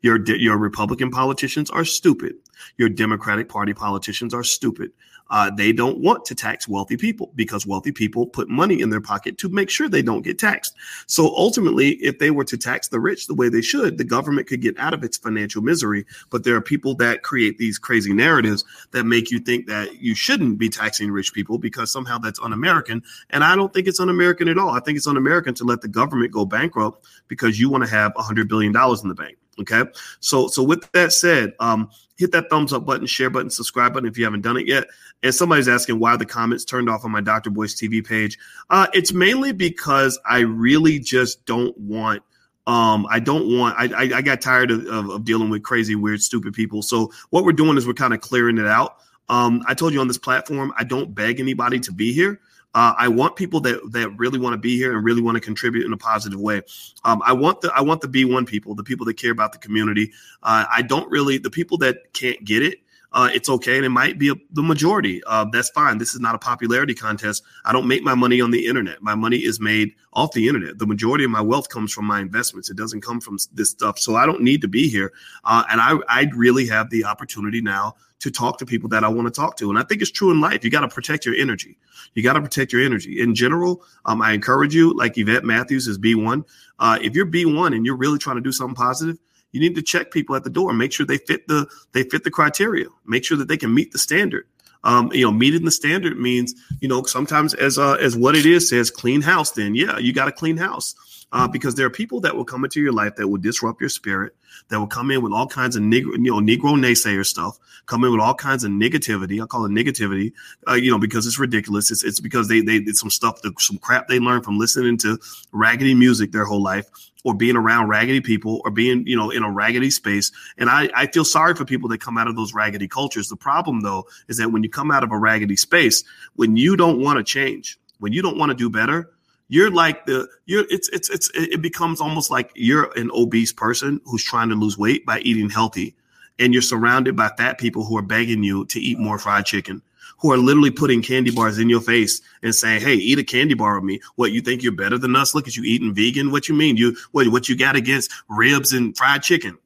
Your 0.02 0.22
your 0.24 0.58
Republican 0.58 1.10
politicians 1.10 1.70
are 1.70 1.84
stupid. 1.84 2.34
Your 2.76 2.88
Democratic 2.88 3.48
Party 3.48 3.74
politicians 3.74 4.34
are 4.34 4.44
stupid. 4.44 4.92
Uh, 5.30 5.50
they 5.50 5.72
don't 5.72 5.98
want 5.98 6.24
to 6.24 6.34
tax 6.34 6.66
wealthy 6.66 6.96
people 6.96 7.30
because 7.34 7.66
wealthy 7.66 7.92
people 7.92 8.26
put 8.26 8.48
money 8.48 8.80
in 8.80 8.90
their 8.90 9.00
pocket 9.00 9.38
to 9.38 9.48
make 9.48 9.70
sure 9.70 9.88
they 9.88 10.02
don't 10.02 10.22
get 10.22 10.38
taxed. 10.38 10.74
So 11.06 11.26
ultimately, 11.36 11.90
if 11.96 12.18
they 12.18 12.30
were 12.30 12.44
to 12.44 12.56
tax 12.56 12.88
the 12.88 13.00
rich 13.00 13.26
the 13.26 13.34
way 13.34 13.48
they 13.48 13.60
should, 13.60 13.98
the 13.98 14.04
government 14.04 14.46
could 14.46 14.62
get 14.62 14.78
out 14.78 14.94
of 14.94 15.04
its 15.04 15.16
financial 15.16 15.62
misery. 15.62 16.06
But 16.30 16.44
there 16.44 16.56
are 16.56 16.62
people 16.62 16.94
that 16.96 17.22
create 17.22 17.58
these 17.58 17.78
crazy 17.78 18.12
narratives 18.12 18.64
that 18.92 19.04
make 19.04 19.30
you 19.30 19.38
think 19.38 19.66
that 19.66 20.00
you 20.00 20.14
shouldn't 20.14 20.58
be 20.58 20.68
taxing 20.68 21.10
rich 21.10 21.32
people 21.32 21.58
because 21.58 21.90
somehow 21.90 22.18
that's 22.18 22.40
un-American. 22.40 23.02
And 23.30 23.44
I 23.44 23.56
don't 23.56 23.72
think 23.72 23.86
it's 23.86 24.00
un-American 24.00 24.48
at 24.48 24.58
all. 24.58 24.70
I 24.70 24.80
think 24.80 24.96
it's 24.96 25.06
un-American 25.06 25.54
to 25.54 25.64
let 25.64 25.80
the 25.80 25.88
government 25.88 26.32
go 26.32 26.44
bankrupt 26.44 27.04
because 27.28 27.60
you 27.60 27.68
want 27.68 27.84
to 27.84 27.90
have 27.90 28.12
a 28.16 28.22
hundred 28.22 28.48
billion 28.48 28.72
dollars 28.72 29.02
in 29.02 29.08
the 29.08 29.14
bank. 29.14 29.36
Okay. 29.60 29.82
So 30.20 30.48
so 30.48 30.62
with 30.62 30.90
that 30.92 31.12
said, 31.12 31.52
um, 31.60 31.90
hit 32.18 32.32
that 32.32 32.50
thumbs 32.50 32.72
up 32.72 32.84
button, 32.84 33.06
share 33.06 33.30
button, 33.30 33.48
subscribe 33.48 33.94
button 33.94 34.08
if 34.08 34.18
you 34.18 34.24
haven't 34.24 34.42
done 34.42 34.56
it 34.56 34.66
yet. 34.66 34.84
And 35.22 35.34
somebody's 35.34 35.68
asking 35.68 35.98
why 35.98 36.16
the 36.16 36.26
comments 36.26 36.64
turned 36.64 36.90
off 36.90 37.04
on 37.04 37.10
my 37.10 37.20
Dr. 37.20 37.50
Boyce 37.50 37.74
TV 37.74 38.06
page. 38.06 38.38
Uh, 38.68 38.88
it's 38.92 39.12
mainly 39.12 39.52
because 39.52 40.18
I 40.28 40.40
really 40.40 40.98
just 40.98 41.46
don't 41.46 41.76
want 41.78 42.22
um, 42.66 43.06
I 43.08 43.18
don't 43.18 43.56
want. 43.56 43.76
I, 43.78 43.84
I, 43.84 44.18
I 44.18 44.20
got 44.20 44.42
tired 44.42 44.70
of, 44.70 44.84
of, 44.84 45.08
of, 45.08 45.24
dealing 45.24 45.48
with 45.48 45.62
crazy, 45.62 45.94
weird, 45.94 46.20
stupid 46.20 46.52
people. 46.52 46.82
So 46.82 47.10
what 47.30 47.44
we're 47.44 47.52
doing 47.52 47.78
is 47.78 47.86
we're 47.86 47.94
kind 47.94 48.12
of 48.12 48.20
clearing 48.20 48.58
it 48.58 48.66
out. 48.66 48.98
Um, 49.30 49.62
I 49.66 49.72
told 49.72 49.94
you 49.94 50.00
on 50.00 50.06
this 50.06 50.18
platform, 50.18 50.74
I 50.76 50.84
don't 50.84 51.14
beg 51.14 51.40
anybody 51.40 51.80
to 51.80 51.92
be 51.92 52.12
here. 52.12 52.40
Uh, 52.74 52.94
I 52.98 53.08
want 53.08 53.34
people 53.34 53.60
that 53.60 53.80
that 53.92 54.10
really 54.18 54.38
want 54.38 54.52
to 54.52 54.58
be 54.58 54.76
here 54.76 54.94
and 54.94 55.04
really 55.04 55.22
want 55.22 55.36
to 55.36 55.40
contribute 55.40 55.86
in 55.86 55.92
a 55.92 55.96
positive 55.96 56.38
way. 56.38 56.62
Um, 57.04 57.22
I 57.24 57.32
want 57.32 57.60
the 57.60 57.72
I 57.74 57.80
want 57.80 58.00
the 58.02 58.08
B 58.08 58.24
one 58.24 58.44
people, 58.44 58.74
the 58.74 58.84
people 58.84 59.06
that 59.06 59.14
care 59.14 59.32
about 59.32 59.52
the 59.52 59.58
community. 59.58 60.12
Uh, 60.42 60.64
I 60.70 60.82
don't 60.82 61.10
really 61.10 61.38
the 61.38 61.50
people 61.50 61.78
that 61.78 62.12
can't 62.12 62.44
get 62.44 62.62
it. 62.62 62.80
Uh, 63.12 63.30
it's 63.32 63.48
okay, 63.48 63.76
and 63.76 63.86
it 63.86 63.90
might 63.90 64.18
be 64.18 64.28
a, 64.28 64.34
the 64.52 64.62
majority. 64.62 65.22
Uh, 65.26 65.46
that's 65.50 65.70
fine. 65.70 65.98
This 65.98 66.14
is 66.14 66.20
not 66.20 66.34
a 66.34 66.38
popularity 66.38 66.94
contest. 66.94 67.42
I 67.64 67.72
don't 67.72 67.88
make 67.88 68.02
my 68.02 68.14
money 68.14 68.40
on 68.40 68.50
the 68.50 68.66
internet. 68.66 69.02
My 69.02 69.14
money 69.14 69.38
is 69.38 69.60
made 69.60 69.94
off 70.12 70.32
the 70.32 70.46
internet. 70.46 70.78
The 70.78 70.86
majority 70.86 71.24
of 71.24 71.30
my 71.30 71.40
wealth 71.40 71.68
comes 71.70 71.92
from 71.92 72.04
my 72.04 72.20
investments. 72.20 72.68
It 72.68 72.76
doesn't 72.76 73.00
come 73.00 73.20
from 73.20 73.38
this 73.52 73.70
stuff. 73.70 73.98
So 73.98 74.16
I 74.16 74.26
don't 74.26 74.42
need 74.42 74.60
to 74.60 74.68
be 74.68 74.88
here. 74.88 75.12
Uh, 75.44 75.64
and 75.70 75.80
I 75.80 75.96
I 76.08 76.30
really 76.34 76.66
have 76.66 76.90
the 76.90 77.04
opportunity 77.04 77.62
now 77.62 77.94
to 78.20 78.30
talk 78.30 78.58
to 78.58 78.66
people 78.66 78.88
that 78.88 79.04
I 79.04 79.08
want 79.08 79.26
to 79.26 79.30
talk 79.30 79.56
to. 79.58 79.70
And 79.70 79.78
I 79.78 79.82
think 79.84 80.02
it's 80.02 80.10
true 80.10 80.30
in 80.30 80.40
life. 80.40 80.64
You 80.64 80.70
got 80.70 80.80
to 80.80 80.88
protect 80.88 81.24
your 81.24 81.36
energy. 81.36 81.78
You 82.14 82.22
got 82.22 82.32
to 82.32 82.42
protect 82.42 82.72
your 82.72 82.82
energy. 82.82 83.20
In 83.20 83.34
general, 83.34 83.84
um, 84.04 84.20
I 84.20 84.32
encourage 84.32 84.74
you, 84.74 84.92
like 84.96 85.16
Yvette 85.16 85.44
Matthews 85.44 85.86
is 85.86 85.98
B1. 85.98 86.44
Uh, 86.78 86.98
if 87.00 87.14
you're 87.14 87.26
B1 87.26 87.76
and 87.76 87.86
you're 87.86 87.96
really 87.96 88.18
trying 88.18 88.36
to 88.36 88.42
do 88.42 88.52
something 88.52 88.74
positive, 88.74 89.18
you 89.52 89.60
need 89.60 89.74
to 89.74 89.82
check 89.82 90.10
people 90.10 90.36
at 90.36 90.44
the 90.44 90.50
door. 90.50 90.72
Make 90.72 90.92
sure 90.92 91.06
they 91.06 91.18
fit 91.18 91.48
the 91.48 91.66
they 91.92 92.02
fit 92.04 92.24
the 92.24 92.30
criteria. 92.30 92.86
Make 93.06 93.24
sure 93.24 93.36
that 93.36 93.48
they 93.48 93.56
can 93.56 93.74
meet 93.74 93.92
the 93.92 93.98
standard. 93.98 94.46
Um, 94.84 95.10
you 95.12 95.24
know, 95.24 95.32
meeting 95.32 95.64
the 95.64 95.72
standard 95.72 96.18
means, 96.18 96.54
you 96.80 96.88
know, 96.88 97.02
sometimes 97.02 97.54
as 97.54 97.78
uh, 97.78 97.94
as 97.94 98.16
what 98.16 98.36
it 98.36 98.46
is 98.46 98.68
says, 98.68 98.90
clean 98.90 99.22
house. 99.22 99.50
Then 99.52 99.74
yeah, 99.74 99.98
you 99.98 100.12
got 100.12 100.28
a 100.28 100.32
clean 100.32 100.56
house 100.56 100.94
uh, 101.32 101.48
because 101.48 101.74
there 101.74 101.86
are 101.86 101.90
people 101.90 102.20
that 102.20 102.36
will 102.36 102.44
come 102.44 102.64
into 102.64 102.80
your 102.80 102.92
life 102.92 103.16
that 103.16 103.28
will 103.28 103.38
disrupt 103.38 103.80
your 103.80 103.90
spirit, 103.90 104.34
that 104.68 104.78
will 104.78 104.86
come 104.86 105.10
in 105.10 105.22
with 105.22 105.32
all 105.32 105.46
kinds 105.46 105.76
of 105.76 105.82
negro, 105.82 106.12
you 106.12 106.30
know, 106.30 106.40
Negro 106.40 106.78
naysayer 106.78 107.26
stuff, 107.26 107.58
come 107.86 108.04
in 108.04 108.12
with 108.12 108.20
all 108.20 108.34
kinds 108.34 108.64
of 108.64 108.70
negativity. 108.70 109.42
I 109.42 109.46
call 109.46 109.64
it 109.64 109.70
negativity, 109.70 110.32
uh, 110.68 110.74
you 110.74 110.90
know, 110.90 110.98
because 110.98 111.26
it's 111.26 111.38
ridiculous. 111.38 111.90
It's, 111.90 112.04
it's 112.04 112.20
because 112.20 112.48
they, 112.48 112.60
they 112.60 112.80
did 112.80 112.96
some 112.96 113.10
stuff, 113.10 113.40
some 113.58 113.78
crap 113.78 114.08
they 114.08 114.20
learned 114.20 114.44
from 114.44 114.58
listening 114.58 114.96
to 114.98 115.18
raggedy 115.52 115.94
music 115.94 116.32
their 116.32 116.44
whole 116.44 116.62
life 116.62 116.86
or 117.24 117.34
being 117.34 117.56
around 117.56 117.88
raggedy 117.88 118.20
people 118.20 118.60
or 118.64 118.70
being, 118.70 119.06
you 119.06 119.16
know, 119.16 119.30
in 119.30 119.42
a 119.42 119.50
raggedy 119.50 119.90
space. 119.90 120.30
And 120.56 120.70
I, 120.70 120.88
I 120.94 121.06
feel 121.08 121.24
sorry 121.24 121.54
for 121.54 121.64
people 121.64 121.88
that 121.90 122.00
come 122.00 122.16
out 122.16 122.28
of 122.28 122.36
those 122.36 122.54
raggedy 122.54 122.88
cultures. 122.88 123.28
The 123.28 123.36
problem 123.36 123.80
though, 123.80 124.06
is 124.28 124.36
that 124.38 124.52
when 124.52 124.62
you 124.62 124.70
come 124.70 124.90
out 124.90 125.02
of 125.02 125.10
a 125.10 125.18
raggedy 125.18 125.56
space, 125.56 126.04
when 126.36 126.56
you 126.56 126.76
don't 126.76 127.00
want 127.00 127.18
to 127.18 127.24
change, 127.24 127.78
when 127.98 128.12
you 128.12 128.22
don't 128.22 128.38
want 128.38 128.50
to 128.50 128.56
do 128.56 128.70
better, 128.70 129.10
you're 129.48 129.70
like 129.70 130.04
the 130.06 130.28
you're 130.46 130.66
it's 130.70 130.88
it's 130.90 131.08
it's 131.10 131.30
it 131.34 131.62
becomes 131.62 132.00
almost 132.00 132.30
like 132.30 132.52
you're 132.54 132.90
an 132.98 133.10
obese 133.12 133.52
person 133.52 134.00
who's 134.04 134.22
trying 134.22 134.50
to 134.50 134.54
lose 134.54 134.76
weight 134.76 135.06
by 135.06 135.20
eating 135.20 135.48
healthy 135.48 135.96
and 136.38 136.52
you're 136.52 136.62
surrounded 136.62 137.16
by 137.16 137.28
fat 137.36 137.58
people 137.58 137.84
who 137.84 137.96
are 137.96 138.02
begging 138.02 138.42
you 138.42 138.66
to 138.66 138.78
eat 138.78 138.98
more 138.98 139.18
fried 139.18 139.46
chicken 139.46 139.82
who 140.18 140.32
are 140.32 140.36
literally 140.36 140.70
putting 140.70 141.02
candy 141.02 141.30
bars 141.30 141.58
in 141.58 141.68
your 141.68 141.80
face 141.80 142.20
and 142.42 142.54
saying, 142.54 142.80
"Hey, 142.80 142.94
eat 142.94 143.18
a 143.18 143.24
candy 143.24 143.54
bar 143.54 143.76
with 143.76 143.84
me." 143.84 144.00
What 144.16 144.32
you 144.32 144.40
think 144.40 144.62
you're 144.62 144.72
better 144.72 144.98
than 144.98 145.16
us? 145.16 145.34
Look 145.34 145.48
at 145.48 145.56
you 145.56 145.64
eating 145.64 145.94
vegan. 145.94 146.30
What 146.30 146.48
you 146.48 146.54
mean? 146.54 146.76
You 146.76 146.96
what 147.12 147.28
what 147.28 147.48
you 147.48 147.56
got 147.56 147.76
against 147.76 148.12
ribs 148.28 148.72
and 148.72 148.96
fried 148.96 149.22
chicken? 149.22 149.58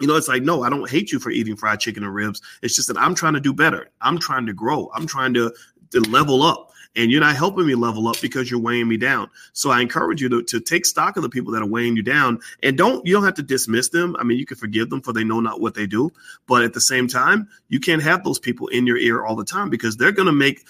You 0.00 0.06
know, 0.06 0.16
it's 0.16 0.28
like, 0.28 0.42
no, 0.42 0.62
I 0.62 0.68
don't 0.68 0.90
hate 0.90 1.10
you 1.10 1.18
for 1.18 1.30
eating 1.30 1.56
fried 1.56 1.80
chicken 1.80 2.04
and 2.04 2.14
ribs. 2.14 2.42
It's 2.62 2.76
just 2.76 2.88
that 2.88 2.98
I'm 2.98 3.14
trying 3.14 3.32
to 3.32 3.40
do 3.40 3.54
better. 3.54 3.88
I'm 4.02 4.18
trying 4.18 4.44
to 4.46 4.52
grow. 4.52 4.90
I'm 4.94 5.06
trying 5.06 5.32
to, 5.34 5.54
to 5.92 6.00
level 6.00 6.42
up 6.42 6.70
and 6.96 7.10
you're 7.10 7.20
not 7.20 7.36
helping 7.36 7.66
me 7.66 7.74
level 7.74 8.08
up 8.08 8.20
because 8.20 8.50
you're 8.50 8.60
weighing 8.60 8.88
me 8.88 8.96
down. 8.96 9.30
So 9.52 9.70
I 9.70 9.80
encourage 9.80 10.22
you 10.22 10.28
to, 10.30 10.42
to 10.44 10.60
take 10.60 10.86
stock 10.86 11.16
of 11.16 11.22
the 11.22 11.28
people 11.28 11.52
that 11.52 11.62
are 11.62 11.66
weighing 11.66 11.96
you 11.96 12.02
down 12.02 12.40
and 12.62 12.76
don't, 12.76 13.06
you 13.06 13.12
don't 13.12 13.24
have 13.24 13.34
to 13.34 13.42
dismiss 13.42 13.90
them. 13.90 14.16
I 14.18 14.24
mean, 14.24 14.38
you 14.38 14.46
can 14.46 14.56
forgive 14.56 14.90
them 14.90 15.02
for 15.02 15.12
they 15.12 15.24
know 15.24 15.40
not 15.40 15.60
what 15.60 15.74
they 15.74 15.86
do. 15.86 16.10
But 16.46 16.62
at 16.62 16.72
the 16.72 16.80
same 16.80 17.06
time, 17.06 17.48
you 17.68 17.78
can't 17.78 18.02
have 18.02 18.24
those 18.24 18.38
people 18.38 18.68
in 18.68 18.86
your 18.86 18.96
ear 18.96 19.24
all 19.24 19.36
the 19.36 19.44
time 19.44 19.70
because 19.70 19.96
they're 19.96 20.12
going 20.12 20.26
to 20.26 20.32
make 20.32 20.64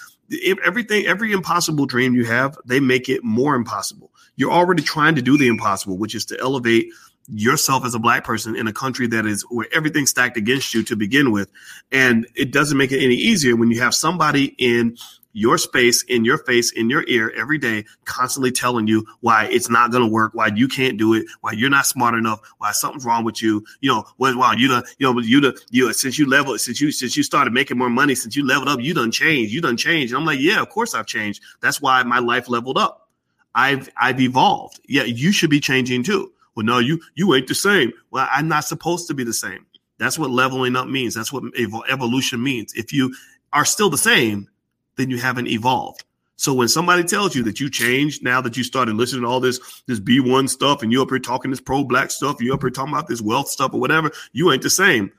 everything, 0.63 1.05
every 1.05 1.31
impossible 1.31 1.85
dream 1.85 2.13
you 2.13 2.25
have, 2.25 2.57
they 2.65 2.79
make 2.79 3.09
it 3.09 3.23
more 3.23 3.55
impossible. 3.55 4.11
You're 4.35 4.51
already 4.51 4.83
trying 4.83 5.15
to 5.15 5.21
do 5.21 5.37
the 5.37 5.47
impossible, 5.47 5.97
which 5.97 6.13
is 6.13 6.25
to 6.25 6.39
elevate 6.39 6.89
yourself 7.29 7.85
as 7.85 7.93
a 7.93 7.99
black 7.99 8.23
person 8.23 8.55
in 8.55 8.67
a 8.67 8.73
country 8.73 9.07
that 9.07 9.25
is 9.25 9.41
where 9.49 9.67
everything's 9.73 10.09
stacked 10.09 10.37
against 10.37 10.73
you 10.73 10.83
to 10.83 10.95
begin 10.95 11.31
with. 11.31 11.49
And 11.91 12.27
it 12.35 12.51
doesn't 12.51 12.77
make 12.77 12.91
it 12.91 13.03
any 13.03 13.15
easier 13.15 13.55
when 13.55 13.69
you 13.69 13.81
have 13.81 13.93
somebody 13.93 14.55
in 14.57 14.97
your 15.37 15.59
space, 15.59 16.01
in 16.03 16.25
your 16.25 16.39
face, 16.39 16.71
in 16.71 16.89
your 16.89 17.03
ear 17.07 17.31
every 17.37 17.59
day, 17.59 17.85
constantly 18.05 18.51
telling 18.51 18.87
you 18.87 19.05
why 19.21 19.45
it's 19.45 19.69
not 19.69 19.91
going 19.91 20.03
to 20.03 20.11
work, 20.11 20.33
why 20.33 20.47
you 20.47 20.67
can't 20.67 20.97
do 20.97 21.13
it, 21.13 21.27
why 21.41 21.51
you're 21.51 21.69
not 21.69 21.85
smart 21.85 22.15
enough, 22.15 22.39
why 22.57 22.71
something's 22.71 23.05
wrong 23.05 23.23
with 23.23 23.39
you. 23.39 23.63
You 23.79 23.91
know, 23.91 24.05
wow, 24.17 24.53
you 24.53 24.67
done, 24.67 24.83
you 24.97 25.13
know, 25.13 25.19
you 25.19 25.39
done, 25.39 25.53
you 25.69 25.93
since 25.93 26.17
you 26.17 26.27
level, 26.27 26.57
since 26.57 26.81
you 26.81 26.91
since 26.91 27.15
you 27.15 27.21
started 27.21 27.53
making 27.53 27.77
more 27.77 27.89
money, 27.89 28.15
since 28.15 28.35
you 28.35 28.43
leveled 28.47 28.67
up, 28.67 28.81
you 28.81 28.95
done 28.95 29.11
changed, 29.11 29.53
you 29.53 29.61
done 29.61 29.77
changed. 29.77 30.11
And 30.11 30.19
I'm 30.19 30.25
like, 30.25 30.39
yeah, 30.39 30.59
of 30.59 30.69
course 30.69 30.95
I've 30.95 31.05
changed. 31.05 31.43
That's 31.61 31.79
why 31.79 32.01
my 32.01 32.17
life 32.17 32.49
leveled 32.49 32.79
up. 32.79 33.07
I've 33.53 33.89
I've 33.95 34.19
evolved. 34.19 34.79
Yeah, 34.87 35.03
you 35.03 35.31
should 35.31 35.51
be 35.51 35.59
changing 35.59 36.01
too. 36.01 36.31
Well, 36.55 36.65
no, 36.65 36.79
you 36.79 36.99
you 37.13 37.35
ain't 37.35 37.47
the 37.47 37.53
same. 37.53 37.93
Well, 38.09 38.27
I'm 38.31 38.47
not 38.47 38.65
supposed 38.65 39.07
to 39.09 39.13
be 39.13 39.23
the 39.23 39.33
same. 39.33 39.67
That's 39.99 40.17
what 40.17 40.31
leveling 40.31 40.75
up 40.75 40.87
means. 40.87 41.13
That's 41.13 41.31
what 41.31 41.43
evolution 41.89 42.41
means. 42.41 42.73
If 42.73 42.91
you 42.91 43.15
are 43.53 43.65
still 43.65 43.91
the 43.91 43.97
same, 43.99 44.49
then 44.97 45.09
you 45.09 45.17
haven't 45.17 45.47
evolved. 45.47 46.03
So 46.35 46.53
when 46.53 46.67
somebody 46.67 47.03
tells 47.03 47.35
you 47.35 47.41
that 47.43 47.59
you 47.59 47.69
changed 47.69 48.21
now 48.23 48.41
that 48.41 48.55
you 48.55 48.63
started 48.63 48.95
listening 48.95 49.23
to 49.23 49.27
all 49.27 49.39
this 49.39 49.81
this 49.87 49.99
B1 49.99 50.49
stuff 50.49 50.83
and 50.83 50.91
you 50.91 51.01
up 51.01 51.09
here 51.09 51.19
talking 51.19 51.49
this 51.49 51.61
pro 51.61 51.83
black 51.83 52.11
stuff, 52.11 52.41
you 52.41 52.53
up 52.53 52.61
here 52.61 52.69
talking 52.69 52.93
about 52.93 53.07
this 53.07 53.21
wealth 53.21 53.47
stuff 53.47 53.73
or 53.73 53.79
whatever, 53.79 54.11
you 54.33 54.51
ain't 54.51 54.61
the 54.61 54.69
same 54.69 55.11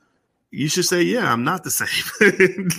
you 0.51 0.67
should 0.67 0.85
say, 0.85 1.01
Yeah, 1.01 1.31
I'm 1.31 1.43
not 1.43 1.63
the 1.63 1.71
same. 1.71 2.69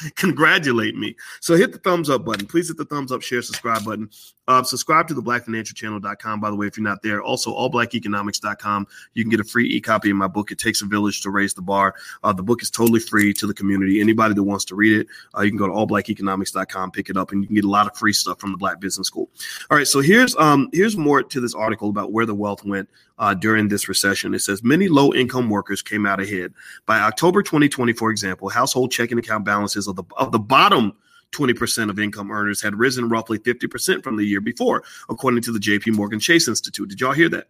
Congratulate 0.16 0.96
me. 0.96 1.16
So 1.40 1.56
hit 1.56 1.72
the 1.72 1.78
thumbs 1.78 2.08
up 2.08 2.24
button. 2.24 2.46
Please 2.46 2.68
hit 2.68 2.76
the 2.76 2.84
thumbs 2.84 3.12
up, 3.12 3.22
share, 3.22 3.42
subscribe 3.42 3.84
button. 3.84 4.10
Uh, 4.48 4.62
subscribe 4.62 5.06
to 5.06 5.14
the 5.14 5.22
blackfinancialchannel.com, 5.22 6.40
by 6.40 6.50
the 6.50 6.56
way, 6.56 6.66
if 6.66 6.76
you're 6.76 6.82
not 6.82 7.02
there. 7.02 7.22
Also, 7.22 7.54
allblackeconomics.com. 7.54 8.86
You 9.12 9.22
can 9.22 9.30
get 9.30 9.40
a 9.40 9.44
free 9.44 9.68
e 9.68 9.80
copy 9.80 10.10
of 10.10 10.16
my 10.16 10.26
book. 10.26 10.50
It 10.50 10.58
takes 10.58 10.80
a 10.82 10.86
village 10.86 11.20
to 11.22 11.30
raise 11.30 11.52
the 11.52 11.62
bar. 11.62 11.94
Uh, 12.24 12.32
the 12.32 12.42
book 12.42 12.62
is 12.62 12.70
totally 12.70 13.00
free 13.00 13.34
to 13.34 13.46
the 13.46 13.52
community. 13.52 14.00
Anybody 14.00 14.32
that 14.34 14.42
wants 14.42 14.64
to 14.66 14.74
read 14.74 14.98
it, 14.98 15.06
uh, 15.36 15.42
you 15.42 15.50
can 15.50 15.58
go 15.58 15.66
to 15.66 15.72
allblackeconomics.com, 15.72 16.92
pick 16.92 17.10
it 17.10 17.16
up, 17.16 17.30
and 17.30 17.42
you 17.42 17.46
can 17.46 17.54
get 17.54 17.64
a 17.64 17.70
lot 17.70 17.86
of 17.86 17.96
free 17.96 18.12
stuff 18.12 18.40
from 18.40 18.52
the 18.52 18.58
Black 18.58 18.80
Business 18.80 19.06
School. 19.06 19.28
All 19.70 19.76
right, 19.76 19.86
so 19.86 20.00
here's 20.00 20.34
um 20.36 20.70
here's 20.72 20.96
more 20.96 21.22
to 21.22 21.40
this 21.40 21.54
article 21.54 21.90
about 21.90 22.10
where 22.10 22.24
the 22.24 22.34
wealth 22.34 22.64
went 22.64 22.88
uh, 23.18 23.34
during 23.34 23.68
this 23.68 23.86
recession. 23.86 24.32
It 24.32 24.40
says 24.40 24.62
many 24.62 24.88
low 24.88 25.12
income 25.12 25.50
workers 25.50 25.82
came 25.82 26.06
out 26.06 26.20
ahead. 26.20 26.54
By 26.86 27.00
October 27.00 27.42
2020, 27.42 27.92
for 27.92 28.10
example, 28.10 28.48
household 28.48 28.92
checking 28.92 29.18
account 29.18 29.44
balances 29.44 29.88
of 29.88 29.96
the, 29.96 30.04
of 30.16 30.32
the 30.32 30.38
bottom 30.38 30.94
20% 31.32 31.90
of 31.90 31.98
income 31.98 32.30
earners 32.30 32.62
had 32.62 32.74
risen 32.78 33.08
roughly 33.08 33.38
50% 33.38 34.02
from 34.02 34.16
the 34.16 34.24
year 34.24 34.40
before, 34.40 34.82
according 35.08 35.42
to 35.42 35.52
the 35.52 35.58
JP 35.58 35.94
Morgan 35.94 36.20
Chase 36.20 36.48
Institute. 36.48 36.88
Did 36.88 37.00
y'all 37.00 37.12
hear 37.12 37.28
that? 37.28 37.48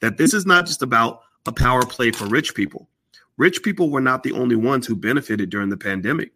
That 0.00 0.18
this 0.18 0.34
is 0.34 0.46
not 0.46 0.66
just 0.66 0.82
about 0.82 1.22
a 1.46 1.52
power 1.52 1.84
play 1.84 2.10
for 2.10 2.26
rich 2.26 2.54
people. 2.54 2.88
Rich 3.36 3.62
people 3.62 3.90
were 3.90 4.00
not 4.00 4.22
the 4.22 4.32
only 4.32 4.56
ones 4.56 4.86
who 4.86 4.96
benefited 4.96 5.50
during 5.50 5.70
the 5.70 5.76
pandemic. 5.76 6.32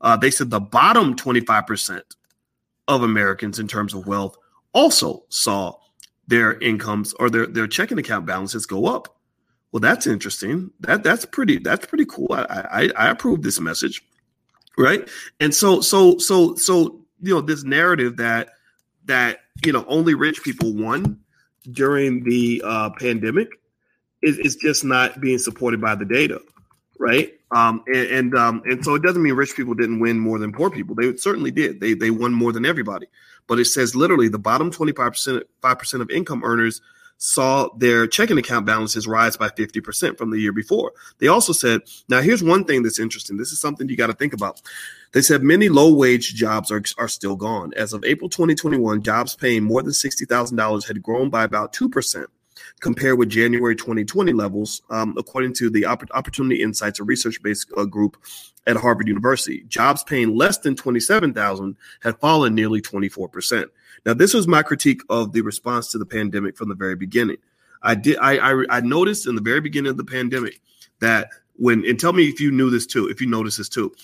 Uh, 0.00 0.16
they 0.16 0.30
said 0.30 0.50
the 0.50 0.60
bottom 0.60 1.14
25% 1.14 2.02
of 2.88 3.02
Americans 3.02 3.58
in 3.58 3.68
terms 3.68 3.94
of 3.94 4.06
wealth 4.06 4.36
also 4.72 5.24
saw 5.28 5.74
their 6.26 6.58
incomes 6.60 7.12
or 7.14 7.28
their 7.28 7.46
their 7.46 7.66
checking 7.66 7.98
account 7.98 8.24
balances 8.24 8.66
go 8.66 8.86
up. 8.86 9.16
Well, 9.72 9.80
that's 9.80 10.06
interesting. 10.06 10.70
That 10.80 11.02
that's 11.02 11.24
pretty 11.24 11.58
that's 11.58 11.86
pretty 11.86 12.06
cool. 12.06 12.28
I 12.30 12.44
I, 12.70 12.90
I 12.96 13.10
approve 13.10 13.42
this 13.42 13.60
message, 13.60 14.02
right? 14.80 15.08
And 15.40 15.54
so 15.54 15.80
so 15.80 16.18
so 16.18 16.54
so 16.56 17.00
you 17.22 17.34
know 17.34 17.40
this 17.40 17.64
narrative 17.64 18.16
that 18.16 18.50
that 19.04 19.40
you 19.64 19.72
know 19.72 19.84
only 19.88 20.14
rich 20.14 20.42
people 20.42 20.72
won 20.74 21.20
during 21.70 22.24
the 22.24 22.62
uh, 22.64 22.90
pandemic 22.98 23.60
is 24.22 24.38
is 24.38 24.56
just 24.56 24.84
not 24.84 25.20
being 25.20 25.38
supported 25.38 25.80
by 25.80 25.94
the 25.94 26.04
data, 26.04 26.40
right? 26.98 27.34
Um, 27.52 27.82
and 27.86 27.96
and, 27.96 28.34
um, 28.36 28.62
and 28.64 28.84
so 28.84 28.94
it 28.94 29.02
doesn't 29.02 29.22
mean 29.22 29.34
rich 29.34 29.56
people 29.56 29.74
didn't 29.74 30.00
win 30.00 30.18
more 30.18 30.38
than 30.38 30.52
poor 30.52 30.70
people. 30.70 30.94
They 30.94 31.16
certainly 31.16 31.50
did. 31.50 31.80
They 31.80 31.94
they 31.94 32.10
won 32.10 32.32
more 32.32 32.52
than 32.52 32.64
everybody 32.64 33.06
but 33.50 33.58
it 33.58 33.64
says 33.64 33.96
literally 33.96 34.28
the 34.28 34.38
bottom 34.38 34.70
25% 34.70 35.42
5% 35.60 36.00
of 36.00 36.08
income 36.08 36.42
earners 36.44 36.80
saw 37.20 37.68
their 37.76 38.06
checking 38.06 38.38
account 38.38 38.64
balances 38.64 39.06
rise 39.06 39.36
by 39.36 39.48
50% 39.50 40.16
from 40.16 40.30
the 40.30 40.40
year 40.40 40.52
before. 40.52 40.92
They 41.18 41.28
also 41.28 41.52
said, 41.52 41.82
now 42.08 42.22
here's 42.22 42.42
one 42.42 42.64
thing 42.64 42.82
that's 42.82 42.98
interesting. 42.98 43.36
This 43.36 43.52
is 43.52 43.60
something 43.60 43.88
you 43.88 43.96
got 43.96 44.06
to 44.06 44.14
think 44.14 44.32
about. 44.32 44.62
They 45.12 45.20
said 45.20 45.42
many 45.42 45.68
low 45.68 45.92
wage 45.92 46.34
jobs 46.34 46.70
are, 46.70 46.82
are 46.96 47.08
still 47.08 47.36
gone. 47.36 47.72
As 47.76 47.92
of 47.92 48.04
April 48.04 48.30
2021, 48.30 49.02
jobs 49.02 49.36
paying 49.36 49.64
more 49.64 49.82
than 49.82 49.92
$60,000 49.92 50.86
had 50.88 51.02
grown 51.02 51.28
by 51.28 51.44
about 51.44 51.74
2% 51.74 52.26
compared 52.80 53.18
with 53.18 53.28
January 53.28 53.76
2020 53.76 54.32
levels, 54.32 54.82
um, 54.90 55.14
according 55.18 55.52
to 55.54 55.70
the 55.70 55.86
Opportunity 55.86 56.62
Insights, 56.62 56.98
a 56.98 57.04
research-based 57.04 57.70
uh, 57.76 57.84
group 57.84 58.16
at 58.66 58.76
Harvard 58.76 59.08
University. 59.08 59.64
Jobs 59.68 60.02
paying 60.02 60.34
less 60.34 60.58
than 60.58 60.74
27,000 60.74 61.76
had 62.02 62.18
fallen 62.18 62.54
nearly 62.54 62.80
24%. 62.80 63.66
Now, 64.06 64.14
this 64.14 64.32
was 64.32 64.48
my 64.48 64.62
critique 64.62 65.02
of 65.10 65.32
the 65.32 65.42
response 65.42 65.90
to 65.92 65.98
the 65.98 66.06
pandemic 66.06 66.56
from 66.56 66.68
the 66.68 66.74
very 66.74 66.96
beginning. 66.96 67.36
I 67.82 67.94
did 67.94 68.18
I, 68.18 68.36
I, 68.36 68.64
I 68.70 68.80
noticed 68.80 69.26
in 69.26 69.34
the 69.34 69.40
very 69.40 69.60
beginning 69.60 69.90
of 69.90 69.96
the 69.96 70.04
pandemic 70.04 70.60
that 71.00 71.28
when 71.56 71.84
and 71.86 71.98
tell 71.98 72.12
me 72.12 72.28
if 72.28 72.40
you 72.40 72.50
knew 72.50 72.70
this 72.70 72.86
too, 72.86 73.08
if 73.08 73.20
you 73.20 73.26
noticed 73.26 73.58
this 73.58 73.68
too, 73.68 73.94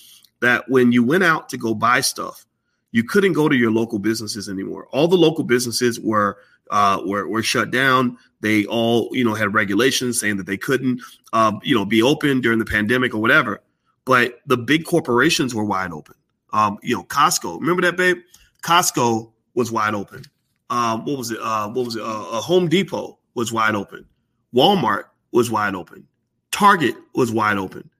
that 0.40 0.68
when 0.68 0.92
you 0.92 1.04
went 1.04 1.24
out 1.24 1.48
to 1.50 1.58
go 1.58 1.74
buy 1.74 2.00
stuff, 2.00 2.46
you 2.92 3.04
couldn't 3.04 3.34
go 3.34 3.48
to 3.48 3.56
your 3.56 3.70
local 3.70 3.98
businesses 3.98 4.48
anymore. 4.48 4.86
All 4.92 5.08
the 5.08 5.16
local 5.16 5.44
businesses 5.44 6.00
were 6.00 6.38
uh, 6.70 7.00
were, 7.04 7.28
were 7.28 7.42
shut 7.42 7.70
down. 7.70 8.18
They 8.40 8.66
all, 8.66 9.10
you 9.12 9.24
know, 9.24 9.34
had 9.34 9.54
regulations 9.54 10.20
saying 10.20 10.36
that 10.36 10.46
they 10.46 10.56
couldn't, 10.56 11.00
uh, 11.32 11.52
you 11.62 11.74
know, 11.74 11.84
be 11.84 12.02
open 12.02 12.40
during 12.40 12.58
the 12.58 12.64
pandemic 12.64 13.14
or 13.14 13.18
whatever. 13.18 13.60
But 14.04 14.40
the 14.46 14.56
big 14.56 14.84
corporations 14.84 15.54
were 15.54 15.64
wide 15.64 15.92
open. 15.92 16.14
Um, 16.52 16.78
you 16.82 16.94
know, 16.94 17.02
Costco. 17.02 17.60
Remember 17.60 17.82
that, 17.82 17.96
babe? 17.96 18.18
Costco 18.62 19.32
was 19.54 19.72
wide 19.72 19.94
open. 19.94 20.22
Um, 20.70 21.04
what 21.04 21.18
was 21.18 21.30
it? 21.30 21.38
Uh, 21.40 21.68
what 21.68 21.84
was 21.84 21.96
it? 21.96 22.02
Uh, 22.02 22.38
uh, 22.38 22.40
Home 22.40 22.68
Depot 22.68 23.18
was 23.34 23.52
wide 23.52 23.74
open. 23.74 24.06
Walmart 24.54 25.04
was 25.32 25.50
wide 25.50 25.74
open. 25.74 26.06
Target 26.50 26.94
was 27.14 27.32
wide 27.32 27.58
open. 27.58 27.90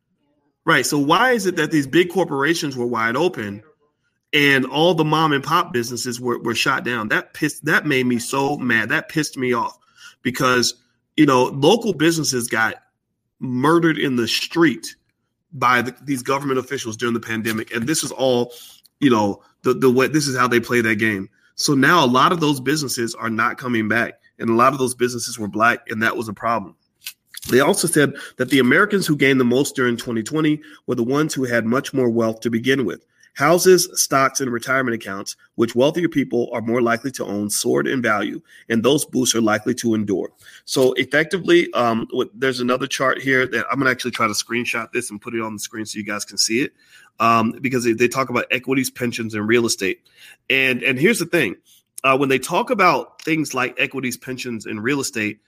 Right. 0.64 0.85
So 0.85 0.98
why 0.98 1.33
is 1.33 1.46
it 1.46 1.57
that 1.57 1.70
these 1.70 1.87
big 1.87 2.11
corporations 2.11 2.76
were 2.76 2.87
wide 2.87 3.16
open? 3.16 3.62
And 4.32 4.66
all 4.66 4.94
the 4.94 5.04
mom 5.04 5.32
and 5.32 5.42
pop 5.42 5.72
businesses 5.72 6.20
were, 6.20 6.38
were 6.38 6.54
shot 6.54 6.84
down. 6.84 7.08
That 7.08 7.34
pissed 7.34 7.64
that 7.64 7.86
made 7.86 8.06
me 8.06 8.18
so 8.18 8.56
mad. 8.56 8.88
That 8.88 9.08
pissed 9.08 9.36
me 9.36 9.52
off 9.52 9.78
because 10.22 10.74
you 11.16 11.26
know 11.26 11.44
local 11.44 11.92
businesses 11.92 12.48
got 12.48 12.76
murdered 13.38 13.98
in 13.98 14.16
the 14.16 14.28
street 14.28 14.96
by 15.52 15.82
the, 15.82 15.94
these 16.02 16.22
government 16.22 16.58
officials 16.58 16.96
during 16.96 17.14
the 17.14 17.20
pandemic, 17.20 17.74
and 17.74 17.86
this 17.86 18.02
is 18.02 18.12
all 18.12 18.52
you 19.00 19.10
know 19.10 19.42
the 19.62 19.74
the 19.74 19.90
way 19.90 20.08
this 20.08 20.26
is 20.26 20.36
how 20.36 20.48
they 20.48 20.60
play 20.60 20.80
that 20.80 20.96
game. 20.96 21.28
So 21.54 21.74
now 21.74 22.04
a 22.04 22.06
lot 22.06 22.32
of 22.32 22.40
those 22.40 22.60
businesses 22.60 23.14
are 23.14 23.30
not 23.30 23.56
coming 23.56 23.88
back, 23.88 24.20
and 24.38 24.50
a 24.50 24.54
lot 24.54 24.72
of 24.72 24.78
those 24.78 24.94
businesses 24.94 25.38
were 25.38 25.48
black, 25.48 25.88
and 25.88 26.02
that 26.02 26.16
was 26.16 26.28
a 26.28 26.34
problem. 26.34 26.76
They 27.48 27.60
also 27.60 27.86
said 27.86 28.14
that 28.36 28.50
the 28.50 28.58
Americans 28.58 29.06
who 29.06 29.16
gained 29.16 29.40
the 29.40 29.44
most 29.44 29.76
during 29.76 29.96
2020 29.96 30.60
were 30.86 30.96
the 30.96 31.04
ones 31.04 31.32
who 31.32 31.44
had 31.44 31.64
much 31.64 31.94
more 31.94 32.10
wealth 32.10 32.40
to 32.40 32.50
begin 32.50 32.84
with. 32.84 33.04
Houses, 33.37 33.90
stocks, 33.92 34.40
and 34.40 34.51
retirement 34.51 34.94
accounts, 34.94 35.37
which 35.57 35.75
wealthier 35.75 36.09
people 36.09 36.49
are 36.55 36.62
more 36.62 36.81
likely 36.81 37.11
to 37.12 37.25
own, 37.27 37.51
soared 37.51 37.87
in 37.87 38.01
value, 38.01 38.40
and 38.70 38.83
those 38.83 39.05
boosts 39.05 39.35
are 39.35 39.42
likely 39.42 39.75
to 39.75 39.92
endure. 39.92 40.33
So, 40.64 40.94
effectively, 40.94 41.70
um, 41.75 42.09
there's 42.33 42.61
another 42.61 42.87
chart 42.87 43.20
here 43.20 43.46
that 43.46 43.66
I'm 43.70 43.79
going 43.79 43.85
to 43.85 43.90
actually 43.90 44.12
try 44.12 44.27
to 44.27 44.33
screenshot 44.33 44.90
this 44.90 45.11
and 45.11 45.20
put 45.20 45.35
it 45.35 45.42
on 45.42 45.53
the 45.53 45.59
screen 45.59 45.85
so 45.85 45.99
you 45.99 46.05
guys 46.05 46.25
can 46.25 46.38
see 46.38 46.62
it, 46.62 46.72
um, 47.20 47.53
because 47.61 47.85
they, 47.85 47.92
they, 47.92 48.09
talk 48.09 48.31
about 48.31 48.46
equities, 48.51 48.88
pensions, 48.88 49.35
and 49.35 49.46
real 49.46 49.66
estate. 49.66 50.01
And 50.49 50.83
and 50.83 50.99
here's 50.99 51.18
the 51.18 51.27
thing: 51.27 51.57
uh, 52.05 52.16
when 52.16 52.31
they 52.31 52.38
talk 52.38 52.70
about 52.70 53.20
things 53.20 53.53
like 53.53 53.75
equities, 53.79 54.16
pensions, 54.16 54.64
and 54.64 54.83
real 54.83 55.01
estate, 55.01 55.40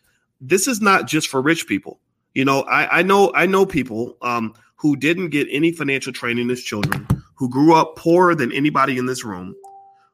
this 0.43 0.69
is 0.69 0.83
not 0.83 1.07
just 1.07 1.29
for 1.29 1.41
rich 1.41 1.67
people. 1.67 2.01
You 2.35 2.45
know, 2.45 2.65
I, 2.65 2.99
I 2.99 3.03
know 3.03 3.33
I 3.35 3.47
know 3.47 3.65
people 3.65 4.19
um, 4.21 4.53
who 4.77 4.95
didn't 4.95 5.31
get 5.31 5.49
any 5.51 5.73
financial 5.73 6.13
training 6.13 6.51
as 6.51 6.61
children 6.61 7.07
who 7.39 7.49
grew 7.49 7.75
up 7.75 7.97
poorer 7.97 8.35
than 8.35 8.53
anybody 8.53 8.99
in 8.99 9.07
this 9.07 9.25
room, 9.25 9.55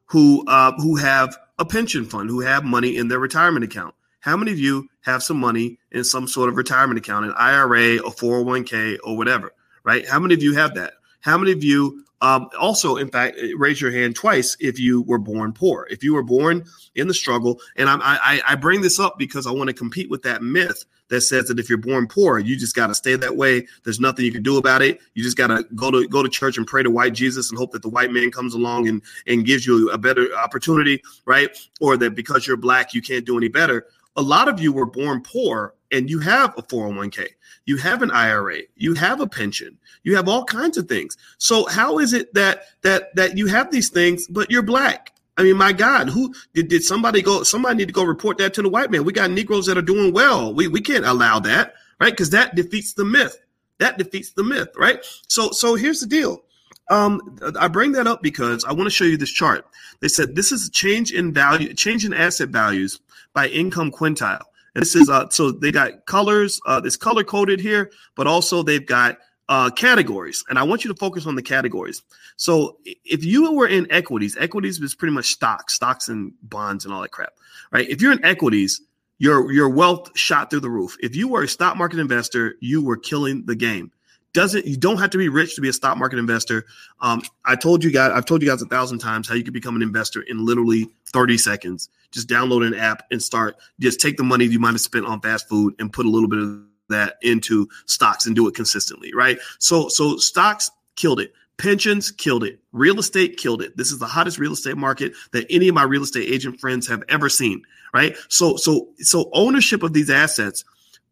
who 0.05 0.45
uh, 0.47 0.71
who 0.77 0.95
have 0.95 1.35
a 1.57 1.65
pension 1.65 2.05
fund, 2.05 2.29
who 2.29 2.41
have 2.41 2.63
money 2.63 2.95
in 2.95 3.07
their 3.07 3.19
retirement 3.19 3.65
account. 3.65 3.95
How 4.19 4.37
many 4.37 4.51
of 4.51 4.59
you 4.59 4.87
have 5.01 5.23
some 5.23 5.37
money 5.37 5.79
in 5.91 6.03
some 6.03 6.27
sort 6.27 6.49
of 6.49 6.57
retirement 6.57 6.97
account, 6.97 7.25
an 7.25 7.33
IRA, 7.37 7.97
a 7.97 8.11
401k, 8.11 8.97
or 9.03 9.17
whatever? 9.17 9.53
Right? 9.83 10.07
How 10.07 10.19
many 10.19 10.33
of 10.33 10.41
you 10.41 10.53
have 10.53 10.75
that? 10.75 10.93
How 11.21 11.37
many 11.37 11.51
of 11.51 11.63
you 11.63 12.05
um, 12.21 12.49
also, 12.59 12.95
in 12.97 13.09
fact, 13.09 13.37
raise 13.55 13.81
your 13.81 13.91
hand 13.91 14.15
twice 14.15 14.55
if 14.59 14.79
you 14.79 15.01
were 15.03 15.19
born 15.19 15.53
poor. 15.53 15.87
If 15.91 16.03
you 16.03 16.13
were 16.13 16.23
born 16.23 16.65
in 16.95 17.07
the 17.07 17.13
struggle, 17.13 17.59
and 17.75 17.89
I, 17.89 17.97
I, 18.01 18.41
I 18.47 18.55
bring 18.55 18.81
this 18.81 18.99
up 18.99 19.19
because 19.19 19.45
I 19.45 19.51
want 19.51 19.67
to 19.67 19.73
compete 19.73 20.09
with 20.09 20.23
that 20.23 20.41
myth 20.41 20.85
that 21.09 21.21
says 21.21 21.47
that 21.47 21.59
if 21.59 21.69
you're 21.69 21.77
born 21.77 22.07
poor, 22.07 22.39
you 22.39 22.57
just 22.57 22.75
got 22.75 22.87
to 22.87 22.95
stay 22.95 23.15
that 23.15 23.35
way. 23.35 23.67
There's 23.83 23.99
nothing 23.99 24.25
you 24.25 24.31
can 24.31 24.43
do 24.43 24.57
about 24.57 24.81
it. 24.81 24.99
You 25.13 25.23
just 25.23 25.37
got 25.37 25.47
to 25.47 25.63
go 25.75 25.91
to 25.91 26.07
go 26.07 26.23
to 26.23 26.29
church 26.29 26.57
and 26.57 26.65
pray 26.65 26.83
to 26.83 26.89
white 26.91 27.13
Jesus 27.13 27.49
and 27.49 27.57
hope 27.57 27.71
that 27.71 27.81
the 27.81 27.89
white 27.89 28.11
man 28.11 28.31
comes 28.31 28.53
along 28.53 28.87
and 28.87 29.01
and 29.27 29.45
gives 29.45 29.67
you 29.67 29.89
a 29.91 29.97
better 29.97 30.33
opportunity, 30.35 31.01
right? 31.25 31.49
Or 31.79 31.97
that 31.97 32.15
because 32.15 32.47
you're 32.47 32.57
black, 32.57 32.93
you 32.93 33.01
can't 33.01 33.25
do 33.25 33.37
any 33.37 33.47
better. 33.47 33.87
a 34.15 34.21
lot 34.21 34.47
of 34.47 34.59
you 34.59 34.71
were 34.71 34.85
born 34.85 35.21
poor 35.21 35.73
and 35.91 36.09
you 36.09 36.19
have 36.19 36.57
a 36.57 36.63
401k, 36.63 37.27
you 37.65 37.77
have 37.77 38.01
an 38.01 38.11
IRA, 38.11 38.59
you 38.75 38.93
have 38.93 39.19
a 39.21 39.27
pension, 39.27 39.77
you 40.03 40.15
have 40.15 40.27
all 40.27 40.43
kinds 40.45 40.77
of 40.77 40.87
things. 40.87 41.17
So 41.37 41.65
how 41.67 41.99
is 41.99 42.13
it 42.13 42.33
that 42.33 42.65
that 42.81 43.15
that 43.15 43.37
you 43.37 43.47
have 43.47 43.71
these 43.71 43.89
things 43.89 44.27
but 44.27 44.49
you're 44.49 44.61
black? 44.61 45.11
I 45.37 45.43
mean, 45.43 45.57
my 45.57 45.73
God, 45.73 46.09
who 46.09 46.33
did, 46.53 46.69
did 46.69 46.83
somebody 46.83 47.21
go? 47.21 47.43
Somebody 47.43 47.77
need 47.77 47.87
to 47.87 47.93
go 47.93 48.03
report 48.03 48.37
that 48.37 48.53
to 48.53 48.61
the 48.61 48.69
white 48.69 48.89
man. 48.89 49.03
We 49.03 49.13
got 49.13 49.31
Negroes 49.31 49.65
that 49.65 49.77
are 49.77 49.81
doing 49.81 50.13
well. 50.13 50.53
We 50.53 50.67
we 50.67 50.81
can't 50.81 51.05
allow 51.05 51.39
that, 51.39 51.73
right? 51.99 52.11
Because 52.11 52.29
that 52.29 52.55
defeats 52.55 52.93
the 52.93 53.05
myth. 53.05 53.39
That 53.79 53.97
defeats 53.97 54.31
the 54.31 54.43
myth, 54.43 54.69
right? 54.77 55.03
So 55.27 55.51
so 55.51 55.75
here's 55.75 55.99
the 55.99 56.07
deal. 56.07 56.43
Um, 56.89 57.37
I 57.59 57.67
bring 57.67 57.93
that 57.93 58.07
up 58.07 58.21
because 58.21 58.63
I 58.63 58.71
want 58.71 58.85
to 58.85 58.91
show 58.91 59.05
you 59.05 59.17
this 59.17 59.31
chart. 59.31 59.67
They 60.01 60.07
said 60.07 60.35
this 60.35 60.51
is 60.51 60.67
a 60.67 60.71
change 60.71 61.11
in 61.11 61.33
value, 61.33 61.73
change 61.73 62.05
in 62.05 62.13
asset 62.13 62.49
values 62.49 62.99
by 63.33 63.47
income 63.47 63.91
quintile. 63.91 64.43
And 64.75 64.81
this 64.81 64.95
is 64.95 65.09
uh, 65.09 65.29
so 65.29 65.51
they 65.51 65.71
got 65.71 66.05
colors. 66.05 66.61
Uh, 66.65 66.81
it's 66.83 66.95
color 66.95 67.23
coded 67.23 67.59
here, 67.59 67.91
but 68.15 68.27
also 68.27 68.63
they've 68.63 68.85
got 68.85 69.17
uh, 69.49 69.69
categories. 69.69 70.43
And 70.49 70.57
I 70.57 70.63
want 70.63 70.83
you 70.83 70.91
to 70.91 70.97
focus 70.97 71.25
on 71.25 71.35
the 71.35 71.43
categories. 71.43 72.01
So 72.37 72.77
if 72.83 73.23
you 73.23 73.51
were 73.53 73.67
in 73.67 73.91
equities, 73.91 74.35
equities 74.39 74.79
is 74.79 74.95
pretty 74.95 75.13
much 75.13 75.27
stocks, 75.27 75.75
stocks 75.75 76.07
and 76.09 76.33
bonds 76.41 76.85
and 76.85 76.93
all 76.93 77.01
that 77.01 77.11
crap, 77.11 77.33
right? 77.71 77.87
If 77.89 78.01
you're 78.01 78.11
in 78.11 78.23
equities, 78.23 78.81
your 79.17 79.51
your 79.51 79.69
wealth 79.69 80.17
shot 80.17 80.49
through 80.49 80.59
the 80.59 80.69
roof. 80.69 80.97
If 81.01 81.15
you 81.15 81.29
were 81.29 81.43
a 81.43 81.47
stock 81.47 81.77
market 81.77 81.99
investor, 81.99 82.55
you 82.59 82.83
were 82.83 82.97
killing 82.97 83.45
the 83.45 83.55
game 83.55 83.91
doesn't 84.35 84.65
you 84.67 84.75
don't 84.75 84.97
have 84.97 85.09
to 85.09 85.17
be 85.17 85.29
rich 85.29 85.55
to 85.55 85.61
be 85.61 85.69
a 85.69 85.73
stock 85.73 85.97
market 85.97 86.19
investor. 86.19 86.65
Um, 86.99 87.23
I 87.45 87.55
told 87.55 87.83
you 87.83 87.91
guys, 87.91 88.11
I've 88.11 88.25
told 88.25 88.43
you 88.43 88.49
guys 88.49 88.61
a 88.61 88.65
thousand 88.65 88.99
times 88.99 89.29
how 89.29 89.33
you 89.33 89.43
can 89.43 89.53
become 89.53 89.77
an 89.77 89.81
investor 89.81 90.21
in 90.21 90.45
literally 90.45 90.89
30 91.13 91.37
seconds. 91.37 91.89
Just 92.11 92.27
download 92.27 92.67
an 92.67 92.73
app 92.73 93.03
and 93.09 93.23
start. 93.23 93.55
Just 93.79 94.01
take 94.01 94.17
the 94.17 94.23
money 94.23 94.45
you 94.45 94.59
might 94.59 94.71
have 94.71 94.81
spent 94.81 95.05
on 95.05 95.21
fast 95.21 95.47
food 95.47 95.73
and 95.79 95.91
put 95.91 96.05
a 96.05 96.09
little 96.09 96.27
bit 96.27 96.39
of 96.39 96.61
that 96.89 97.15
into 97.21 97.67
stocks 97.85 98.25
and 98.25 98.35
do 98.35 98.47
it 98.47 98.55
consistently, 98.55 99.11
right? 99.13 99.37
So 99.59 99.89
so 99.89 100.17
stocks 100.17 100.69
killed 100.95 101.19
it. 101.19 101.33
Pensions 101.57 102.11
killed 102.11 102.43
it. 102.43 102.59
Real 102.73 102.99
estate 102.99 103.37
killed 103.37 103.61
it. 103.61 103.77
This 103.77 103.91
is 103.91 103.99
the 103.99 104.05
hottest 104.05 104.39
real 104.39 104.53
estate 104.53 104.77
market 104.77 105.13
that 105.31 105.45
any 105.49 105.69
of 105.69 105.75
my 105.75 105.83
real 105.83 106.03
estate 106.03 106.29
agent 106.29 106.59
friends 106.59 106.87
have 106.87 107.03
ever 107.07 107.29
seen, 107.29 107.63
right? 107.93 108.15
So 108.29 108.57
so 108.57 108.89
so 108.99 109.29
ownership 109.33 109.83
of 109.83 109.93
these 109.93 110.09
assets 110.09 110.65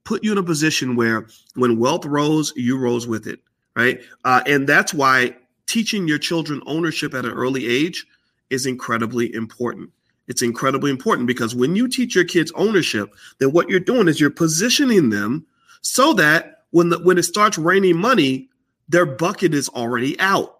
put 0.03 0.23
you 0.23 0.31
in 0.31 0.37
a 0.37 0.43
position 0.43 0.95
where 0.95 1.27
when 1.55 1.79
wealth 1.79 2.05
rose, 2.05 2.53
you 2.55 2.77
rose 2.77 3.07
with 3.07 3.25
it, 3.27 3.39
right? 3.75 4.01
Uh, 4.25 4.41
and 4.45 4.67
that's 4.67 4.93
why 4.93 5.35
teaching 5.65 6.07
your 6.07 6.17
children 6.17 6.61
ownership 6.65 7.13
at 7.13 7.25
an 7.25 7.31
early 7.31 7.67
age 7.67 8.05
is 8.49 8.65
incredibly 8.65 9.33
important. 9.33 9.89
It's 10.27 10.41
incredibly 10.41 10.91
important 10.91 11.27
because 11.27 11.55
when 11.55 11.75
you 11.75 11.87
teach 11.87 12.15
your 12.15 12.23
kids 12.23 12.51
ownership, 12.55 13.13
then 13.39 13.51
what 13.51 13.69
you're 13.69 13.79
doing 13.79 14.07
is 14.07 14.19
you're 14.19 14.29
positioning 14.29 15.09
them 15.09 15.45
so 15.83 16.13
that 16.13 16.63
when 16.71 16.89
the, 16.89 16.99
when 16.99 17.19
it 17.19 17.23
starts 17.23 17.57
raining 17.57 17.97
money, 17.97 18.49
their 18.89 19.05
bucket 19.05 19.53
is 19.53 19.69
already 19.69 20.19
out. 20.19 20.59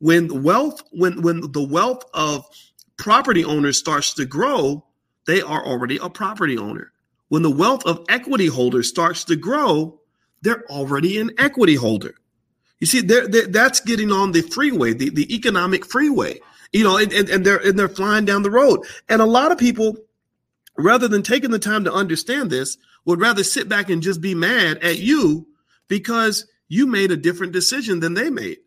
When 0.00 0.42
wealth, 0.42 0.82
when 0.90 1.22
when 1.22 1.52
the 1.52 1.62
wealth 1.62 2.04
of 2.12 2.44
property 2.96 3.44
owners 3.44 3.78
starts 3.78 4.14
to 4.14 4.24
grow, 4.24 4.84
they 5.26 5.40
are 5.40 5.64
already 5.64 5.98
a 5.98 6.10
property 6.10 6.58
owner 6.58 6.92
when 7.30 7.42
the 7.42 7.50
wealth 7.50 7.86
of 7.86 8.04
equity 8.08 8.48
holders 8.48 8.88
starts 8.88 9.24
to 9.24 9.36
grow, 9.36 10.00
they're 10.42 10.64
already 10.68 11.18
an 11.18 11.30
equity 11.38 11.76
holder. 11.76 12.14
You 12.80 12.88
see, 12.88 13.02
they're, 13.02 13.28
they're, 13.28 13.46
that's 13.46 13.78
getting 13.80 14.10
on 14.10 14.32
the 14.32 14.42
freeway, 14.42 14.94
the, 14.94 15.10
the 15.10 15.32
economic 15.32 15.86
freeway, 15.86 16.40
you 16.72 16.82
know, 16.82 16.96
and, 16.98 17.12
and, 17.12 17.28
and 17.28 17.46
they're 17.46 17.58
and 17.58 17.78
they're 17.78 17.88
flying 17.88 18.24
down 18.24 18.42
the 18.42 18.50
road. 18.50 18.84
And 19.08 19.22
a 19.22 19.26
lot 19.26 19.52
of 19.52 19.58
people, 19.58 19.96
rather 20.76 21.06
than 21.06 21.22
taking 21.22 21.52
the 21.52 21.58
time 21.60 21.84
to 21.84 21.92
understand 21.92 22.50
this, 22.50 22.78
would 23.04 23.20
rather 23.20 23.44
sit 23.44 23.68
back 23.68 23.90
and 23.90 24.02
just 24.02 24.20
be 24.20 24.34
mad 24.34 24.78
at 24.78 24.98
you 24.98 25.46
because 25.88 26.46
you 26.68 26.86
made 26.86 27.10
a 27.10 27.16
different 27.16 27.52
decision 27.52 28.00
than 28.00 28.14
they 28.14 28.30
made 28.30 28.58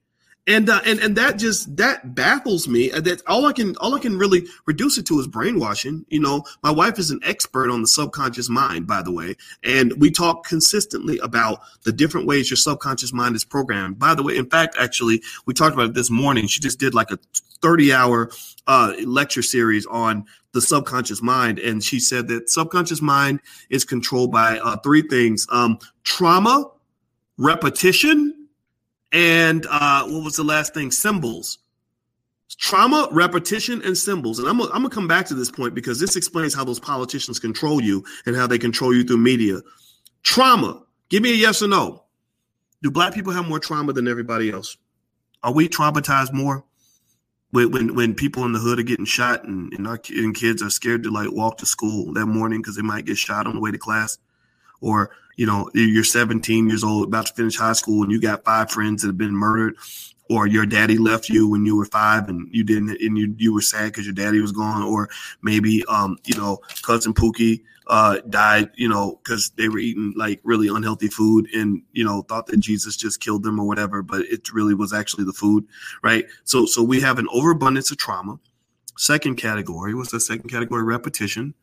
and 0.46 0.70
uh, 0.70 0.82
and 0.86 1.00
and 1.00 1.16
that 1.16 1.38
just 1.38 1.76
that 1.78 2.16
baffles 2.16 2.68
me. 2.68 2.92
Uh, 2.92 3.00
that 3.02 3.22
all 3.28 3.46
I 3.46 3.54
can 3.54 3.76
all 3.78 3.96
I 3.96 4.00
can 4.00 4.18
really 4.18 4.46
reduce 4.66 4.98
it 4.98 5.06
to 5.08 5.20
is 5.20 5.28
brainwashing. 5.28 6.06
You 6.10 6.20
know, 6.20 6.44
my 6.62 6.72
wife 6.72 7.00
is 7.00 7.12
an 7.12 7.20
expert 7.24 7.70
on 7.70 7.82
the 7.82 7.88
subconscious 7.88 8.50
mind, 8.50 8.86
by 8.86 9.02
the 9.02 9.12
way, 9.12 9.38
and 9.64 9.94
we 10.02 10.12
talk 10.12 10.46
consistently 10.46 11.18
about 11.20 11.62
the 11.84 11.94
different 11.94 12.28
ways 12.28 12.50
your 12.50 12.58
subconscious 12.58 13.14
mind 13.14 13.36
is 13.36 13.46
programmed. 13.46 14.00
By 14.00 14.16
the 14.16 14.24
way, 14.24 14.36
in 14.36 14.50
fact, 14.50 14.76
actually, 14.78 15.22
we 15.46 15.54
talked 15.54 15.74
about 15.74 15.90
it 15.90 15.94
this 15.94 16.12
morning. 16.12 16.48
She 16.48 16.60
just 16.60 16.80
did 16.80 16.94
like 16.94 17.12
a 17.12 17.20
thirty-hour 17.62 18.30
uh, 18.68 18.94
lecture 19.06 19.42
series 19.42 19.86
on 19.86 20.26
the 20.54 20.62
subconscious 20.62 21.22
mind, 21.22 21.60
and 21.60 21.84
she 21.84 22.00
said 22.00 22.28
that 22.28 22.50
subconscious 22.50 23.02
mind 23.02 23.40
is 23.70 23.84
controlled 23.84 24.32
by 24.32 24.60
uh, 24.60 24.78
three 24.78 25.02
things: 25.02 25.48
um, 25.52 25.80
trauma, 26.04 26.70
repetition 27.38 28.44
and 29.14 29.68
uh, 29.70 30.08
what 30.08 30.24
was 30.24 30.36
the 30.36 30.44
last 30.44 30.74
thing? 30.74 30.90
Symbols. 30.90 31.60
Trauma, 32.58 33.08
repetition, 33.12 33.82
and 33.84 33.98
symbols. 33.98 34.40
And 34.40 34.48
I'm 34.48 34.60
I'm 34.62 34.70
gonna 34.70 34.90
come 34.90 35.08
back 35.08 35.28
to 35.28 35.36
this 35.36 35.50
point 35.50 35.76
because 35.76 36.00
this 36.00 36.16
explains 36.16 36.54
how 36.54 36.64
those 36.64 36.80
politicians 36.80 37.40
control 37.40 37.82
you 37.82 38.04
and 38.26 38.36
how 38.36 38.48
they 38.48 38.58
control 38.58 38.94
you 38.94 39.04
through 39.04 39.18
media. 39.18 39.62
Trauma. 40.24 40.84
Give 41.10 41.22
me 41.22 41.32
a 41.32 41.36
yes 41.36 41.62
or 41.62 41.68
no. 41.68 42.04
Do 42.82 42.90
black 42.90 43.14
people 43.14 43.34
have 43.34 43.48
more 43.48 43.60
trauma 43.60 43.94
than 43.94 44.08
everybody 44.08 44.52
else? 44.52 44.78
Are 45.44 45.54
we 45.54 45.70
traumatized 45.70 46.34
more? 46.34 46.64
When, 47.54 47.70
when, 47.70 47.94
when 47.94 48.16
people 48.16 48.46
in 48.46 48.52
the 48.52 48.58
hood 48.58 48.80
are 48.80 48.84
getting 48.84 49.06
shot 49.06 49.44
and, 49.44 49.72
and 49.74 49.88
our 49.88 50.00
and 50.10 50.34
kids 50.34 50.64
are 50.64 50.72
scared 50.72 51.04
to 51.04 51.12
like 51.12 51.32
walk 51.32 51.60
to 51.60 51.68
school 51.68 52.12
that 52.14 52.26
morning 52.26 52.62
because 52.62 52.76
they 52.76 52.82
might 52.82 53.06
get 53.06 53.16
shot 53.16 53.46
on 53.46 53.54
the 53.54 53.62
way 53.62 53.70
to 53.70 53.78
class, 53.78 54.18
or 54.82 55.12
you 55.36 55.46
know, 55.46 55.70
you're 55.76 56.04
17 56.04 56.68
years 56.68 56.84
old, 56.84 57.08
about 57.08 57.28
to 57.28 57.34
finish 57.34 57.56
high 57.56 57.74
school, 57.74 58.02
and 58.02 58.12
you 58.12 58.20
got 58.20 58.44
five 58.44 58.72
friends 58.72 59.04
that 59.04 59.10
have 59.10 59.20
been 59.20 59.36
murdered, 59.36 59.76
or 60.32 60.48
your 60.48 60.66
daddy 60.66 60.98
left 60.98 61.30
you 61.30 61.48
when 61.48 61.64
you 61.64 61.78
were 61.78 61.86
five 61.86 62.28
and 62.28 62.48
you 62.52 62.64
didn't, 62.64 62.90
and 62.90 63.20
you 63.20 63.36
you 63.38 63.54
were 63.54 63.62
sad 63.62 63.86
because 63.86 64.08
your 64.08 64.16
daddy 64.16 64.42
was 64.42 64.52
gone, 64.52 64.82
or 64.82 65.08
maybe 65.44 65.86
um, 65.86 66.18
you 66.26 66.36
know, 66.36 66.60
cousin 66.82 67.14
Pookie 67.14 67.62
uh 67.88 68.20
died, 68.30 68.70
you 68.76 68.88
know, 68.88 69.20
because 69.24 69.52
they 69.58 69.70
were 69.70 69.80
eating 69.80 70.14
like 70.16 70.40
really 70.44 70.68
unhealthy 70.68 71.08
food 71.08 71.48
and 71.54 71.82
you 71.92 72.04
know 72.04 72.22
thought 72.24 72.48
that 72.48 72.58
Jesus 72.60 72.96
just 72.96 73.20
killed 73.20 73.44
them 73.44 73.60
or 73.60 73.68
whatever, 73.68 74.02
but 74.02 74.22
it 74.22 74.52
really 74.54 74.74
was 74.74 74.94
actually 74.94 75.26
the 75.26 75.34
food, 75.34 75.66
right? 76.02 76.26
So 76.44 76.66
so 76.66 76.84
we 76.84 77.02
have 77.02 77.20
an 77.20 77.28
overabundance 77.32 77.92
of 77.92 77.98
trauma. 77.98 78.40
Second 78.98 79.36
category 79.36 79.94
was 79.94 80.10
the 80.10 80.20
second 80.20 80.50
category 80.50 80.84
repetition. 80.84 81.54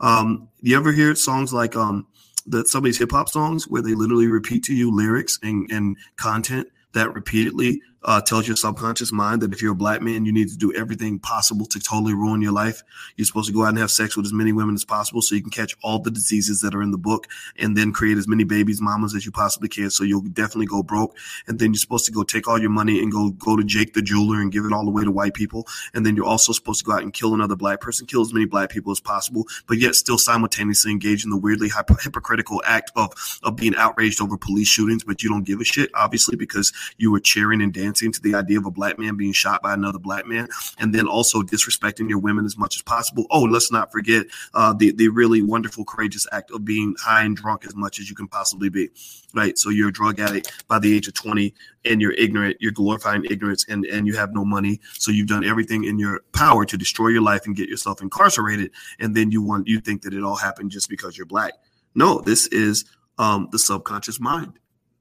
Um, 0.00 0.48
you 0.62 0.76
ever 0.76 0.92
hear 0.92 1.14
songs 1.14 1.52
like 1.52 1.76
um 1.76 2.06
that 2.46 2.68
some 2.68 2.78
of 2.78 2.84
these 2.84 2.98
hip 2.98 3.12
hop 3.12 3.28
songs 3.28 3.68
where 3.68 3.82
they 3.82 3.94
literally 3.94 4.26
repeat 4.26 4.64
to 4.64 4.74
you 4.74 4.94
lyrics 4.94 5.38
and, 5.42 5.70
and 5.70 5.96
content 6.16 6.68
that 6.92 7.14
repeatedly 7.14 7.80
uh, 8.02 8.20
tells 8.20 8.46
your 8.46 8.56
subconscious 8.56 9.12
mind 9.12 9.42
that 9.42 9.52
if 9.52 9.60
you're 9.60 9.72
a 9.72 9.76
black 9.76 10.00
man, 10.00 10.24
you 10.24 10.32
need 10.32 10.48
to 10.48 10.56
do 10.56 10.72
everything 10.74 11.18
possible 11.18 11.66
to 11.66 11.78
totally 11.78 12.14
ruin 12.14 12.40
your 12.40 12.52
life. 12.52 12.82
You're 13.16 13.26
supposed 13.26 13.48
to 13.48 13.54
go 13.54 13.64
out 13.64 13.70
and 13.70 13.78
have 13.78 13.90
sex 13.90 14.16
with 14.16 14.26
as 14.26 14.32
many 14.32 14.52
women 14.52 14.74
as 14.74 14.84
possible 14.84 15.20
so 15.20 15.34
you 15.34 15.42
can 15.42 15.50
catch 15.50 15.76
all 15.82 15.98
the 15.98 16.10
diseases 16.10 16.60
that 16.62 16.74
are 16.74 16.82
in 16.82 16.90
the 16.90 16.98
book 16.98 17.26
and 17.58 17.76
then 17.76 17.92
create 17.92 18.16
as 18.16 18.26
many 18.26 18.44
babies, 18.44 18.80
mamas 18.80 19.14
as 19.14 19.26
you 19.26 19.32
possibly 19.32 19.68
can. 19.68 19.90
So 19.90 20.04
you'll 20.04 20.22
definitely 20.22 20.66
go 20.66 20.82
broke. 20.82 21.16
And 21.46 21.58
then 21.58 21.72
you're 21.72 21.78
supposed 21.78 22.06
to 22.06 22.12
go 22.12 22.22
take 22.22 22.48
all 22.48 22.58
your 22.58 22.70
money 22.70 23.02
and 23.02 23.12
go, 23.12 23.30
go 23.30 23.56
to 23.56 23.64
Jake 23.64 23.92
the 23.92 24.02
jeweler 24.02 24.40
and 24.40 24.50
give 24.50 24.64
it 24.64 24.72
all 24.72 24.88
away 24.88 25.04
to 25.04 25.10
white 25.10 25.34
people. 25.34 25.66
And 25.92 26.06
then 26.06 26.16
you're 26.16 26.26
also 26.26 26.52
supposed 26.52 26.80
to 26.80 26.84
go 26.86 26.92
out 26.92 27.02
and 27.02 27.12
kill 27.12 27.34
another 27.34 27.56
black 27.56 27.80
person, 27.80 28.06
kill 28.06 28.22
as 28.22 28.32
many 28.32 28.46
black 28.46 28.70
people 28.70 28.92
as 28.92 29.00
possible, 29.00 29.46
but 29.66 29.78
yet 29.78 29.94
still 29.94 30.18
simultaneously 30.18 30.90
engage 30.90 31.24
in 31.24 31.30
the 31.30 31.36
weirdly 31.36 31.68
hypocritical 31.68 32.62
act 32.64 32.92
of, 32.96 33.12
of 33.42 33.56
being 33.56 33.74
outraged 33.76 34.22
over 34.22 34.38
police 34.38 34.68
shootings, 34.68 35.04
but 35.04 35.22
you 35.22 35.28
don't 35.28 35.44
give 35.44 35.60
a 35.60 35.64
shit, 35.64 35.90
obviously, 35.94 36.36
because 36.36 36.72
you 36.96 37.10
were 37.10 37.20
cheering 37.20 37.60
and 37.60 37.74
dancing 37.74 37.89
dancing 37.90 38.12
to 38.12 38.20
the 38.20 38.34
idea 38.34 38.58
of 38.58 38.66
a 38.66 38.70
black 38.70 38.98
man 38.98 39.16
being 39.16 39.32
shot 39.32 39.62
by 39.62 39.74
another 39.74 39.98
black 39.98 40.26
man, 40.26 40.48
and 40.78 40.94
then 40.94 41.06
also 41.06 41.42
disrespecting 41.42 42.08
your 42.08 42.18
women 42.18 42.44
as 42.44 42.56
much 42.56 42.76
as 42.76 42.82
possible. 42.82 43.26
Oh, 43.30 43.42
let's 43.42 43.72
not 43.72 43.90
forget 43.90 44.26
uh, 44.54 44.72
the 44.72 44.92
the 44.92 45.08
really 45.08 45.42
wonderful, 45.42 45.84
courageous 45.84 46.26
act 46.32 46.50
of 46.50 46.64
being 46.64 46.94
high 47.00 47.22
and 47.22 47.36
drunk 47.36 47.64
as 47.66 47.74
much 47.74 47.98
as 47.98 48.08
you 48.08 48.14
can 48.14 48.28
possibly 48.28 48.68
be. 48.68 48.88
Right. 49.32 49.56
So 49.56 49.70
you're 49.70 49.90
a 49.90 49.92
drug 49.92 50.18
addict 50.18 50.66
by 50.66 50.80
the 50.80 50.94
age 50.94 51.06
of 51.06 51.14
20 51.14 51.54
and 51.84 52.00
you're 52.00 52.12
ignorant, 52.12 52.56
you're 52.58 52.72
glorifying 52.72 53.24
ignorance 53.30 53.64
and, 53.68 53.86
and 53.86 54.04
you 54.04 54.16
have 54.16 54.34
no 54.34 54.44
money. 54.44 54.80
So 54.94 55.12
you've 55.12 55.28
done 55.28 55.44
everything 55.44 55.84
in 55.84 56.00
your 56.00 56.22
power 56.32 56.64
to 56.64 56.76
destroy 56.76 57.08
your 57.08 57.22
life 57.22 57.46
and 57.46 57.54
get 57.54 57.68
yourself 57.68 58.02
incarcerated. 58.02 58.72
And 58.98 59.16
then 59.16 59.30
you 59.30 59.40
want 59.40 59.68
you 59.68 59.80
think 59.80 60.02
that 60.02 60.14
it 60.14 60.24
all 60.24 60.34
happened 60.34 60.72
just 60.72 60.88
because 60.88 61.16
you're 61.16 61.26
black. 61.26 61.52
No, 61.94 62.20
this 62.20 62.48
is 62.48 62.84
um, 63.18 63.48
the 63.52 63.58
subconscious 63.58 64.18
mind. 64.18 64.58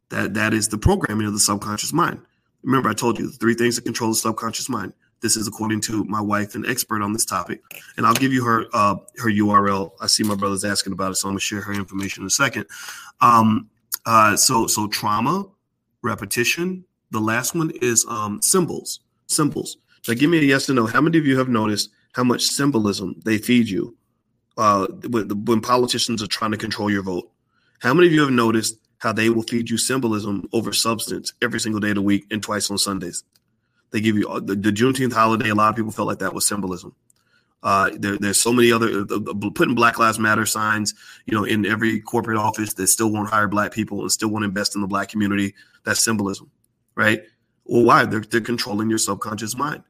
That 0.09 0.35
that 0.35 0.53
is 0.53 0.67
the 0.67 0.77
programming 0.77 1.27
of 1.27 1.33
the 1.33 1.39
subconscious 1.39 1.93
mind. 1.93 2.21
Remember, 2.63 2.89
I 2.89 2.93
told 2.93 3.19
you 3.19 3.27
the 3.27 3.37
three 3.37 3.53
things 3.53 3.75
that 3.75 3.83
control 3.83 4.11
the 4.11 4.15
subconscious 4.15 4.69
mind. 4.69 4.93
This 5.21 5.35
is 5.35 5.47
according 5.47 5.81
to 5.81 6.05
my 6.05 6.21
wife, 6.21 6.55
an 6.55 6.65
expert 6.65 7.01
on 7.01 7.11
this 7.11 7.25
topic, 7.25 7.61
and 7.97 8.05
I'll 8.05 8.13
give 8.13 8.31
you 8.31 8.43
her 8.45 8.67
uh, 8.73 8.95
her 9.17 9.29
URL. 9.29 9.91
I 9.99 10.07
see 10.07 10.23
my 10.23 10.35
brother's 10.35 10.63
asking 10.63 10.93
about 10.93 11.11
it, 11.11 11.15
so 11.15 11.27
I'm 11.27 11.33
gonna 11.33 11.41
share 11.41 11.61
her 11.61 11.73
information 11.73 12.23
in 12.23 12.27
a 12.27 12.29
second. 12.31 12.65
Um, 13.19 13.69
uh, 14.05 14.37
so 14.37 14.67
so 14.67 14.87
trauma, 14.87 15.45
repetition. 16.01 16.85
The 17.11 17.19
last 17.19 17.53
one 17.53 17.71
is 17.81 18.05
um, 18.07 18.41
symbols. 18.41 19.01
Symbols. 19.27 19.77
So 20.03 20.13
give 20.13 20.29
me 20.29 20.37
a 20.37 20.41
yes 20.41 20.69
or 20.69 20.73
no. 20.73 20.85
How 20.85 21.01
many 21.01 21.17
of 21.17 21.25
you 21.25 21.37
have 21.37 21.49
noticed 21.49 21.89
how 22.13 22.23
much 22.23 22.43
symbolism 22.43 23.15
they 23.25 23.37
feed 23.37 23.69
you 23.69 23.95
uh, 24.57 24.87
when 25.09 25.61
politicians 25.61 26.21
are 26.21 26.27
trying 26.27 26.51
to 26.51 26.57
control 26.57 26.91
your 26.91 27.03
vote. 27.03 27.31
How 27.79 27.93
many 27.93 28.07
of 28.07 28.13
you 28.13 28.21
have 28.21 28.31
noticed 28.31 28.77
how 28.99 29.11
they 29.11 29.29
will 29.29 29.43
feed 29.43 29.69
you 29.69 29.77
symbolism 29.77 30.47
over 30.53 30.71
substance 30.71 31.33
every 31.41 31.59
single 31.59 31.79
day 31.81 31.89
of 31.89 31.95
the 31.95 32.01
week 32.01 32.25
and 32.31 32.43
twice 32.43 32.69
on 32.69 32.77
Sundays? 32.77 33.23
They 33.91 34.01
give 34.01 34.15
you 34.15 34.29
uh, 34.29 34.39
the, 34.39 34.55
the 34.55 34.71
Juneteenth 34.71 35.13
holiday. 35.13 35.49
A 35.49 35.55
lot 35.55 35.69
of 35.69 35.75
people 35.75 35.91
felt 35.91 36.07
like 36.07 36.19
that 36.19 36.33
was 36.33 36.47
symbolism. 36.47 36.95
Uh, 37.61 37.89
there, 37.97 38.17
there's 38.17 38.39
so 38.39 38.53
many 38.53 38.71
other 38.71 39.05
uh, 39.09 39.15
uh, 39.15 39.49
putting 39.53 39.75
Black 39.75 39.99
Lives 39.99 40.19
Matter 40.19 40.45
signs, 40.45 40.93
you 41.25 41.35
know, 41.35 41.43
in 41.43 41.65
every 41.65 41.99
corporate 41.99 42.37
office 42.37 42.73
that 42.75 42.87
still 42.87 43.11
won't 43.11 43.29
hire 43.29 43.47
black 43.47 43.73
people 43.73 44.01
and 44.01 44.11
still 44.11 44.29
won't 44.29 44.45
invest 44.45 44.75
in 44.75 44.81
the 44.81 44.87
black 44.87 45.09
community. 45.09 45.53
That's 45.83 46.01
symbolism, 46.03 46.49
right? 46.95 47.23
Well, 47.65 47.83
why? 47.83 48.05
They're, 48.05 48.21
they're 48.21 48.41
controlling 48.41 48.89
your 48.89 48.99
subconscious 48.99 49.57
mind. 49.57 49.83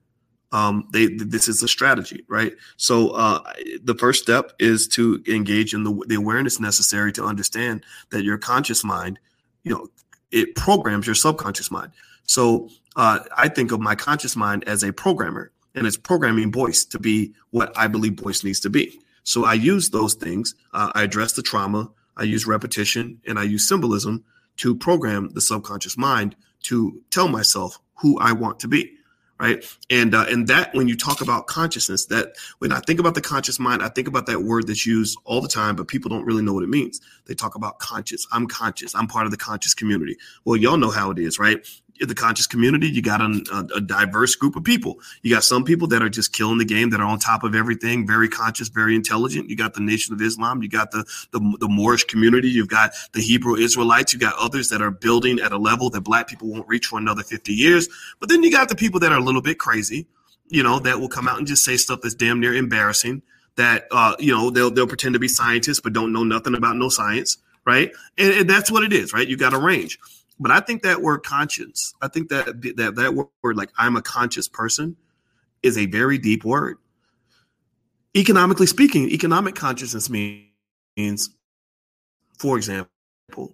Um, 0.51 0.87
they 0.91 1.07
this 1.07 1.47
is 1.47 1.61
a 1.61 1.67
strategy, 1.67 2.23
right? 2.27 2.53
So 2.77 3.09
uh, 3.11 3.41
the 3.83 3.95
first 3.95 4.23
step 4.23 4.53
is 4.59 4.87
to 4.89 5.23
engage 5.27 5.73
in 5.73 5.83
the, 5.83 6.03
the 6.07 6.15
awareness 6.15 6.59
necessary 6.59 7.11
to 7.13 7.23
understand 7.23 7.85
that 8.09 8.23
your 8.23 8.37
conscious 8.37 8.83
mind, 8.83 9.19
you 9.63 9.71
know, 9.71 9.87
it 10.31 10.55
programs 10.55 11.05
your 11.05 11.15
subconscious 11.15 11.69
mind. 11.69 11.91
So 12.23 12.69
uh, 12.95 13.19
I 13.37 13.47
think 13.47 13.71
of 13.71 13.79
my 13.79 13.95
conscious 13.95 14.35
mind 14.35 14.63
as 14.67 14.83
a 14.83 14.91
programmer, 14.91 15.51
and 15.75 15.85
it's 15.85 15.97
programming 15.97 16.49
Boyce 16.51 16.83
to 16.85 16.99
be 16.99 17.33
what 17.51 17.71
I 17.77 17.87
believe 17.87 18.15
Boyce 18.15 18.43
needs 18.43 18.59
to 18.61 18.69
be. 18.69 18.99
So 19.23 19.45
I 19.45 19.53
use 19.53 19.91
those 19.91 20.15
things. 20.15 20.55
Uh, 20.73 20.91
I 20.95 21.03
address 21.03 21.33
the 21.33 21.43
trauma. 21.43 21.91
I 22.17 22.23
use 22.23 22.47
repetition, 22.47 23.21
and 23.27 23.37
I 23.37 23.43
use 23.43 23.67
symbolism 23.67 24.23
to 24.57 24.75
program 24.75 25.29
the 25.29 25.41
subconscious 25.41 25.97
mind 25.97 26.35
to 26.63 27.01
tell 27.11 27.27
myself 27.27 27.79
who 27.95 28.17
I 28.19 28.31
want 28.31 28.59
to 28.61 28.67
be 28.67 28.95
right? 29.39 29.63
And 29.89 30.13
uh, 30.13 30.25
and 30.29 30.47
that 30.47 30.73
when 30.73 30.87
you 30.87 30.97
talk 30.97 31.21
about 31.21 31.47
consciousness 31.47 32.05
that 32.07 32.33
when 32.59 32.71
i 32.71 32.79
think 32.79 32.99
about 32.99 33.15
the 33.15 33.21
conscious 33.21 33.59
mind 33.59 33.81
i 33.81 33.89
think 33.89 34.07
about 34.07 34.25
that 34.25 34.43
word 34.43 34.67
that's 34.67 34.85
used 34.85 35.17
all 35.23 35.41
the 35.41 35.47
time 35.47 35.75
but 35.75 35.87
people 35.87 36.09
don't 36.09 36.25
really 36.25 36.41
know 36.41 36.53
what 36.53 36.63
it 36.63 36.69
means. 36.69 37.01
They 37.25 37.35
talk 37.35 37.55
about 37.55 37.79
conscious. 37.79 38.27
I'm 38.31 38.47
conscious. 38.47 38.95
I'm 38.95 39.07
part 39.07 39.25
of 39.25 39.31
the 39.31 39.37
conscious 39.37 39.73
community. 39.73 40.17
Well 40.45 40.57
y'all 40.57 40.77
know 40.77 40.91
how 40.91 41.11
it 41.11 41.19
is 41.19 41.39
right 41.39 41.65
the 42.07 42.15
conscious 42.15 42.47
community, 42.47 42.87
you 42.87 43.01
got 43.01 43.19
a, 43.21 43.43
a, 43.51 43.77
a, 43.77 43.81
diverse 43.81 44.35
group 44.35 44.55
of 44.55 44.63
people. 44.63 44.99
You 45.21 45.33
got 45.33 45.43
some 45.43 45.65
people 45.65 45.87
that 45.89 46.01
are 46.01 46.09
just 46.09 46.31
killing 46.31 46.57
the 46.57 46.65
game, 46.65 46.91
that 46.91 47.01
are 47.01 47.05
on 47.05 47.19
top 47.19 47.43
of 47.43 47.53
everything, 47.55 48.07
very 48.07 48.29
conscious, 48.29 48.69
very 48.69 48.95
intelligent. 48.95 49.49
You 49.49 49.57
got 49.57 49.73
the 49.73 49.81
Nation 49.81 50.13
of 50.13 50.21
Islam, 50.21 50.63
you 50.63 50.69
got 50.69 50.91
the 50.91 51.03
the, 51.31 51.57
the 51.59 51.67
Moorish 51.67 52.05
community, 52.05 52.49
you've 52.49 52.69
got 52.69 52.91
the 53.11 53.21
Hebrew 53.21 53.55
Israelites, 53.55 54.13
you 54.13 54.19
got 54.19 54.35
others 54.39 54.69
that 54.69 54.81
are 54.81 54.91
building 54.91 55.39
at 55.39 55.51
a 55.51 55.57
level 55.57 55.89
that 55.89 56.01
Black 56.01 56.27
people 56.27 56.47
won't 56.47 56.67
reach 56.67 56.85
for 56.85 56.97
another 56.97 57.23
fifty 57.23 57.53
years. 57.53 57.89
But 58.19 58.29
then 58.29 58.43
you 58.43 58.51
got 58.51 58.69
the 58.69 58.75
people 58.75 59.01
that 59.01 59.11
are 59.11 59.17
a 59.19 59.23
little 59.23 59.41
bit 59.41 59.59
crazy, 59.59 60.07
you 60.47 60.63
know, 60.63 60.79
that 60.79 60.99
will 60.99 61.09
come 61.09 61.27
out 61.27 61.37
and 61.37 61.47
just 61.47 61.63
say 61.63 61.75
stuff 61.75 61.99
that's 62.01 62.15
damn 62.15 62.39
near 62.39 62.53
embarrassing. 62.53 63.23
That 63.55 63.87
uh, 63.91 64.15
you 64.19 64.33
know, 64.33 64.51
they'll 64.51 64.71
they'll 64.71 64.87
pretend 64.87 65.13
to 65.13 65.19
be 65.19 65.27
scientists 65.27 65.81
but 65.81 65.91
don't 65.91 66.13
know 66.13 66.23
nothing 66.23 66.55
about 66.55 66.77
no 66.77 66.87
science, 66.87 67.39
right? 67.65 67.91
And, 68.17 68.33
and 68.33 68.49
that's 68.49 68.71
what 68.71 68.83
it 68.83 68.93
is, 68.93 69.11
right? 69.11 69.27
You 69.27 69.35
got 69.35 69.53
a 69.53 69.59
range. 69.59 69.99
But 70.39 70.51
I 70.51 70.61
think 70.61 70.83
that 70.83 71.01
word 71.01 71.23
conscience, 71.23 71.93
I 72.01 72.07
think 72.07 72.29
that 72.29 72.45
that 72.77 72.95
that 72.95 73.13
word 73.13 73.57
like 73.57 73.71
I'm 73.77 73.97
a 73.97 74.01
conscious 74.01 74.47
person 74.47 74.95
is 75.61 75.77
a 75.77 75.85
very 75.85 76.17
deep 76.17 76.45
word. 76.45 76.77
Economically 78.15 78.65
speaking, 78.65 79.09
economic 79.09 79.55
consciousness 79.55 80.09
means, 80.09 81.29
for 82.37 82.57
example, 82.57 82.89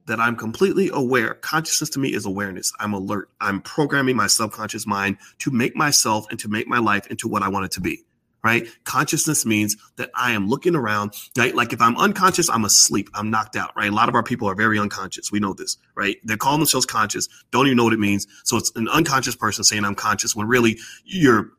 that 0.06 0.20
I'm 0.20 0.36
completely 0.36 0.90
aware. 0.94 1.34
Consciousness 1.34 1.90
to 1.92 2.00
me 2.00 2.14
is 2.14 2.26
awareness. 2.26 2.72
I'm 2.80 2.94
alert. 2.94 3.30
I'm 3.42 3.62
programming 3.62 4.16
my 4.16 4.28
subconscious 4.28 4.88
mind 4.88 5.18
to 5.40 5.52
make 5.52 5.76
myself 5.76 6.28
and 6.30 6.40
to 6.40 6.48
make 6.48 6.68
my 6.68 6.80
life 6.80 7.08
into 7.08 7.28
what 7.28 7.42
I 7.42 7.50
want 7.50 7.66
it 7.66 7.72
to 7.72 7.82
be 7.82 8.05
right? 8.46 8.68
Consciousness 8.84 9.44
means 9.44 9.76
that 9.96 10.12
I 10.14 10.34
am 10.34 10.48
looking 10.48 10.76
around, 10.76 11.14
right? 11.36 11.56
Like 11.56 11.74
if 11.74 11.82
I'm 11.82 11.98
unconscious, 11.98 12.48
I'm 12.48 12.64
asleep, 12.64 13.10
I'm 13.16 13.32
knocked 13.32 13.56
out, 13.56 13.72
right? 13.76 13.92
A 13.92 13.96
lot 13.96 14.08
of 14.08 14.14
our 14.14 14.22
people 14.22 14.48
are 14.48 14.54
very 14.54 14.78
unconscious. 14.78 15.32
We 15.32 15.40
know 15.40 15.54
this, 15.54 15.78
right? 15.96 16.18
They're 16.24 16.38
calling 16.38 16.60
themselves 16.60 16.86
conscious, 16.86 17.28
don't 17.50 17.66
even 17.66 17.76
know 17.76 17.86
what 17.86 17.94
it 17.94 18.00
means. 18.00 18.28
So 18.44 18.56
it's 18.58 18.72
an 18.76 18.88
unconscious 18.88 19.36
person 19.36 19.64
saying 19.64 19.84
I'm 19.84 19.96
conscious 19.96 20.36
when 20.36 20.48
really 20.48 20.78
you're 21.06 21.50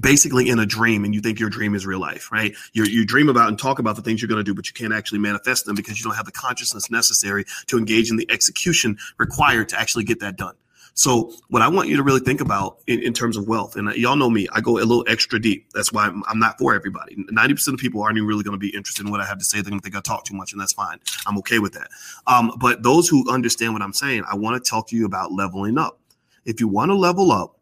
basically 0.00 0.48
in 0.48 0.60
a 0.60 0.66
dream 0.66 1.04
and 1.04 1.12
you 1.12 1.20
think 1.20 1.40
your 1.40 1.50
dream 1.50 1.74
is 1.74 1.84
real 1.84 1.98
life, 1.98 2.30
right? 2.30 2.54
you 2.72 2.84
you 2.84 3.04
dream 3.04 3.28
about 3.28 3.48
and 3.48 3.58
talk 3.58 3.80
about 3.80 3.96
the 3.96 4.02
things 4.02 4.22
you're 4.22 4.28
going 4.28 4.38
to 4.38 4.44
do, 4.44 4.54
but 4.54 4.68
you 4.68 4.74
can't 4.74 4.92
actually 4.92 5.18
manifest 5.18 5.66
them 5.66 5.74
because 5.74 5.98
you 5.98 6.04
don't 6.04 6.14
have 6.14 6.26
the 6.26 6.32
consciousness 6.32 6.88
necessary 6.88 7.44
to 7.66 7.78
engage 7.78 8.10
in 8.10 8.16
the 8.16 8.30
execution 8.30 8.96
required 9.18 9.68
to 9.70 9.80
actually 9.80 10.04
get 10.04 10.20
that 10.20 10.36
done. 10.36 10.54
So 10.98 11.32
what 11.46 11.62
I 11.62 11.68
want 11.68 11.88
you 11.88 11.96
to 11.96 12.02
really 12.02 12.18
think 12.18 12.40
about 12.40 12.80
in, 12.88 13.00
in 13.00 13.12
terms 13.12 13.36
of 13.36 13.46
wealth, 13.46 13.76
and 13.76 13.94
y'all 13.94 14.16
know 14.16 14.28
me, 14.28 14.48
I 14.50 14.60
go 14.60 14.78
a 14.78 14.80
little 14.80 15.04
extra 15.06 15.40
deep. 15.40 15.70
That's 15.72 15.92
why 15.92 16.06
I'm, 16.06 16.24
I'm 16.26 16.40
not 16.40 16.58
for 16.58 16.74
everybody. 16.74 17.14
90% 17.14 17.74
of 17.74 17.78
people 17.78 18.02
aren't 18.02 18.16
even 18.16 18.26
really 18.26 18.42
going 18.42 18.56
to 18.56 18.58
be 18.58 18.74
interested 18.74 19.06
in 19.06 19.12
what 19.12 19.20
I 19.20 19.24
have 19.24 19.38
to 19.38 19.44
say. 19.44 19.60
They're 19.60 19.70
going 19.70 19.78
to 19.78 19.84
think 19.84 19.94
I 19.94 20.00
talk 20.00 20.24
too 20.24 20.34
much, 20.34 20.50
and 20.50 20.60
that's 20.60 20.72
fine. 20.72 20.98
I'm 21.24 21.38
okay 21.38 21.60
with 21.60 21.74
that. 21.74 21.88
Um, 22.26 22.50
but 22.58 22.82
those 22.82 23.08
who 23.08 23.32
understand 23.32 23.74
what 23.74 23.82
I'm 23.82 23.92
saying, 23.92 24.24
I 24.28 24.34
want 24.34 24.62
to 24.62 24.68
talk 24.68 24.88
to 24.88 24.96
you 24.96 25.06
about 25.06 25.30
leveling 25.30 25.78
up. 25.78 26.00
If 26.44 26.58
you 26.58 26.66
want 26.66 26.90
to 26.90 26.96
level 26.96 27.30
up, 27.30 27.60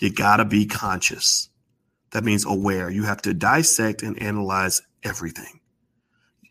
you 0.00 0.12
got 0.12 0.38
to 0.38 0.44
be 0.44 0.66
conscious. 0.66 1.50
That 2.10 2.24
means 2.24 2.44
aware. 2.44 2.90
You 2.90 3.04
have 3.04 3.22
to 3.22 3.34
dissect 3.34 4.02
and 4.02 4.20
analyze 4.20 4.82
everything. 5.04 5.60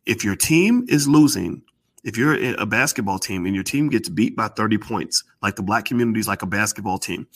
If 0.06 0.24
your 0.24 0.38
team 0.38 0.86
is 0.88 1.06
losing, 1.06 1.64
if 2.04 2.18
you're 2.18 2.56
a 2.56 2.66
basketball 2.66 3.18
team 3.18 3.46
and 3.46 3.56
your 3.56 3.64
team 3.64 3.90
gets 3.90 4.10
beat 4.10 4.36
by 4.36 4.50
30 4.50 4.78
points, 4.78 5.24
like 5.42 5.56
the 5.56 5.64
black 5.64 5.86
community 5.86 6.20
is 6.20 6.28
like 6.28 6.42
a 6.42 6.46
basketball 6.48 6.98
team, 6.98 7.28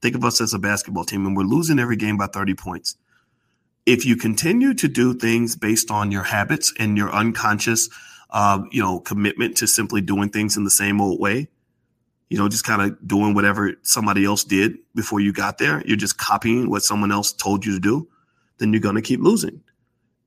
think 0.00 0.16
of 0.16 0.24
us 0.24 0.40
as 0.40 0.54
a 0.54 0.58
basketball 0.58 1.04
team 1.04 1.26
and 1.26 1.36
we're 1.36 1.44
losing 1.44 1.78
every 1.78 1.96
game 1.96 2.16
by 2.16 2.26
30 2.26 2.54
points. 2.54 2.96
If 3.84 4.06
you 4.06 4.16
continue 4.16 4.72
to 4.74 4.88
do 4.88 5.12
things 5.12 5.56
based 5.56 5.90
on 5.90 6.10
your 6.10 6.22
habits 6.22 6.72
and 6.78 6.96
your 6.96 7.12
unconscious, 7.12 7.90
uh, 8.30 8.62
you 8.70 8.82
know, 8.82 8.98
commitment 8.98 9.58
to 9.58 9.66
simply 9.66 10.00
doing 10.00 10.30
things 10.30 10.56
in 10.56 10.64
the 10.64 10.70
same 10.70 11.02
old 11.02 11.20
way, 11.20 11.48
you 12.30 12.38
know, 12.38 12.48
just 12.48 12.64
kind 12.64 12.80
of 12.80 13.06
doing 13.06 13.34
whatever 13.34 13.74
somebody 13.82 14.24
else 14.24 14.42
did 14.42 14.78
before 14.94 15.20
you 15.20 15.34
got 15.34 15.58
there, 15.58 15.82
you're 15.86 15.98
just 15.98 16.16
copying 16.16 16.70
what 16.70 16.82
someone 16.82 17.12
else 17.12 17.30
told 17.30 17.66
you 17.66 17.74
to 17.74 17.80
do, 17.80 18.08
then 18.56 18.72
you're 18.72 18.80
going 18.80 18.94
to 18.94 19.02
keep 19.02 19.20
losing 19.20 19.60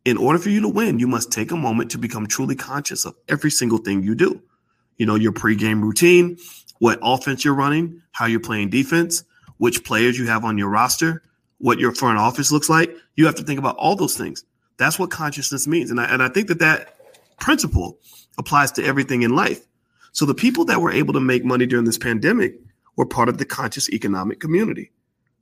in 0.07 0.15
order 0.15 0.39
for 0.39 0.49
you 0.49 0.61
to 0.61 0.69
win, 0.69 0.99
you 0.99 1.07
must 1.07 1.33
take 1.33 1.51
a 1.51 1.57
moment 1.57 1.91
to 1.91 1.97
become 1.97 2.27
truly 2.27 2.55
conscious 2.55 3.03
of 3.03 3.13
every 3.27 3.51
single 3.51 3.77
thing 3.77 4.03
you 4.03 4.15
do. 4.15 4.41
You 4.95 5.05
know, 5.05 5.15
your 5.15 5.33
pregame 5.33 5.81
routine, 5.81 6.37
what 6.79 6.97
offense 7.01 7.43
you're 7.43 7.53
running, 7.53 8.01
how 8.11 8.25
you're 8.25 8.39
playing 8.39 8.69
defense, 8.69 9.25
which 9.57 9.83
players 9.83 10.17
you 10.17 10.25
have 10.27 10.45
on 10.45 10.57
your 10.57 10.69
roster, 10.69 11.23
what 11.57 11.77
your 11.77 11.93
front 11.93 12.17
office 12.19 12.53
looks 12.53 12.69
like. 12.69 12.89
You 13.17 13.25
have 13.25 13.35
to 13.35 13.43
think 13.43 13.59
about 13.59 13.75
all 13.75 13.97
those 13.97 14.15
things. 14.15 14.45
That's 14.77 14.97
what 14.97 15.11
consciousness 15.11 15.67
means. 15.67 15.91
And 15.91 15.99
I, 15.99 16.05
and 16.05 16.23
I 16.23 16.29
think 16.29 16.47
that 16.47 16.59
that 16.59 16.95
principle 17.41 17.99
applies 18.37 18.71
to 18.73 18.85
everything 18.85 19.23
in 19.23 19.35
life. 19.35 19.59
So 20.13 20.25
the 20.25 20.33
people 20.33 20.63
that 20.65 20.79
were 20.79 20.91
able 20.91 21.15
to 21.15 21.19
make 21.19 21.43
money 21.43 21.65
during 21.65 21.83
this 21.83 21.97
pandemic 21.97 22.55
were 22.95 23.05
part 23.05 23.27
of 23.27 23.39
the 23.39 23.45
conscious 23.45 23.89
economic 23.89 24.39
community. 24.39 24.89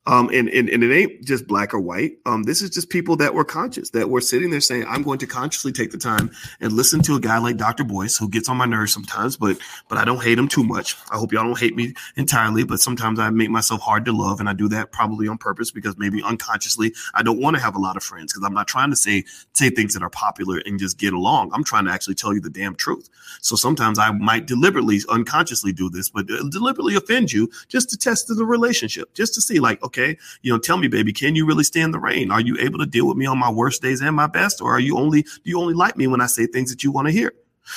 Um, 0.07 0.29
and, 0.31 0.49
and, 0.49 0.69
and 0.69 0.83
it 0.83 0.95
ain't 0.95 1.23
just 1.23 1.47
black 1.47 1.73
or 1.73 1.79
white. 1.79 2.17
Um, 2.25 2.43
this 2.43 2.61
is 2.61 2.69
just 2.69 2.89
people 2.89 3.15
that 3.17 3.33
were 3.33 3.43
conscious, 3.43 3.89
that 3.91 4.09
were 4.09 4.21
sitting 4.21 4.51
there 4.51 4.61
saying, 4.61 4.85
I'm 4.87 5.01
going 5.01 5.17
to 5.19 5.27
consciously 5.27 5.71
take 5.71 5.91
the 5.91 5.97
time 5.97 6.31
and 6.59 6.71
listen 6.73 7.01
to 7.03 7.15
a 7.15 7.19
guy 7.19 7.39
like 7.39 7.57
Dr. 7.57 7.83
Boyce, 7.83 8.15
who 8.15 8.29
gets 8.29 8.47
on 8.47 8.57
my 8.57 8.65
nerves 8.65 8.93
sometimes, 8.93 9.37
but 9.37 9.57
but 9.87 9.97
I 9.97 10.05
don't 10.05 10.23
hate 10.23 10.37
him 10.37 10.47
too 10.47 10.63
much. 10.63 10.95
I 11.11 11.17
hope 11.17 11.31
y'all 11.31 11.43
don't 11.43 11.59
hate 11.59 11.75
me 11.75 11.93
entirely, 12.15 12.63
but 12.63 12.79
sometimes 12.79 13.19
I 13.19 13.29
make 13.31 13.49
myself 13.49 13.81
hard 13.81 14.05
to 14.05 14.11
love, 14.11 14.39
and 14.39 14.47
I 14.47 14.53
do 14.53 14.67
that 14.69 14.91
probably 14.91 15.27
on 15.27 15.37
purpose 15.37 15.71
because 15.71 15.97
maybe 15.97 16.21
unconsciously 16.23 16.93
I 17.13 17.23
don't 17.23 17.39
want 17.39 17.55
to 17.55 17.61
have 17.61 17.75
a 17.75 17.79
lot 17.79 17.97
of 17.97 18.03
friends 18.03 18.33
because 18.33 18.45
I'm 18.45 18.53
not 18.53 18.67
trying 18.67 18.91
to 18.91 18.95
say 18.95 19.23
say 19.53 19.69
things 19.69 19.93
that 19.93 20.03
are 20.03 20.09
popular 20.09 20.61
and 20.65 20.79
just 20.79 20.97
get 20.97 21.13
along. 21.13 21.51
I'm 21.53 21.63
trying 21.63 21.85
to 21.85 21.91
actually 21.91 22.15
tell 22.15 22.33
you 22.33 22.41
the 22.41 22.49
damn 22.49 22.75
truth. 22.75 23.09
So 23.41 23.55
sometimes 23.55 23.99
I 23.99 24.11
might 24.11 24.45
deliberately, 24.45 25.01
unconsciously 25.09 25.73
do 25.73 25.89
this, 25.89 26.09
but 26.09 26.29
uh, 26.29 26.43
deliberately 26.49 26.95
offend 26.95 27.31
you 27.31 27.49
just 27.67 27.89
to 27.89 27.97
test 27.97 28.27
the 28.27 28.45
relationship, 28.45 29.13
just 29.13 29.33
to 29.35 29.41
see 29.41 29.59
like, 29.59 29.81
okay, 29.83 29.94
okay, 29.95 30.17
you 30.41 30.51
know, 30.51 30.59
tell 30.59 30.77
me, 30.77 30.87
baby, 30.87 31.13
can 31.13 31.35
you 31.35 31.45
really 31.45 31.63
stand 31.63 31.93
the 31.93 31.99
rain? 31.99 32.31
Are 32.31 32.41
you 32.41 32.57
able 32.59 32.79
to 32.79 32.85
deal 32.85 33.07
with 33.07 33.17
me 33.17 33.25
on 33.25 33.37
my 33.37 33.49
worst 33.49 33.81
days 33.81 34.01
and 34.01 34.15
my 34.15 34.27
best, 34.27 34.61
or 34.61 34.71
are 34.71 34.79
you 34.79 34.97
only 34.97 35.21
do 35.21 35.29
you 35.43 35.59
only 35.59 35.73
like 35.73 35.97
me 35.97 36.07
when 36.07 36.21
I 36.21 36.27
say 36.27 36.45
things 36.47 36.69
that 36.71 36.83
you 36.83 36.91
want 36.91 37.07
to 37.07 37.11
hear? 37.11 37.33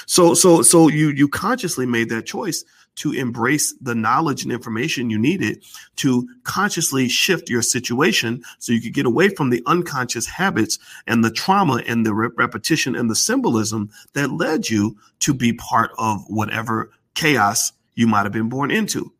So, 0.06 0.34
so, 0.34 0.62
so 0.62 0.88
you 0.88 1.10
you 1.10 1.28
consciously 1.28 1.86
made 1.86 2.08
that 2.10 2.26
choice 2.26 2.64
to 2.96 3.12
embrace 3.12 3.72
the 3.80 3.94
knowledge 3.94 4.42
and 4.42 4.50
information 4.50 5.08
you 5.08 5.18
needed 5.18 5.64
to 5.96 6.28
consciously 6.42 7.08
shift 7.08 7.48
your 7.48 7.62
situation 7.62 8.42
so 8.58 8.72
you 8.72 8.80
could 8.80 8.92
get 8.92 9.06
away 9.06 9.28
from 9.28 9.50
the 9.50 9.62
unconscious 9.66 10.26
habits 10.26 10.80
and 11.06 11.22
the 11.22 11.30
trauma 11.30 11.80
and 11.86 12.04
the 12.04 12.12
re- 12.12 12.30
repetition 12.36 12.96
and 12.96 13.08
the 13.08 13.14
symbolism 13.14 13.88
that 14.14 14.32
led 14.32 14.68
you 14.68 14.96
to 15.20 15.32
be 15.32 15.52
part 15.52 15.92
of 15.96 16.24
whatever 16.26 16.90
chaos 17.14 17.72
you 17.94 18.08
might 18.08 18.24
have 18.24 18.32
been 18.32 18.48
born 18.48 18.72
into. 18.72 19.12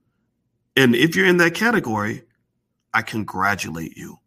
And 0.76 0.96
if 0.96 1.14
you're 1.14 1.26
in 1.26 1.36
that 1.36 1.55
category, 1.55 2.24
I 2.99 3.03
congratulate 3.03 3.96
you. 3.96 4.18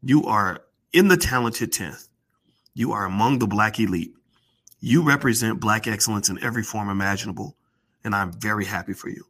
You 0.00 0.24
are 0.24 0.62
in 0.94 1.08
the 1.08 1.18
talented 1.18 1.74
10th. 1.74 2.08
You 2.72 2.92
are 2.92 3.04
among 3.04 3.38
the 3.38 3.46
black 3.46 3.78
elite. 3.78 4.14
You 4.80 5.02
represent 5.02 5.60
black 5.60 5.86
excellence 5.86 6.30
in 6.30 6.42
every 6.42 6.62
form 6.62 6.88
imaginable, 6.88 7.58
and 8.02 8.14
I'm 8.14 8.32
very 8.32 8.64
happy 8.64 8.94
for 8.94 9.10
you. 9.10 9.26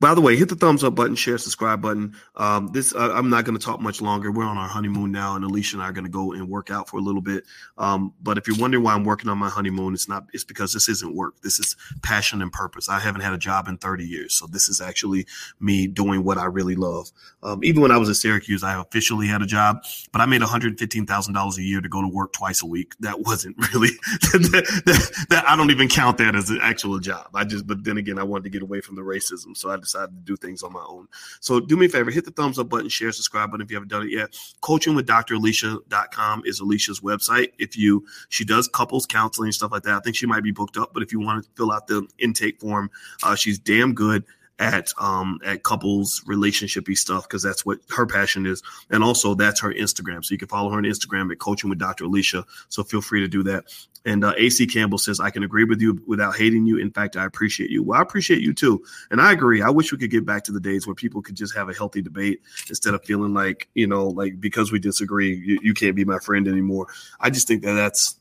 By 0.00 0.12
the 0.12 0.20
way, 0.20 0.36
hit 0.36 0.48
the 0.48 0.56
thumbs 0.56 0.82
up 0.82 0.94
button, 0.94 1.14
share, 1.14 1.38
subscribe 1.38 1.80
button. 1.80 2.14
Um, 2.36 2.68
this 2.72 2.94
uh, 2.94 3.12
I'm 3.14 3.30
not 3.30 3.44
going 3.44 3.56
to 3.56 3.64
talk 3.64 3.80
much 3.80 4.02
longer. 4.02 4.30
We're 4.30 4.44
on 4.44 4.58
our 4.58 4.68
honeymoon 4.68 5.12
now, 5.12 5.36
and 5.36 5.44
Alicia 5.44 5.76
and 5.76 5.82
I 5.82 5.88
are 5.88 5.92
going 5.92 6.04
to 6.04 6.10
go 6.10 6.32
and 6.32 6.48
work 6.48 6.70
out 6.70 6.88
for 6.88 6.98
a 6.98 7.00
little 7.00 7.20
bit. 7.20 7.44
Um, 7.78 8.12
but 8.20 8.36
if 8.36 8.48
you're 8.48 8.58
wondering 8.58 8.82
why 8.82 8.94
I'm 8.94 9.04
working 9.04 9.30
on 9.30 9.38
my 9.38 9.48
honeymoon, 9.48 9.94
it's 9.94 10.08
not. 10.08 10.26
It's 10.32 10.44
because 10.44 10.72
this 10.72 10.88
isn't 10.88 11.14
work. 11.14 11.40
This 11.42 11.60
is 11.60 11.76
passion 12.02 12.42
and 12.42 12.52
purpose. 12.52 12.88
I 12.88 12.98
haven't 12.98 13.20
had 13.20 13.32
a 13.32 13.38
job 13.38 13.68
in 13.68 13.78
30 13.78 14.04
years, 14.04 14.34
so 14.34 14.46
this 14.46 14.68
is 14.68 14.80
actually 14.80 15.26
me 15.60 15.86
doing 15.86 16.24
what 16.24 16.38
I 16.38 16.46
really 16.46 16.74
love. 16.74 17.10
Um, 17.42 17.62
even 17.62 17.80
when 17.80 17.92
I 17.92 17.96
was 17.96 18.10
at 18.10 18.16
Syracuse, 18.16 18.64
I 18.64 18.80
officially 18.80 19.28
had 19.28 19.42
a 19.42 19.46
job, 19.46 19.84
but 20.12 20.20
I 20.20 20.26
made 20.26 20.40
115 20.40 21.06
thousand 21.06 21.34
dollars 21.34 21.56
a 21.56 21.62
year 21.62 21.80
to 21.80 21.88
go 21.88 22.02
to 22.02 22.08
work 22.08 22.32
twice 22.32 22.62
a 22.62 22.66
week. 22.66 22.94
That 23.00 23.20
wasn't 23.20 23.56
really 23.72 23.90
that, 24.32 24.82
that, 24.84 25.26
that, 25.30 25.48
I 25.48 25.54
don't 25.54 25.70
even 25.70 25.88
count 25.88 26.18
that 26.18 26.34
as 26.34 26.50
an 26.50 26.58
actual 26.60 26.98
job. 26.98 27.28
I 27.32 27.44
just, 27.44 27.66
but 27.66 27.84
then 27.84 27.96
again, 27.96 28.18
I 28.18 28.24
wanted 28.24 28.44
to 28.44 28.50
get 28.50 28.62
away 28.62 28.80
from 28.80 28.96
the 28.96 29.02
racism, 29.02 29.56
so 29.56 29.70
I 29.70 29.83
decided 29.84 30.10
to 30.10 30.22
do 30.24 30.36
things 30.36 30.62
on 30.62 30.72
my 30.72 30.84
own. 30.86 31.08
So 31.40 31.60
do 31.60 31.76
me 31.76 31.86
a 31.86 31.88
favor, 31.88 32.10
hit 32.10 32.24
the 32.24 32.30
thumbs 32.30 32.58
up 32.58 32.68
button, 32.68 32.88
share, 32.88 33.12
subscribe 33.12 33.50
button 33.50 33.64
if 33.64 33.70
you 33.70 33.76
haven't 33.76 33.88
done 33.88 34.02
it 34.02 34.10
yet. 34.10 34.32
Coachingwithdralisha.com 34.62 36.42
is 36.44 36.60
Alicia's 36.60 37.00
website. 37.00 37.52
If 37.58 37.76
you, 37.76 38.04
she 38.28 38.44
does 38.44 38.68
couples 38.68 39.06
counseling 39.06 39.48
and 39.48 39.54
stuff 39.54 39.72
like 39.72 39.82
that. 39.84 39.94
I 39.94 40.00
think 40.00 40.16
she 40.16 40.26
might 40.26 40.42
be 40.42 40.52
booked 40.52 40.76
up, 40.76 40.92
but 40.92 41.02
if 41.02 41.12
you 41.12 41.20
want 41.20 41.44
to 41.44 41.50
fill 41.56 41.72
out 41.72 41.86
the 41.86 42.06
intake 42.18 42.60
form, 42.60 42.90
uh, 43.22 43.34
she's 43.34 43.58
damn 43.58 43.94
good 43.94 44.24
at 44.58 44.92
um 44.98 45.38
at 45.44 45.64
couples 45.64 46.22
relationshipy 46.28 46.96
stuff 46.96 47.24
because 47.24 47.42
that's 47.42 47.66
what 47.66 47.78
her 47.90 48.06
passion 48.06 48.46
is 48.46 48.62
and 48.90 49.02
also 49.02 49.34
that's 49.34 49.60
her 49.60 49.72
instagram 49.74 50.24
so 50.24 50.32
you 50.32 50.38
can 50.38 50.46
follow 50.46 50.70
her 50.70 50.78
on 50.78 50.84
instagram 50.84 51.30
at 51.32 51.38
coaching 51.40 51.68
with 51.68 51.78
dr 51.78 52.04
alicia 52.04 52.44
so 52.68 52.84
feel 52.84 53.00
free 53.00 53.20
to 53.20 53.28
do 53.28 53.42
that 53.42 53.64
and 54.06 54.24
uh, 54.24 54.34
AC 54.36 54.66
Campbell 54.66 54.98
says, 54.98 55.18
I 55.18 55.30
can 55.30 55.42
agree 55.42 55.64
with 55.64 55.80
you 55.80 56.02
without 56.06 56.36
hating 56.36 56.66
you. 56.66 56.78
In 56.78 56.90
fact, 56.90 57.16
I 57.16 57.24
appreciate 57.24 57.70
you. 57.70 57.82
Well, 57.82 57.98
I 57.98 58.02
appreciate 58.02 58.40
you 58.40 58.52
too. 58.52 58.84
And 59.10 59.20
I 59.20 59.32
agree. 59.32 59.62
I 59.62 59.70
wish 59.70 59.92
we 59.92 59.98
could 59.98 60.10
get 60.10 60.26
back 60.26 60.44
to 60.44 60.52
the 60.52 60.60
days 60.60 60.86
where 60.86 60.94
people 60.94 61.22
could 61.22 61.36
just 61.36 61.54
have 61.56 61.68
a 61.68 61.74
healthy 61.74 62.02
debate 62.02 62.42
instead 62.68 62.92
of 62.94 63.04
feeling 63.04 63.32
like, 63.32 63.68
you 63.74 63.86
know, 63.86 64.08
like 64.08 64.40
because 64.40 64.70
we 64.70 64.78
disagree, 64.78 65.34
you, 65.34 65.58
you 65.62 65.74
can't 65.74 65.96
be 65.96 66.04
my 66.04 66.18
friend 66.18 66.46
anymore. 66.48 66.88
I 67.18 67.30
just 67.30 67.48
think 67.48 67.62
that 67.62 67.72
that's 67.72 68.16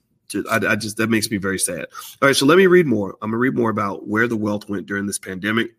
I, 0.49 0.55
I 0.67 0.75
just, 0.75 0.97
that 0.97 1.09
makes 1.09 1.29
me 1.29 1.37
very 1.37 1.59
sad. 1.59 1.85
All 2.21 2.27
right. 2.27 2.35
So 2.35 2.45
let 2.45 2.57
me 2.57 2.65
read 2.65 2.87
more. 2.87 3.15
I'm 3.21 3.31
to 3.31 3.37
read 3.37 3.55
more 3.55 3.69
about 3.69 4.07
where 4.07 4.27
the 4.27 4.37
wealth 4.37 4.67
went 4.69 4.87
during 4.87 5.05
this 5.05 5.19
pandemic. 5.19 5.75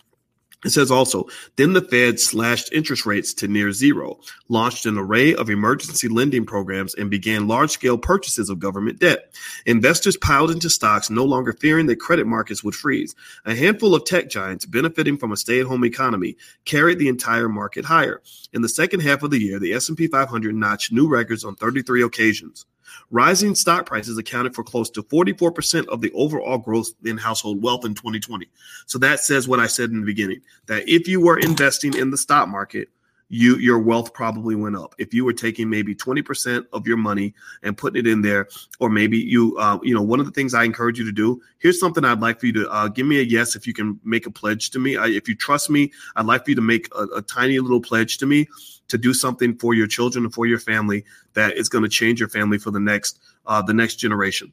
It 0.65 0.71
says 0.71 0.91
also, 0.91 1.29
then 1.57 1.75
the 1.75 1.83
Fed 1.83 2.19
slashed 2.19 2.73
interest 2.73 3.05
rates 3.05 3.35
to 3.35 3.49
near 3.49 3.71
zero, 3.71 4.19
launched 4.49 4.87
an 4.87 4.97
array 4.97 5.35
of 5.35 5.51
emergency 5.51 6.09
lending 6.09 6.47
programs, 6.47 6.95
and 6.95 7.11
began 7.11 7.47
large 7.47 7.71
scale 7.71 7.99
purchases 7.99 8.49
of 8.49 8.59
government 8.59 8.99
debt. 8.99 9.35
Investors 9.67 10.17
piled 10.17 10.51
into 10.51 10.71
stocks, 10.71 11.11
no 11.11 11.25
longer 11.25 11.53
fearing 11.53 11.87
that 11.87 12.01
credit 12.01 12.27
markets 12.27 12.65
would 12.65 12.75
freeze. 12.75 13.15
A 13.45 13.55
handful 13.55 13.95
of 13.95 14.05
tech 14.05 14.31
giants, 14.31 14.67
benefiting 14.67 15.19
from 15.19 15.33
a 15.33 15.37
stay 15.37 15.61
at 15.61 15.67
home 15.67 15.85
economy, 15.85 16.37
carried 16.65 16.99
the 16.99 17.09
entire 17.09 17.49
market 17.49 17.85
higher. 17.85 18.23
In 18.53 18.63
the 18.63 18.69
second 18.69 19.01
half 19.01 19.23
of 19.23 19.31
the 19.31 19.41
year, 19.41 19.59
the 19.59 19.75
S&P 19.75 20.07
500 20.07 20.55
notched 20.55 20.93
new 20.93 21.09
records 21.09 21.45
on 21.45 21.57
33 21.57 22.03
occasions. 22.03 22.67
Rising 23.15 23.55
stock 23.55 23.87
prices 23.87 24.19
accounted 24.19 24.57
for 24.57 24.65
close 24.65 24.91
to 24.91 25.03
44% 25.05 25.87
of 25.87 26.01
the 26.01 26.11
overall 26.15 26.59
growth 26.59 26.89
in 27.05 27.17
household 27.17 27.63
wealth 27.63 27.85
in 27.85 27.95
2020. 27.95 28.49
So 28.87 28.99
that 28.99 29.21
says 29.21 29.47
what 29.47 29.61
I 29.61 29.69
said 29.69 29.91
in 29.91 30.01
the 30.01 30.05
beginning 30.05 30.41
that 30.67 30.89
if 30.89 31.07
you 31.07 31.21
were 31.21 31.39
investing 31.39 31.95
in 31.95 32.11
the 32.11 32.17
stock 32.17 32.49
market, 32.49 32.89
you 33.29 33.57
your 33.57 33.79
wealth 33.79 34.13
probably 34.13 34.55
went 34.55 34.77
up 34.77 34.95
if 34.99 35.15
you 35.15 35.25
were 35.25 35.33
taking 35.33 35.69
maybe 35.69 35.95
20% 35.95 36.67
of 36.73 36.87
your 36.87 36.97
money 36.97 37.35
and 37.63 37.77
putting 37.77 38.01
it 38.01 38.07
in 38.07 38.23
there 38.23 38.49
or 38.81 38.91
maybe 38.91 39.19
you 39.19 39.57
uh, 39.59 39.79
you 39.83 39.95
know 39.95 40.03
one 40.03 40.21
of 40.21 40.27
the 40.27 40.33
things 40.33 40.53
i 40.55 40.63
encourage 40.63 40.99
you 40.99 41.05
to 41.05 41.13
do 41.13 41.41
here's 41.59 41.81
something 41.81 42.05
i'd 42.05 42.21
like 42.21 42.39
for 42.39 42.47
you 42.47 42.53
to 42.53 42.71
uh, 42.71 42.89
give 42.89 43.07
me 43.07 43.19
a 43.19 43.23
yes 43.23 43.57
if 43.57 43.67
you 43.67 43.73
can 43.73 43.99
make 44.05 44.27
a 44.27 44.31
pledge 44.31 44.71
to 44.71 44.79
me 44.79 44.97
I, 44.97 45.07
if 45.07 45.29
you 45.29 45.35
trust 45.35 45.71
me 45.71 45.91
i'd 46.17 46.27
like 46.27 46.45
for 46.45 46.51
you 46.51 46.57
to 46.57 46.63
make 46.63 46.89
a, 46.95 47.05
a 47.17 47.23
tiny 47.23 47.59
little 47.59 47.81
pledge 47.81 48.19
to 48.19 48.27
me 48.27 48.47
to 48.89 48.99
do 48.99 49.15
something 49.15 49.57
for 49.57 49.75
your 49.75 49.87
children 49.87 50.25
and 50.25 50.35
for 50.35 50.47
your 50.47 50.59
family 50.59 51.05
that 51.35 51.57
is 51.57 51.69
going 51.69 51.85
to 51.85 51.91
change 51.91 52.21
your 52.21 52.29
family 52.29 52.59
for 52.59 52.71
the 52.71 52.81
next 52.81 53.21
uh, 53.47 53.63
the 53.63 53.75
next 53.75 53.97
generation. 53.97 54.53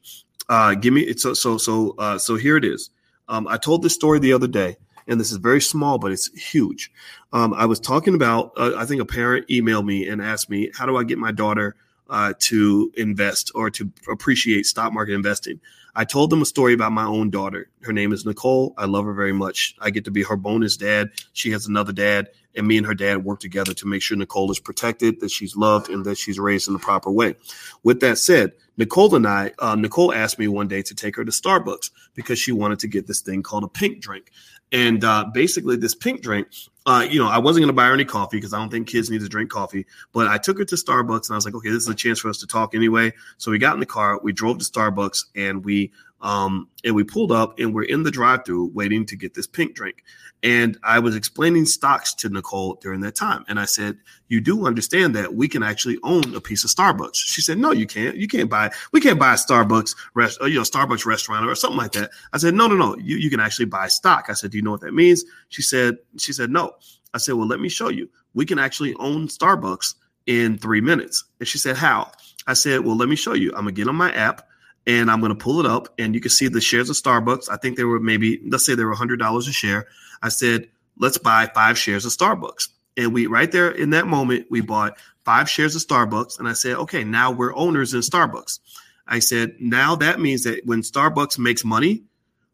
Uh, 0.49 0.73
give 0.73 0.93
me 0.93 1.13
so 1.15 1.33
so 1.33 1.57
so 1.57 1.95
uh, 1.97 2.17
so 2.17 2.35
here 2.35 2.57
it 2.57 2.65
is. 2.65 2.89
Um, 3.29 3.47
I 3.47 3.57
told 3.57 3.83
this 3.83 3.93
story 3.93 4.19
the 4.19 4.33
other 4.33 4.47
day, 4.47 4.77
and 5.07 5.19
this 5.19 5.31
is 5.31 5.37
very 5.37 5.61
small, 5.61 5.97
but 5.97 6.11
it's 6.11 6.31
huge. 6.33 6.91
Um, 7.33 7.53
I 7.53 7.65
was 7.65 7.79
talking 7.79 8.15
about. 8.15 8.53
Uh, 8.57 8.73
I 8.77 8.85
think 8.85 9.01
a 9.01 9.05
parent 9.05 9.47
emailed 9.47 9.85
me 9.85 10.07
and 10.07 10.21
asked 10.21 10.49
me, 10.49 10.71
"How 10.73 10.85
do 10.85 10.97
I 10.97 11.03
get 11.03 11.17
my 11.17 11.31
daughter 11.31 11.75
uh, 12.09 12.33
to 12.39 12.91
invest 12.95 13.51
or 13.55 13.69
to 13.71 13.91
appreciate 14.09 14.65
stock 14.65 14.93
market 14.93 15.13
investing?" 15.13 15.59
I 15.95 16.05
told 16.05 16.29
them 16.29 16.41
a 16.41 16.45
story 16.45 16.73
about 16.73 16.93
my 16.93 17.05
own 17.05 17.29
daughter. 17.29 17.69
Her 17.81 17.91
name 17.91 18.13
is 18.13 18.25
Nicole. 18.25 18.73
I 18.77 18.85
love 18.85 19.05
her 19.05 19.13
very 19.13 19.33
much. 19.33 19.75
I 19.81 19.89
get 19.89 20.05
to 20.05 20.11
be 20.11 20.23
her 20.23 20.37
bonus 20.37 20.77
dad. 20.77 21.09
She 21.33 21.51
has 21.51 21.67
another 21.67 21.91
dad, 21.91 22.29
and 22.55 22.65
me 22.65 22.77
and 22.77 22.87
her 22.87 22.93
dad 22.93 23.25
work 23.25 23.39
together 23.39 23.73
to 23.73 23.87
make 23.87 24.01
sure 24.01 24.15
Nicole 24.15 24.49
is 24.51 24.59
protected, 24.59 25.19
that 25.19 25.31
she's 25.31 25.55
loved, 25.55 25.89
and 25.89 26.05
that 26.05 26.17
she's 26.17 26.39
raised 26.39 26.67
in 26.67 26.73
the 26.73 26.79
proper 26.79 27.11
way. 27.11 27.35
With 27.83 27.99
that 28.01 28.17
said, 28.17 28.53
Nicole 28.77 29.13
and 29.15 29.27
I, 29.27 29.51
uh, 29.59 29.75
Nicole 29.75 30.13
asked 30.13 30.39
me 30.39 30.47
one 30.47 30.69
day 30.69 30.81
to 30.81 30.95
take 30.95 31.15
her 31.17 31.25
to 31.25 31.31
Starbucks 31.31 31.91
because 32.15 32.39
she 32.39 32.53
wanted 32.53 32.79
to 32.79 32.87
get 32.87 33.07
this 33.07 33.21
thing 33.21 33.43
called 33.43 33.63
a 33.63 33.67
pink 33.67 34.01
drink. 34.01 34.31
And 34.71 35.03
uh, 35.03 35.25
basically, 35.33 35.75
this 35.75 35.93
pink 35.93 36.21
drink, 36.21 36.47
uh, 36.85 37.05
you 37.09 37.19
know, 37.19 37.27
I 37.27 37.39
wasn't 37.39 37.63
going 37.63 37.69
to 37.69 37.73
buy 37.73 37.87
her 37.87 37.93
any 37.93 38.05
coffee 38.05 38.37
because 38.37 38.53
I 38.53 38.57
don't 38.57 38.69
think 38.69 38.87
kids 38.87 39.09
need 39.09 39.21
to 39.21 39.27
drink 39.27 39.49
coffee. 39.49 39.85
But 40.13 40.27
I 40.27 40.37
took 40.37 40.57
her 40.59 40.65
to 40.65 40.75
Starbucks 40.75 41.27
and 41.27 41.33
I 41.33 41.35
was 41.35 41.45
like, 41.45 41.55
okay, 41.55 41.69
this 41.69 41.83
is 41.83 41.89
a 41.89 41.95
chance 41.95 42.19
for 42.19 42.29
us 42.29 42.37
to 42.39 42.47
talk 42.47 42.73
anyway. 42.73 43.13
So 43.37 43.51
we 43.51 43.59
got 43.59 43.73
in 43.73 43.81
the 43.81 43.85
car, 43.85 44.19
we 44.23 44.31
drove 44.31 44.59
to 44.59 44.65
Starbucks, 44.65 45.25
and 45.35 45.63
we 45.65 45.91
um, 46.21 46.67
and 46.83 46.95
we 46.95 47.03
pulled 47.03 47.31
up 47.31 47.59
and 47.59 47.73
we're 47.73 47.83
in 47.83 48.03
the 48.03 48.11
drive-through 48.11 48.71
waiting 48.73 49.05
to 49.07 49.15
get 49.15 49.33
this 49.33 49.47
pink 49.47 49.75
drink. 49.75 50.03
And 50.43 50.77
I 50.83 50.99
was 50.99 51.15
explaining 51.15 51.65
stocks 51.65 52.13
to 52.15 52.29
Nicole 52.29 52.75
during 52.81 53.01
that 53.01 53.15
time. 53.15 53.45
And 53.47 53.59
I 53.59 53.65
said, 53.65 53.97
You 54.27 54.41
do 54.41 54.65
understand 54.65 55.15
that 55.15 55.35
we 55.35 55.47
can 55.47 55.61
actually 55.61 55.99
own 56.03 56.33
a 56.35 56.41
piece 56.41 56.63
of 56.63 56.71
Starbucks. 56.71 57.15
She 57.15 57.41
said, 57.41 57.59
No, 57.59 57.71
you 57.71 57.85
can't. 57.85 58.15
You 58.15 58.27
can't 58.27 58.49
buy, 58.49 58.71
we 58.91 59.01
can't 59.01 59.19
buy 59.19 59.33
a 59.33 59.37
Starbucks 59.37 59.95
rest, 60.15 60.39
or, 60.41 60.47
you 60.47 60.55
know, 60.55 60.63
Starbucks 60.63 61.05
restaurant 61.05 61.45
or 61.45 61.53
something 61.53 61.77
like 61.77 61.91
that. 61.93 62.09
I 62.33 62.37
said, 62.37 62.55
No, 62.55 62.67
no, 62.67 62.75
no. 62.75 62.95
You, 62.97 63.17
you 63.17 63.29
can 63.29 63.39
actually 63.39 63.65
buy 63.65 63.87
stock. 63.87 64.25
I 64.29 64.33
said, 64.33 64.51
Do 64.51 64.57
you 64.57 64.63
know 64.63 64.71
what 64.71 64.81
that 64.81 64.93
means? 64.93 65.23
She 65.49 65.61
said, 65.61 65.97
She 66.17 66.33
said, 66.33 66.49
No. 66.49 66.71
I 67.13 67.19
said, 67.19 67.35
Well, 67.35 67.47
let 67.47 67.59
me 67.59 67.69
show 67.69 67.89
you. 67.89 68.09
We 68.33 68.45
can 68.45 68.57
actually 68.57 68.95
own 68.95 69.27
Starbucks 69.27 69.95
in 70.25 70.57
three 70.57 70.81
minutes. 70.81 71.23
And 71.39 71.47
she 71.47 71.59
said, 71.59 71.77
How? 71.77 72.11
I 72.47 72.53
said, 72.53 72.79
Well, 72.81 72.97
let 72.97 73.09
me 73.09 73.15
show 73.15 73.33
you. 73.33 73.49
I'm 73.51 73.65
gonna 73.65 73.73
get 73.73 73.87
on 73.87 73.95
my 73.95 74.11
app 74.13 74.47
and 74.87 75.11
I'm 75.11 75.19
going 75.19 75.35
to 75.35 75.43
pull 75.43 75.59
it 75.59 75.65
up 75.65 75.89
and 75.99 76.15
you 76.15 76.21
can 76.21 76.31
see 76.31 76.47
the 76.47 76.61
shares 76.61 76.89
of 76.89 76.95
Starbucks. 76.95 77.49
I 77.49 77.57
think 77.57 77.77
they 77.77 77.83
were 77.83 77.99
maybe, 77.99 78.41
let's 78.47 78.65
say 78.65 78.75
they 78.75 78.83
were 78.83 78.95
$100 78.95 79.37
a 79.37 79.51
share. 79.51 79.87
I 80.21 80.29
said, 80.29 80.67
let's 80.97 81.17
buy 81.17 81.49
five 81.53 81.77
shares 81.77 82.05
of 82.05 82.11
Starbucks. 82.11 82.69
And 82.97 83.13
we, 83.13 83.27
right 83.27 83.51
there 83.51 83.71
in 83.71 83.91
that 83.91 84.07
moment, 84.07 84.47
we 84.49 84.61
bought 84.61 84.97
five 85.23 85.49
shares 85.49 85.75
of 85.75 85.81
Starbucks. 85.81 86.39
And 86.39 86.47
I 86.47 86.53
said, 86.53 86.75
okay, 86.77 87.03
now 87.03 87.31
we're 87.31 87.55
owners 87.55 87.93
in 87.93 88.01
Starbucks. 88.01 88.59
I 89.07 89.19
said, 89.19 89.55
now 89.59 89.95
that 89.97 90.19
means 90.19 90.43
that 90.43 90.65
when 90.65 90.81
Starbucks 90.81 91.37
makes 91.37 91.63
money, 91.63 92.03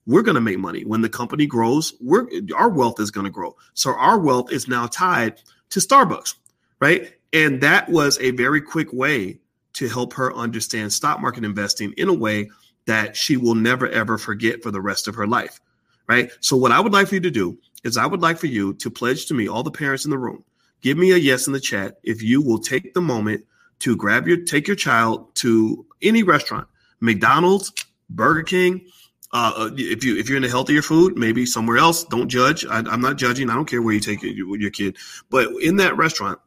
we're 0.05 0.21
going 0.21 0.35
to 0.35 0.41
make 0.41 0.59
money. 0.59 0.83
When 0.83 1.01
the 1.01 1.09
company 1.09 1.45
grows, 1.45 1.93
we're, 1.99 2.27
our 2.55 2.69
wealth 2.69 2.99
is 2.99 3.11
going 3.11 3.25
to 3.25 3.31
grow. 3.31 3.55
So 3.73 3.93
our 3.93 4.17
wealth 4.17 4.51
is 4.51 4.67
now 4.67 4.87
tied 4.87 5.41
to 5.69 5.79
Starbucks, 5.79 6.35
right? 6.79 7.13
And 7.33 7.61
that 7.61 7.89
was 7.89 8.17
a 8.19 8.31
very 8.31 8.61
quick 8.61 8.93
way 8.93 9.39
to 9.77 9.87
help 9.87 10.13
her 10.13 10.33
understand 10.33 10.91
stock 10.91 11.21
market 11.21 11.43
investing 11.43 11.93
in 11.97 12.09
a 12.09 12.13
way 12.13 12.49
that 12.87 13.15
she 13.15 13.37
will 13.37 13.53
never 13.53 13.87
ever 13.89 14.17
forget 14.17 14.63
for 14.63 14.71
the 14.71 14.81
rest 14.81 15.07
of 15.07 15.13
her 15.13 15.27
life. 15.27 15.61
Right. 16.07 16.31
So, 16.39 16.57
what 16.57 16.71
I 16.71 16.79
would 16.79 16.93
like 16.93 17.07
for 17.07 17.15
you 17.15 17.21
to 17.21 17.29
do 17.29 17.59
is, 17.83 17.95
I 17.95 18.07
would 18.07 18.21
like 18.21 18.39
for 18.39 18.47
you 18.47 18.73
to 18.75 18.89
pledge 18.89 19.27
to 19.27 19.35
me, 19.35 19.47
all 19.47 19.61
the 19.61 19.69
parents 19.69 20.03
in 20.03 20.09
the 20.09 20.17
room, 20.17 20.43
give 20.81 20.97
me 20.97 21.11
a 21.11 21.17
yes 21.17 21.45
in 21.45 21.53
the 21.53 21.59
chat 21.59 21.99
if 22.01 22.23
you 22.23 22.41
will 22.41 22.57
take 22.57 22.93
the 22.93 23.01
moment 23.01 23.45
to 23.79 23.95
grab 23.95 24.27
your, 24.27 24.37
take 24.37 24.67
your 24.67 24.75
child 24.75 25.35
to 25.35 25.85
any 26.01 26.23
restaurant, 26.23 26.67
McDonald's, 27.01 27.71
Burger 28.09 28.43
King. 28.43 28.87
Uh, 29.33 29.51
uh 29.57 29.69
if 29.75 30.03
you 30.03 30.17
if 30.17 30.27
you're 30.27 30.37
in 30.37 30.43
into 30.43 30.51
healthier 30.51 30.81
food, 30.81 31.17
maybe 31.17 31.45
somewhere 31.45 31.77
else. 31.77 32.05
Don't 32.05 32.29
judge. 32.29 32.65
I, 32.65 32.79
am 32.79 33.01
not 33.01 33.17
judging. 33.17 33.49
I 33.49 33.55
don't 33.55 33.69
care 33.69 33.81
where 33.81 33.93
you 33.93 33.99
take 33.99 34.23
your, 34.23 34.57
your 34.57 34.71
kid, 34.71 34.95
but 35.29 35.49
in 35.61 35.75
that 35.75 35.97
restaurant, 35.97 36.39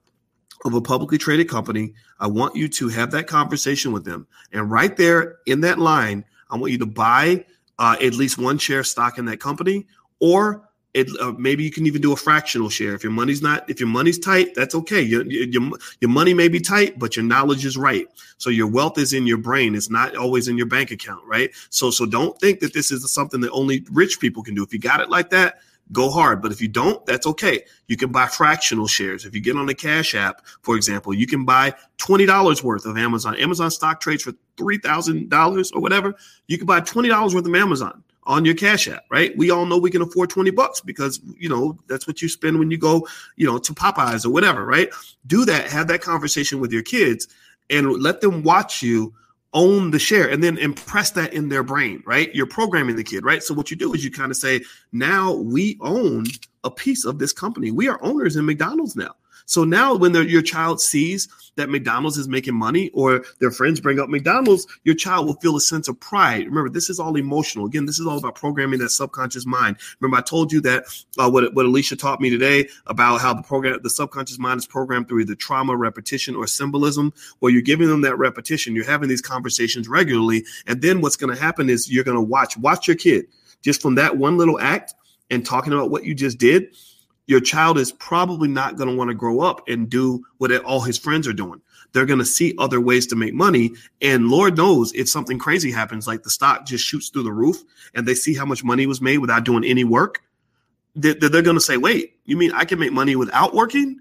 of 0.65 0.75
a 0.75 0.81
publicly 0.81 1.19
traded 1.19 1.49
company. 1.49 1.95
I 2.19 2.27
want 2.27 2.57
you 2.57 2.69
to 2.69 2.89
have 2.89 3.11
that 3.13 3.27
conversation 3.27 3.93
with 3.93 4.05
them. 4.05 4.27
And 4.53 4.71
right 4.71 4.97
there 4.97 5.39
in 5.47 5.61
that 5.63 5.79
line, 5.79 6.25
I 6.51 6.57
want 6.57 6.73
you 6.73 6.79
to 6.79 6.87
buy 6.87 7.45
uh, 7.79 7.97
at 8.01 8.15
least 8.15 8.39
one 8.39 8.59
share 8.59 8.85
stock 8.85 9.19
in 9.19 9.25
that 9.27 9.41
company, 9.41 9.87
or 10.21 10.69
it, 10.93 11.09
uh, 11.21 11.33
maybe 11.39 11.63
you 11.63 11.71
can 11.71 11.87
even 11.87 12.03
do 12.03 12.13
a 12.13 12.17
fractional 12.17 12.69
share. 12.69 12.95
If 12.95 13.05
your 13.05 13.13
money's 13.13 13.41
not, 13.41 13.69
if 13.71 13.79
your 13.79 13.89
money's 13.89 14.19
tight, 14.19 14.55
that's 14.55 14.75
okay. 14.75 15.01
Your, 15.01 15.25
your, 15.25 15.71
your 16.01 16.11
money 16.11 16.35
may 16.35 16.49
be 16.49 16.61
tight, 16.61 16.99
but 16.99 17.17
your 17.17 17.25
knowledge 17.25 17.65
is 17.65 17.77
right. 17.77 18.07
So 18.39 18.51
your 18.51 18.67
wealth 18.67 18.99
is 18.99 19.13
in 19.13 19.27
your 19.27 19.39
brain. 19.39 19.75
It's 19.75 19.89
not 19.89 20.17
always 20.17 20.49
in 20.49 20.59
your 20.59 20.67
bank 20.67 20.91
account, 20.91 21.25
right? 21.27 21.51
So, 21.71 21.91
so 21.91 22.07
don't 22.07 22.39
think 22.41 22.59
that 22.61 22.75
this 22.75 22.91
is 22.91 23.09
something 23.11 23.41
that 23.43 23.53
only 23.53 23.87
rich 23.91 24.19
people 24.19 24.43
can 24.43 24.55
do. 24.55 24.65
If 24.65 24.73
you 24.73 24.81
got 24.81 25.01
it 25.01 25.09
like 25.09 25.31
that, 25.31 25.61
go 25.93 26.11
hard. 26.11 26.43
But 26.43 26.53
if 26.53 26.61
you 26.61 26.69
don't, 26.69 27.05
that's 27.07 27.27
okay. 27.27 27.65
You 27.89 27.97
can 27.97 28.13
buy 28.13 28.27
fractional 28.27 28.87
shares. 28.87 29.25
If 29.25 29.35
you 29.35 29.41
get 29.41 29.57
on 29.57 29.67
the 29.67 29.75
Cash 29.75 30.15
App, 30.15 30.47
for 30.63 30.77
example, 30.77 31.15
you 31.15 31.27
can 31.27 31.45
buy 31.45 31.75
$20 31.99 32.63
worth 32.63 32.87
of 32.87 32.97
Amazon. 32.97 33.37
Amazon 33.37 33.71
stock 33.71 34.01
trades 34.01 34.23
for 34.23 34.33
$3,000 34.57 35.75
or 35.75 35.81
whatever. 35.81 36.15
You 36.47 36.59
can 36.59 36.67
buy 36.67 36.81
$20 36.81 37.35
worth 37.35 37.47
of 37.47 37.55
Amazon 37.55 38.03
on 38.25 38.45
your 38.45 38.55
cash 38.55 38.87
app, 38.87 39.05
right? 39.11 39.37
We 39.37 39.51
all 39.51 39.67
know 39.67 39.79
we 39.79 39.91
can 39.91 40.03
afford 40.03 40.31
20 40.31 40.51
bucks 40.51 40.81
because, 40.81 41.21
you 41.39 41.49
know, 41.49 41.79
that's 41.89 42.07
what 42.07 42.23
you 42.23 42.29
spend 42.29 42.59
when 42.59 42.71
you 42.71 42.79
go, 42.79 43.09
you 43.37 43.47
know, 43.47 43.59
to 43.59 43.75
Popeyes 43.75 44.25
or 44.25 44.31
whatever, 44.31 44.65
right? 44.65 44.91
Do 45.27 45.45
that, 45.47 45.71
have 45.71 45.89
that 45.89 46.03
conversation 46.03 46.61
with 46.61 46.71
your 46.71 46.83
kids 46.83 47.29
and 47.71 47.91
let 47.91 48.21
them 48.21 48.43
watch 48.43 48.83
you 48.83 49.15
own 49.53 49.91
the 49.91 49.99
share 49.99 50.29
and 50.29 50.43
then 50.43 50.59
impress 50.59 51.11
that 51.13 51.33
in 51.33 51.49
their 51.49 51.63
brain, 51.63 52.03
right? 52.07 52.33
You're 52.35 52.47
programming 52.47 52.97
the 52.97 53.05
kid, 53.05 53.25
right? 53.25 53.43
So 53.43 53.55
what 53.55 53.71
you 53.71 53.77
do 53.77 53.93
is 53.95 54.05
you 54.05 54.11
kind 54.11 54.31
of 54.31 54.37
say, 54.37 54.63
now 54.93 55.35
we 55.35 55.77
own 55.81 56.27
a 56.65 56.71
piece 56.71 57.05
of 57.05 57.19
this 57.19 57.33
company. 57.33 57.71
We 57.71 57.89
are 57.89 57.99
owners 58.03 58.37
in 58.37 58.47
McDonald's 58.47 58.97
now. 58.97 59.15
So 59.47 59.65
now 59.65 59.95
when 59.95 60.15
your 60.15 60.43
child 60.43 60.81
sees 60.81 61.29
that 61.57 61.69
McDonald's 61.69 62.17
is 62.17 62.29
making 62.29 62.55
money 62.55 62.91
or 62.95 63.25
their 63.39 63.51
friends 63.51 63.81
bring 63.81 63.99
up 63.99 64.09
McDonald's, 64.09 64.67
your 64.85 64.95
child 64.95 65.27
will 65.27 65.35
feel 65.35 65.57
a 65.57 65.61
sense 65.61 65.89
of 65.89 65.99
pride. 66.01 66.47
Remember, 66.47 66.71
this 66.71 66.89
is 66.89 66.99
all 66.99 67.17
emotional. 67.17 67.67
Again, 67.67 67.87
this 67.87 67.99
is 67.99 68.07
all 68.07 68.19
about 68.19 68.35
programming 68.35 68.79
that 68.81 68.91
subconscious 68.91 69.47
mind. 69.47 69.77
Remember, 70.01 70.19
I 70.19 70.23
told 70.23 70.53
you 70.53 70.61
that 70.63 70.85
uh, 71.19 71.31
what, 71.31 71.55
what 71.55 71.67
Alicia 71.67 71.97
taught 71.97 72.21
me 72.21 72.31
today 72.31 72.69
about 72.87 73.21
how 73.21 73.35
the 73.35 73.43
program, 73.43 73.79
the 73.83 73.91
subconscious 73.91 74.39
mind 74.39 74.59
is 74.59 74.67
programmed 74.67 75.09
through 75.09 75.21
either 75.21 75.35
trauma, 75.35 75.77
repetition, 75.77 76.37
or 76.37 76.47
symbolism. 76.47 77.13
Where 77.41 77.53
you're 77.53 77.63
giving 77.63 77.89
them 77.89 78.03
that 78.03 78.17
repetition, 78.17 78.75
you're 78.75 78.85
having 78.85 79.09
these 79.09 79.21
conversations 79.21 79.89
regularly, 79.89 80.45
and 80.67 80.81
then 80.83 81.01
what's 81.01 81.17
going 81.17 81.35
to 81.35 81.41
happen 81.41 81.69
is 81.69 81.91
you're 81.91 82.05
going 82.05 82.17
to 82.17 82.23
watch 82.23 82.57
watch 82.57 82.87
your 82.87 82.97
kid 82.97 83.27
just 83.63 83.83
from 83.83 83.97
that 83.97 84.17
one 84.17 84.37
little 84.37 84.59
act 84.61 84.95
and 85.31 85.45
talking 85.47 85.73
about 85.73 85.91
what 85.91 86.05
you 86.05 86.15
just 86.15 86.39
did 86.39 86.75
your 87.31 87.41
child 87.41 87.79
is 87.79 87.93
probably 87.93 88.49
not 88.49 88.75
going 88.75 88.91
to 88.91 88.97
want 88.97 89.09
to 89.09 89.15
grow 89.15 89.41
up 89.41 89.69
and 89.69 89.89
do 89.89 90.27
what 90.39 90.53
all 90.65 90.81
his 90.81 90.99
friends 90.99 91.29
are 91.29 91.33
doing. 91.33 91.61
They're 91.93 92.05
going 92.05 92.19
to 92.19 92.25
see 92.25 92.57
other 92.59 92.81
ways 92.81 93.07
to 93.07 93.17
make 93.17 93.35
money. 93.35 93.71
And 94.03 94.29
Lord 94.29 94.57
knows 94.57 94.93
if 94.95 95.09
something 95.09 95.39
crazy 95.39 95.71
happens, 95.71 96.09
like 96.09 96.25
the 96.25 96.31
stock 96.31 96.67
just 96.67 96.85
shoots 96.85 97.09
through 97.09 97.23
the 97.23 97.33
roof 97.33 97.63
and 97.95 98.05
they 98.05 98.15
see 98.15 98.35
how 98.35 98.45
much 98.45 98.65
money 98.65 98.85
was 98.87 99.01
made 99.01 99.19
without 99.19 99.45
doing 99.45 99.63
any 99.63 99.85
work, 99.85 100.23
they're, 100.97 101.15
they're 101.15 101.41
going 101.43 101.55
to 101.55 101.61
say, 101.61 101.77
wait, 101.77 102.17
you 102.25 102.37
mean 102.37 102.51
I 102.53 102.65
can 102.65 102.81
make 102.81 102.93
money 102.93 103.15
without 103.15 103.55
working? 103.55 104.01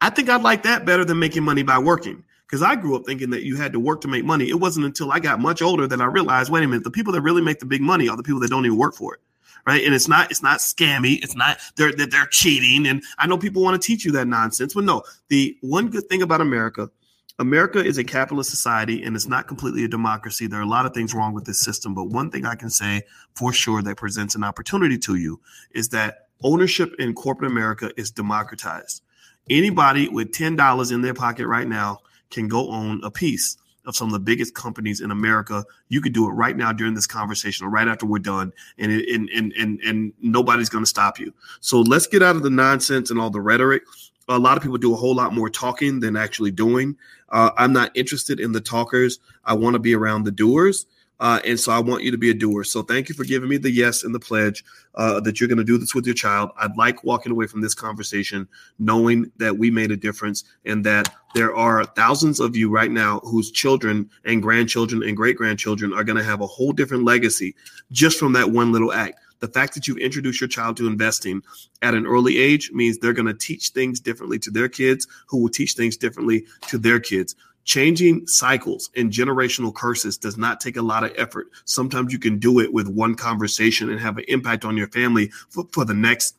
I 0.00 0.10
think 0.10 0.28
I'd 0.28 0.42
like 0.42 0.62
that 0.62 0.84
better 0.84 1.04
than 1.04 1.18
making 1.18 1.42
money 1.42 1.64
by 1.64 1.78
working. 1.78 2.22
Because 2.46 2.62
I 2.62 2.76
grew 2.76 2.94
up 2.94 3.04
thinking 3.04 3.30
that 3.30 3.42
you 3.42 3.56
had 3.56 3.72
to 3.72 3.80
work 3.80 4.00
to 4.02 4.08
make 4.08 4.24
money. 4.24 4.48
It 4.48 4.60
wasn't 4.60 4.86
until 4.86 5.10
I 5.10 5.18
got 5.18 5.40
much 5.40 5.60
older 5.60 5.88
that 5.88 6.00
I 6.00 6.04
realized, 6.04 6.52
wait 6.52 6.62
a 6.62 6.68
minute, 6.68 6.84
the 6.84 6.90
people 6.92 7.12
that 7.14 7.22
really 7.22 7.42
make 7.42 7.58
the 7.58 7.66
big 7.66 7.80
money 7.80 8.08
are 8.08 8.16
the 8.16 8.22
people 8.22 8.38
that 8.40 8.50
don't 8.50 8.64
even 8.64 8.78
work 8.78 8.94
for 8.94 9.14
it 9.14 9.20
right? 9.66 9.84
And 9.84 9.94
it's 9.94 10.08
not 10.08 10.30
it's 10.30 10.42
not 10.42 10.58
scammy. 10.58 11.22
It's 11.22 11.36
not 11.36 11.58
they're 11.76 11.92
they're, 11.92 12.26
cheating. 12.30 12.86
And 12.86 13.02
I 13.18 13.26
know 13.26 13.38
people 13.38 13.62
want 13.62 13.80
to 13.80 13.86
teach 13.86 14.04
you 14.04 14.12
that 14.12 14.26
nonsense, 14.26 14.74
but 14.74 14.84
no. 14.84 15.02
The 15.28 15.56
one 15.60 15.88
good 15.88 16.08
thing 16.08 16.22
about 16.22 16.40
America 16.40 16.90
America 17.38 17.84
is 17.84 17.98
a 17.98 18.04
capitalist 18.04 18.50
society 18.50 19.02
and 19.02 19.16
it's 19.16 19.26
not 19.26 19.48
completely 19.48 19.84
a 19.84 19.88
democracy. 19.88 20.46
There 20.46 20.60
are 20.60 20.62
a 20.62 20.66
lot 20.66 20.86
of 20.86 20.94
things 20.94 21.14
wrong 21.14 21.34
with 21.34 21.44
this 21.44 21.60
system, 21.60 21.94
but 21.94 22.04
one 22.04 22.30
thing 22.30 22.46
I 22.46 22.54
can 22.54 22.70
say 22.70 23.02
for 23.34 23.52
sure 23.52 23.82
that 23.82 23.96
presents 23.96 24.34
an 24.34 24.44
opportunity 24.44 24.98
to 24.98 25.16
you 25.16 25.40
is 25.72 25.88
that 25.90 26.28
ownership 26.42 26.94
in 26.98 27.14
corporate 27.14 27.50
America 27.50 27.90
is 27.96 28.10
democratized. 28.10 29.02
Anybody 29.50 30.08
with 30.08 30.30
$10 30.30 30.92
in 30.92 31.02
their 31.02 31.14
pocket 31.14 31.46
right 31.46 31.66
now 31.66 31.98
can 32.30 32.48
go 32.48 32.70
own 32.70 33.02
a 33.02 33.10
piece 33.10 33.56
of 33.86 33.96
some 33.96 34.08
of 34.08 34.12
the 34.12 34.20
biggest 34.20 34.54
companies 34.54 35.00
in 35.00 35.10
America. 35.10 35.64
You 35.88 36.00
could 36.00 36.12
do 36.12 36.28
it 36.28 36.32
right 36.32 36.56
now 36.56 36.72
during 36.72 36.94
this 36.94 37.06
conversation 37.06 37.66
or 37.66 37.70
right 37.70 37.88
after 37.88 38.06
we're 38.06 38.18
done, 38.18 38.52
and 38.78 38.92
it, 38.92 39.08
and 39.14 39.28
and 39.30 39.52
and 39.52 39.80
and 39.80 40.12
nobody's 40.20 40.68
going 40.68 40.84
to 40.84 40.88
stop 40.88 41.18
you. 41.18 41.32
So 41.60 41.80
let's 41.80 42.06
get 42.06 42.22
out 42.22 42.36
of 42.36 42.42
the 42.42 42.50
nonsense 42.50 43.10
and 43.10 43.20
all 43.20 43.30
the 43.30 43.40
rhetoric. 43.40 43.82
A 44.28 44.38
lot 44.38 44.56
of 44.56 44.62
people 44.62 44.78
do 44.78 44.94
a 44.94 44.96
whole 44.96 45.14
lot 45.14 45.34
more 45.34 45.50
talking 45.50 46.00
than 46.00 46.16
actually 46.16 46.50
doing. 46.50 46.96
Uh, 47.28 47.50
I'm 47.58 47.72
not 47.72 47.90
interested 47.94 48.40
in 48.40 48.52
the 48.52 48.60
talkers. 48.60 49.18
I 49.44 49.54
want 49.54 49.74
to 49.74 49.78
be 49.78 49.94
around 49.94 50.24
the 50.24 50.32
doers. 50.32 50.86
Uh, 51.20 51.40
and 51.44 51.58
so 51.58 51.72
I 51.72 51.78
want 51.78 52.02
you 52.02 52.10
to 52.10 52.18
be 52.18 52.30
a 52.30 52.34
doer. 52.34 52.64
So 52.64 52.82
thank 52.82 53.08
you 53.08 53.14
for 53.14 53.24
giving 53.24 53.48
me 53.48 53.56
the 53.56 53.70
yes 53.70 54.02
and 54.02 54.14
the 54.14 54.20
pledge 54.20 54.64
uh, 54.94 55.20
that 55.20 55.40
you're 55.40 55.48
going 55.48 55.58
to 55.58 55.64
do 55.64 55.78
this 55.78 55.94
with 55.94 56.06
your 56.06 56.14
child. 56.14 56.50
I'd 56.58 56.76
like 56.76 57.04
walking 57.04 57.32
away 57.32 57.46
from 57.46 57.60
this 57.60 57.74
conversation 57.74 58.48
knowing 58.78 59.30
that 59.38 59.56
we 59.56 59.70
made 59.70 59.90
a 59.90 59.96
difference 59.96 60.44
and 60.64 60.84
that 60.84 61.14
there 61.34 61.54
are 61.54 61.84
thousands 61.84 62.40
of 62.40 62.56
you 62.56 62.70
right 62.70 62.90
now 62.90 63.20
whose 63.20 63.50
children 63.50 64.10
and 64.24 64.42
grandchildren 64.42 65.02
and 65.02 65.16
great 65.16 65.36
grandchildren 65.36 65.92
are 65.92 66.04
going 66.04 66.18
to 66.18 66.24
have 66.24 66.40
a 66.40 66.46
whole 66.46 66.72
different 66.72 67.04
legacy 67.04 67.54
just 67.92 68.18
from 68.18 68.32
that 68.32 68.50
one 68.50 68.72
little 68.72 68.92
act. 68.92 69.20
The 69.40 69.48
fact 69.48 69.74
that 69.74 69.86
you've 69.86 69.98
introduced 69.98 70.40
your 70.40 70.48
child 70.48 70.76
to 70.78 70.86
investing 70.86 71.42
at 71.82 71.94
an 71.94 72.06
early 72.06 72.38
age 72.38 72.70
means 72.72 72.98
they're 72.98 73.12
going 73.12 73.26
to 73.26 73.34
teach 73.34 73.70
things 73.70 74.00
differently 74.00 74.38
to 74.38 74.50
their 74.50 74.68
kids, 74.68 75.06
who 75.26 75.38
will 75.38 75.50
teach 75.50 75.74
things 75.74 75.96
differently 75.96 76.46
to 76.68 76.78
their 76.78 76.98
kids. 76.98 77.36
Changing 77.64 78.26
cycles 78.26 78.90
and 78.96 79.10
generational 79.10 79.74
curses 79.74 80.18
does 80.18 80.36
not 80.36 80.60
take 80.60 80.76
a 80.76 80.82
lot 80.82 81.02
of 81.02 81.12
effort. 81.16 81.48
Sometimes 81.64 82.12
you 82.12 82.18
can 82.18 82.38
do 82.38 82.60
it 82.60 82.72
with 82.72 82.88
one 82.88 83.14
conversation 83.14 83.90
and 83.90 83.98
have 84.00 84.18
an 84.18 84.24
impact 84.28 84.64
on 84.64 84.76
your 84.76 84.88
family 84.88 85.30
for, 85.48 85.64
for 85.72 85.84
the 85.84 85.94
next 85.94 86.36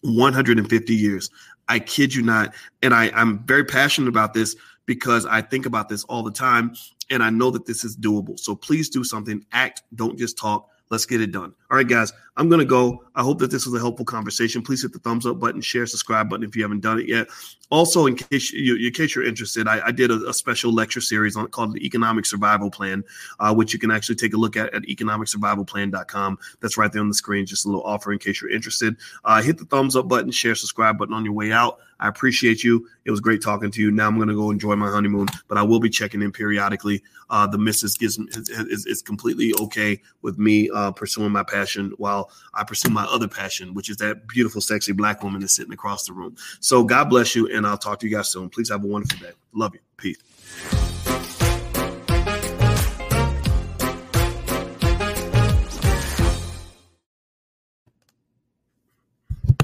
150 0.00 0.94
years. 0.94 1.30
I 1.68 1.78
kid 1.78 2.14
you 2.14 2.22
not. 2.22 2.54
And 2.82 2.92
I, 2.92 3.10
I'm 3.14 3.44
very 3.44 3.64
passionate 3.64 4.08
about 4.08 4.34
this 4.34 4.56
because 4.86 5.26
I 5.26 5.40
think 5.40 5.64
about 5.64 5.88
this 5.88 6.04
all 6.04 6.22
the 6.22 6.32
time 6.32 6.74
and 7.10 7.22
I 7.22 7.30
know 7.30 7.50
that 7.50 7.66
this 7.66 7.84
is 7.84 7.96
doable. 7.96 8.38
So 8.38 8.54
please 8.54 8.88
do 8.88 9.04
something, 9.04 9.44
act, 9.52 9.82
don't 9.94 10.18
just 10.18 10.36
talk. 10.36 10.68
Let's 10.90 11.06
get 11.06 11.20
it 11.20 11.32
done. 11.32 11.54
All 11.70 11.76
right, 11.76 11.88
guys, 11.88 12.12
I'm 12.36 12.48
going 12.48 12.58
to 12.58 12.64
go. 12.64 13.04
I 13.14 13.22
hope 13.22 13.38
that 13.38 13.50
this 13.50 13.64
was 13.64 13.74
a 13.74 13.78
helpful 13.78 14.04
conversation. 14.04 14.60
Please 14.60 14.82
hit 14.82 14.92
the 14.92 14.98
thumbs 14.98 15.24
up 15.24 15.38
button, 15.38 15.60
share, 15.60 15.86
subscribe 15.86 16.28
button 16.28 16.44
if 16.44 16.56
you 16.56 16.62
haven't 16.62 16.80
done 16.80 16.98
it 16.98 17.08
yet. 17.08 17.28
Also, 17.70 18.06
in 18.06 18.16
case 18.16 18.52
you, 18.52 18.76
in 18.76 18.92
case 18.92 19.14
you're 19.14 19.24
interested, 19.24 19.68
I, 19.68 19.86
I 19.86 19.90
did 19.92 20.10
a, 20.10 20.28
a, 20.28 20.34
special 20.34 20.72
lecture 20.72 21.00
series 21.00 21.36
on 21.36 21.48
called 21.48 21.74
the 21.74 21.84
Economic 21.86 22.26
Survival 22.26 22.70
Plan, 22.70 23.04
uh, 23.40 23.54
which 23.54 23.72
you 23.72 23.78
can 23.78 23.90
actually 23.90 24.16
take 24.16 24.34
a 24.34 24.36
look 24.36 24.56
at 24.56 24.74
at 24.74 24.82
economicsurvivalplan.com. 24.82 26.38
That's 26.60 26.76
right 26.76 26.92
there 26.92 27.00
on 27.00 27.08
the 27.08 27.14
screen. 27.14 27.46
Just 27.46 27.64
a 27.64 27.68
little 27.68 27.82
offer 27.84 28.12
in 28.12 28.18
case 28.18 28.42
you're 28.42 28.50
interested. 28.50 28.96
Uh, 29.24 29.40
hit 29.40 29.58
the 29.58 29.64
thumbs 29.64 29.96
up 29.96 30.08
button, 30.08 30.30
share, 30.30 30.54
subscribe 30.54 30.98
button 30.98 31.14
on 31.14 31.24
your 31.24 31.34
way 31.34 31.52
out. 31.52 31.78
I 32.00 32.08
appreciate 32.08 32.62
you. 32.62 32.86
It 33.04 33.10
was 33.10 33.20
great 33.20 33.42
talking 33.42 33.70
to 33.70 33.80
you. 33.80 33.90
Now 33.90 34.08
I'm 34.08 34.16
going 34.16 34.28
to 34.28 34.34
go 34.34 34.50
enjoy 34.50 34.76
my 34.76 34.90
honeymoon, 34.90 35.28
but 35.48 35.56
I 35.56 35.62
will 35.62 35.80
be 35.80 35.88
checking 35.88 36.22
in 36.22 36.32
periodically. 36.32 37.02
Uh, 37.30 37.46
the 37.46 37.58
missus 37.58 37.96
gives 37.96 38.18
is, 38.18 38.48
is, 38.50 38.86
is 38.86 39.02
completely 39.02 39.54
okay 39.60 40.02
with 40.22 40.38
me 40.38 40.68
uh, 40.74 40.90
pursuing 40.90 41.32
my 41.32 41.42
passion 41.42 41.92
while 42.24 42.30
I 42.54 42.64
pursue 42.64 42.90
my 42.90 43.04
other 43.04 43.28
passion, 43.28 43.74
which 43.74 43.90
is 43.90 43.96
that 43.98 44.26
beautiful, 44.26 44.60
sexy 44.60 44.92
black 44.92 45.22
woman 45.22 45.40
that's 45.40 45.54
sitting 45.54 45.72
across 45.72 46.06
the 46.06 46.12
room. 46.12 46.36
So 46.60 46.84
God 46.84 47.10
bless 47.10 47.34
you, 47.34 47.48
and 47.54 47.66
I'll 47.66 47.78
talk 47.78 48.00
to 48.00 48.08
you 48.08 48.14
guys 48.14 48.28
soon. 48.28 48.48
Please 48.50 48.70
have 48.70 48.84
a 48.84 48.86
wonderful 48.86 49.18
day. 49.18 49.32
Love 49.52 49.74
you. 49.74 49.80
Peace. 49.96 51.13